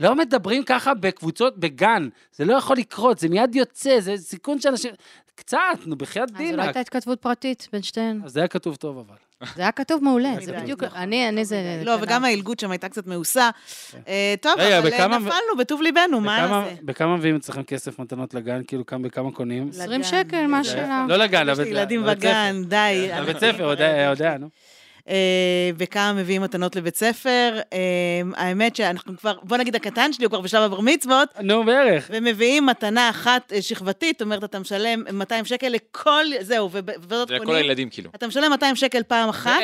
לא 0.00 0.14
מדברים 0.14 0.64
ככה 0.64 0.94
בקבוצות 0.94 1.58
בגן, 1.58 2.08
זה 2.32 2.44
לא 2.44 2.54
יכול 2.54 2.76
לקרות, 2.76 3.18
זה 3.18 3.28
מיד 3.28 3.54
יוצא, 3.54 4.00
זה 4.00 4.16
סיכון 4.16 4.60
שאנשים... 4.60 4.90
קצת, 5.34 5.58
נו, 5.86 5.96
בחייאת 5.96 6.28
אז 6.30 6.36
זו 6.36 6.42
לא 6.42 6.50
דינק. 6.50 6.60
הייתה 6.60 6.80
התכתבות 6.80 7.20
פרטית 7.20 7.68
בין 7.72 7.82
שתיהן. 7.82 8.20
אז 8.24 8.32
זה 8.32 8.40
היה 8.40 8.48
כתוב 8.48 8.76
טוב 8.76 8.98
אבל. 8.98 9.16
זה 9.54 9.62
היה 9.62 9.72
כתוב 9.72 10.04
מעולה, 10.04 10.34
זה. 10.40 10.52
בדיוק... 10.52 10.82
אני, 10.84 11.28
אני 11.28 11.44
זה... 11.44 11.82
לא, 11.84 11.96
וגם 12.00 12.24
העילגות 12.24 12.60
שם 12.60 12.70
הייתה 12.70 12.88
קצת 12.88 13.06
מעושה. 13.06 13.50
אה, 14.08 14.34
טוב, 14.40 14.52
אבל 14.60 14.92
אה, 14.92 15.08
נפלנו 15.08 15.56
בטוב 15.58 15.82
ליבנו, 15.82 16.20
מה 16.20 16.46
נעשה? 16.46 16.74
בכמה 16.82 17.16
מביאים 17.16 17.36
אצלכם 17.36 17.62
כסף 17.62 17.98
מתנות 17.98 18.34
לגן? 18.34 18.62
כאילו, 18.66 18.86
כמה 18.86 19.08
בכמה 19.08 19.32
קונים? 19.32 19.68
20 19.68 19.90
לגן. 19.90 20.02
שקל, 20.02 20.46
מה 20.46 20.62
זה- 20.62 20.70
השאלה? 20.70 21.04
לא 21.08 21.16
לגן, 21.16 21.42
יש 21.42 21.48
לבית 21.48 21.72
לי 21.72 21.78
ילדים 21.80 22.04
בגן, 22.06 22.62
די. 22.68 23.08
ספר. 23.10 23.20
לבית 23.22 23.38
ספר, 23.38 23.62
יודע. 24.10 24.36
נו. 24.38 24.48
אה, 25.08 25.14
וכמה 25.78 26.12
מביאים 26.12 26.42
מתנות 26.42 26.76
לבית 26.76 26.96
ספר. 26.96 27.58
אה, 27.72 27.78
האמת 28.36 28.76
שאנחנו 28.76 29.12
כבר, 29.16 29.34
בוא 29.42 29.56
נגיד 29.56 29.76
הקטן 29.76 30.12
שלי 30.12 30.24
הוא 30.24 30.30
כבר 30.30 30.40
בשלב 30.40 30.62
הבר 30.62 30.80
מצוות, 30.80 31.28
נו, 31.40 31.64
בערך. 31.64 32.10
ומביאים 32.12 32.66
מתנה 32.66 33.10
אחת 33.10 33.52
אה, 33.52 33.62
שכבתית, 33.62 34.16
זאת 34.18 34.22
אומרת, 34.22 34.44
אתה 34.44 34.58
משלם 34.58 35.02
200 35.12 35.44
שקל 35.44 35.68
לכל, 35.68 36.24
זהו, 36.40 36.68
וב- 36.72 36.90
וזאת 37.08 37.28
זה 37.28 37.34
לכל 37.34 37.44
קונים. 37.44 37.62
הילדים 37.62 37.90
כאילו. 37.90 38.10
אתה 38.14 38.26
משלם 38.26 38.50
200 38.50 38.76
שקל 38.76 39.02
פעם 39.02 39.28
אחת. 39.28 39.60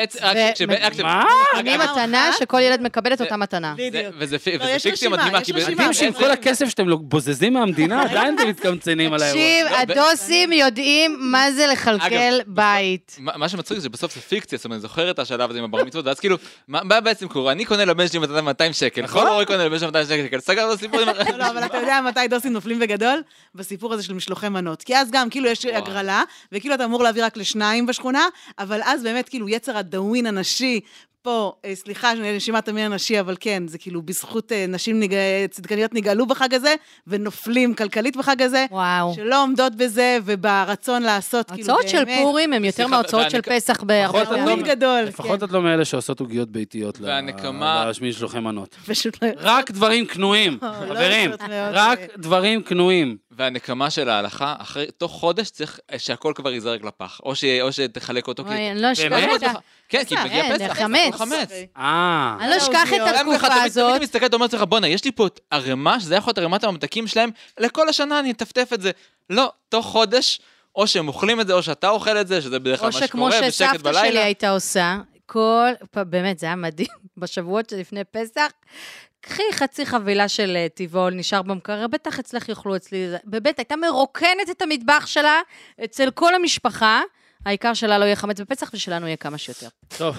מה? 1.03 1.25
קונים 1.51 1.79
מתנה? 1.79 2.31
שכל 2.39 2.59
ילד 2.61 2.81
מקבל 2.81 3.13
את 3.13 3.21
אותה 3.21 3.37
מתנה. 3.37 3.73
בדיוק. 3.77 4.15
וזה 4.19 4.37
לא, 4.59 4.63
יש 4.65 4.83
פיקציה 4.83 4.91
רשימה, 4.91 5.17
מדהימה, 5.17 5.37
יש 5.37 5.43
כי 5.45 5.51
רשימה. 5.51 5.93
שעם 5.93 6.13
כל 6.13 6.31
הכסף 6.31 6.69
שאתם 6.69 6.85
בוזזים 7.01 7.53
מהמדינה, 7.53 8.01
עדיין 8.09 8.35
אתם 8.35 8.47
מתקמצנים 8.49 9.13
על 9.13 9.21
האירוע. 9.23 9.41
תקשיב, 9.41 9.67
לא, 9.97 10.03
הדוסים 10.03 10.51
יודעים 10.51 11.17
מה 11.19 11.51
זה 11.51 11.67
לכלכל 11.67 12.37
בית. 12.47 13.15
מה 13.19 13.31
מה 13.37 13.49
שמצחיק 13.49 13.79
זה 13.79 13.89
בסוף 13.89 14.15
זה 14.15 14.21
פיקציה, 14.21 14.57
זאת 14.57 14.65
אומרת, 14.65 14.81
זוכרת 14.81 15.19
השלב 15.35 15.49
הזה 15.49 15.59
עם 15.59 15.65
הבר 15.65 15.83
מצוות, 15.83 16.05
ואז 16.05 16.19
כאילו, 16.19 16.37
מה 16.67 16.83
מה 16.83 17.01
בעצם 17.01 17.27
קורה? 17.27 17.51
אני 17.51 17.65
קונה 17.65 17.85
לבן 17.85 18.07
שלי 18.07 18.19
מתנה 18.19 18.41
200 18.41 18.73
שקל, 18.73 19.01
נכון. 19.01 19.21
כל 19.21 19.27
הורה 19.27 19.45
קונה 19.45 19.65
לבן 19.65 19.79
שלי 19.79 19.87
200 19.87 20.27
שקל, 20.27 20.39
סגרנו 20.39 20.73
את 20.73 20.77
הסיפור 20.77 20.99
לא, 21.05 21.13
לא, 21.37 21.49
אבל 21.49 21.65
אתה 21.65 21.77
יודע 21.77 22.01
מתי 22.07 22.27
דוסים 22.27 22.53
נופלים 22.53 22.79
בגדול? 22.79 23.21
בסיפור 23.55 23.93
הזה 23.93 24.03
של 24.03 24.13
משלוחי 24.13 24.49
מנות. 24.49 24.83
כי 24.83 24.97
אז 24.97 25.11
גם, 25.11 25.29
כאילו, 25.29 25.49
יש. 25.49 25.65
הגרלה, 25.65 26.23
וכאילו 26.51 26.75
אתה 26.75 26.85
אמור 26.85 27.03
להביא 27.03 27.25
רק 27.25 27.37
לשניים 27.37 27.85
בשכונה, 27.85 28.27
אבל 28.59 28.79
אז 28.83 29.03
באמת, 29.03 29.29
כאילו, 29.29 29.49
יצר 29.49 29.77
הדאווין 29.77 30.25
הנשי, 30.25 30.79
פה, 31.25 31.53
אה, 31.65 31.75
סליחה, 31.75 32.13
נשימת 32.13 32.67
המין 32.67 32.91
הנשי, 32.91 33.19
אבל 33.19 33.35
כן, 33.39 33.63
זה 33.67 33.77
כאילו 33.77 34.01
בזכות 34.01 34.51
אה, 34.51 34.65
נשים 34.67 34.99
נג... 34.99 35.13
צדקניות 35.51 35.93
נגאלו 35.93 36.25
בחג 36.25 36.53
הזה, 36.53 36.75
ונופלים 37.07 37.73
כלכלית 37.73 38.17
בחג 38.17 38.41
הזה, 38.41 38.65
וואו. 38.71 39.13
שלא 39.15 39.43
עומדות 39.43 39.75
בזה, 39.75 40.17
וברצון 40.25 41.03
לעשות, 41.03 41.51
כאילו, 41.51 41.69
ההוצאות 41.69 41.89
של 41.89 42.03
באמת, 42.05 42.19
פורים 42.23 42.53
הן 42.53 42.65
יותר 42.65 42.87
מההוצאות 42.87 43.31
של 43.31 43.41
פסח 43.41 43.83
בהרבה 43.83 44.25
פחות 44.25 44.27
את 44.27 44.39
לא- 44.39 44.45
פעמים. 44.45 44.55
תמיד 44.63 44.77
גדול, 44.77 45.01
לפחות 45.01 45.39
כן. 45.39 45.45
את 45.45 45.51
לא 45.51 45.61
מאלה 45.61 45.85
שעושות 45.85 46.19
עוגיות 46.19 46.49
ביתיות 46.49 46.99
ל- 46.99 47.05
והנקמה- 47.05 47.91
למשלוחי 48.01 48.39
מנות. 48.39 48.75
פשוט 48.87 49.23
לא... 49.23 49.29
רק 49.37 49.71
דברים 49.71 50.05
קנויים, 50.05 50.57
לא 50.61 50.67
חברים, 50.73 51.31
רוצות 51.31 51.49
מאוד, 51.49 51.71
רק 51.73 51.99
אה, 51.99 52.05
דברים 52.17 52.61
קנויים. 52.61 53.17
והנקמה 53.37 53.89
של 53.89 54.09
ההלכה, 54.09 54.55
אחרי, 54.57 54.85
תוך 54.97 55.11
חודש 55.11 55.49
צריך 55.49 55.79
שהכל 55.97 56.33
כבר 56.35 56.51
ייזרק 56.51 56.83
לפח, 56.83 57.19
או, 57.23 57.35
ש, 57.35 57.43
או 57.61 57.71
שתחלק 57.71 58.27
אותו, 58.27 58.43
אוי, 58.43 58.71
אני 58.71 58.81
לא 58.81 58.91
אשכח 58.91 59.09
באמת? 59.09 59.43
את 59.43 59.47
ה... 59.47 59.51
כן, 59.89 60.03
כי 60.03 60.15
מגיע 60.25 60.55
פסח, 60.55 60.73
חמץ. 60.73 61.15
חמץ. 61.15 61.49
אה, 61.77 62.37
אני 62.41 62.49
לא 62.49 62.57
אשכח 62.57 62.93
את 62.93 62.99
העוגיות. 62.99 63.15
גם 63.19 63.35
ככה, 63.35 63.47
התקופה 63.47 63.63
הזאת. 63.63 63.89
תמיד 63.89 64.01
מסתכלת, 64.01 64.33
אומרת 64.33 64.53
לך, 64.53 64.61
בואנה, 64.61 64.87
יש 64.87 65.05
לי 65.05 65.11
פה 65.11 65.27
את 65.27 65.39
ערימה, 65.51 65.99
שזה 65.99 66.15
יכול 66.15 66.29
להיות 66.29 66.37
ערימת 66.37 66.63
הממתקים 66.63 67.07
שלהם, 67.07 67.29
לכל 67.59 67.89
השנה 67.89 68.19
אני 68.19 68.31
אטפטף 68.31 68.69
את 68.73 68.81
זה. 68.81 68.91
לא, 69.29 69.51
תוך 69.69 69.85
חודש, 69.85 70.39
או 70.75 70.87
שהם 70.87 71.07
אוכלים 71.07 71.41
את 71.41 71.47
זה, 71.47 71.53
או 71.53 71.63
שאתה 71.63 71.89
אוכל 71.89 72.17
את 72.17 72.27
זה, 72.27 72.41
שזה 72.41 72.59
בדרך 72.59 72.79
כלל 72.79 72.89
או 72.89 72.93
מה 72.99 73.07
שכמו 73.07 73.31
שקורה, 73.31 73.47
בשקט 73.47 73.51
שסבתא 73.73 73.93
שלי 73.93 74.01
בלילה. 74.01 74.23
הייתה 74.23 74.49
עושה, 74.49 74.97
כל, 75.25 75.67
באמת, 75.95 76.39
זה 76.39 76.45
היה 76.45 76.55
מדהים, 76.55 76.87
בשבועות 77.17 77.69
שלפני 77.69 78.03
פסח, 78.03 78.47
קחי 79.21 79.43
חצי 79.51 79.85
חבילה 79.85 80.27
של 80.27 80.53
אה, 80.55 80.67
טבעול, 80.75 81.13
נשאר 81.13 81.41
במקרר, 81.41 81.87
בטח 81.87 82.19
אצלך 82.19 82.49
יאכלו 82.49 82.75
אצלי, 82.75 83.09
זה- 83.09 83.17
באמת, 83.23 83.59
הייתה 83.59 83.75
מרוקנת 83.75 84.49
את 84.51 84.61
המטבח 84.61 85.05
שלה 85.05 85.39
אצל 85.83 86.11
כל 86.11 86.35
המשפחה. 86.35 87.01
העיקר 87.45 87.73
שלה 87.73 87.97
לא 87.97 88.05
יהיה 88.05 88.15
חמץ 88.15 88.39
בפסח 88.41 88.69
ושלנו 88.73 89.05
יהיה 89.07 89.17
כמה 89.17 89.37
שיותר. 89.37 89.67
טוב, 89.97 90.17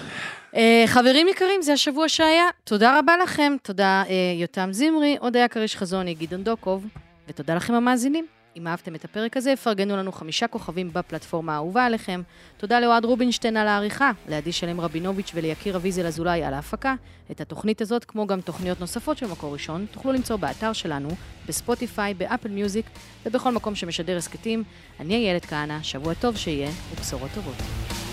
אה, 0.55 0.83
חברים 0.87 1.27
יקרים, 1.27 1.61
זה 1.61 1.73
השבוע 1.73 2.09
שהיה. 2.09 2.45
תודה 2.63 2.99
רבה 2.99 3.17
לכם, 3.23 3.53
תודה 3.61 4.03
אה, 4.09 4.13
יותם 4.41 4.69
זמרי, 4.71 5.17
הודיה 5.21 5.47
כריש 5.47 5.75
חזוני, 5.75 6.13
גדעון 6.13 6.43
דוקוב, 6.43 6.85
ותודה 7.27 7.55
לכם 7.55 7.73
המאזינים. 7.73 8.36
אם 8.57 8.67
אהבתם 8.67 8.95
את 8.95 9.05
הפרק 9.05 9.37
הזה, 9.37 9.55
פרגנו 9.55 9.97
לנו 9.97 10.11
חמישה 10.11 10.47
כוכבים 10.47 10.93
בפלטפורמה 10.93 11.53
האהובה 11.53 11.85
עליכם. 11.85 12.21
תודה 12.57 12.79
לאוהד 12.79 13.05
רובינשטיין 13.05 13.57
על 13.57 13.67
העריכה, 13.67 14.11
לעדי 14.29 14.51
שלם 14.51 14.81
רבינוביץ' 14.81 15.31
וליקיר 15.35 15.75
אביזל 15.75 16.05
אזולאי 16.05 16.43
על 16.43 16.53
ההפקה. 16.53 16.95
את 17.31 17.41
התוכנית 17.41 17.81
הזאת, 17.81 18.05
כמו 18.05 18.27
גם 18.27 18.41
תוכניות 18.41 18.79
נוספות 18.79 19.17
של 19.17 19.27
מקור 19.27 19.53
ראשון, 19.53 19.85
תוכלו 19.91 20.11
למצוא 20.11 20.35
באתר 20.35 20.73
שלנו, 20.73 21.09
בספוטיפיי, 21.47 22.13
באפל 22.13 22.49
מיוזיק 22.49 22.85
ובכל 23.25 23.51
מקום 23.51 23.75
שמשדר 23.75 24.17
הסכתים. 24.17 24.63
אני 24.99 25.15
איילת 25.15 25.45
כהנא, 25.45 25.83
שבוע 25.83 26.13
טוב 26.13 26.37
שיהיה, 26.37 26.69
ובשורות 26.91 27.29
טובות. 27.35 28.06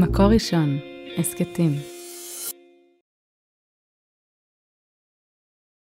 מקור 0.00 0.26
ראשון, 0.26 0.78
הסכתים. 1.18 1.89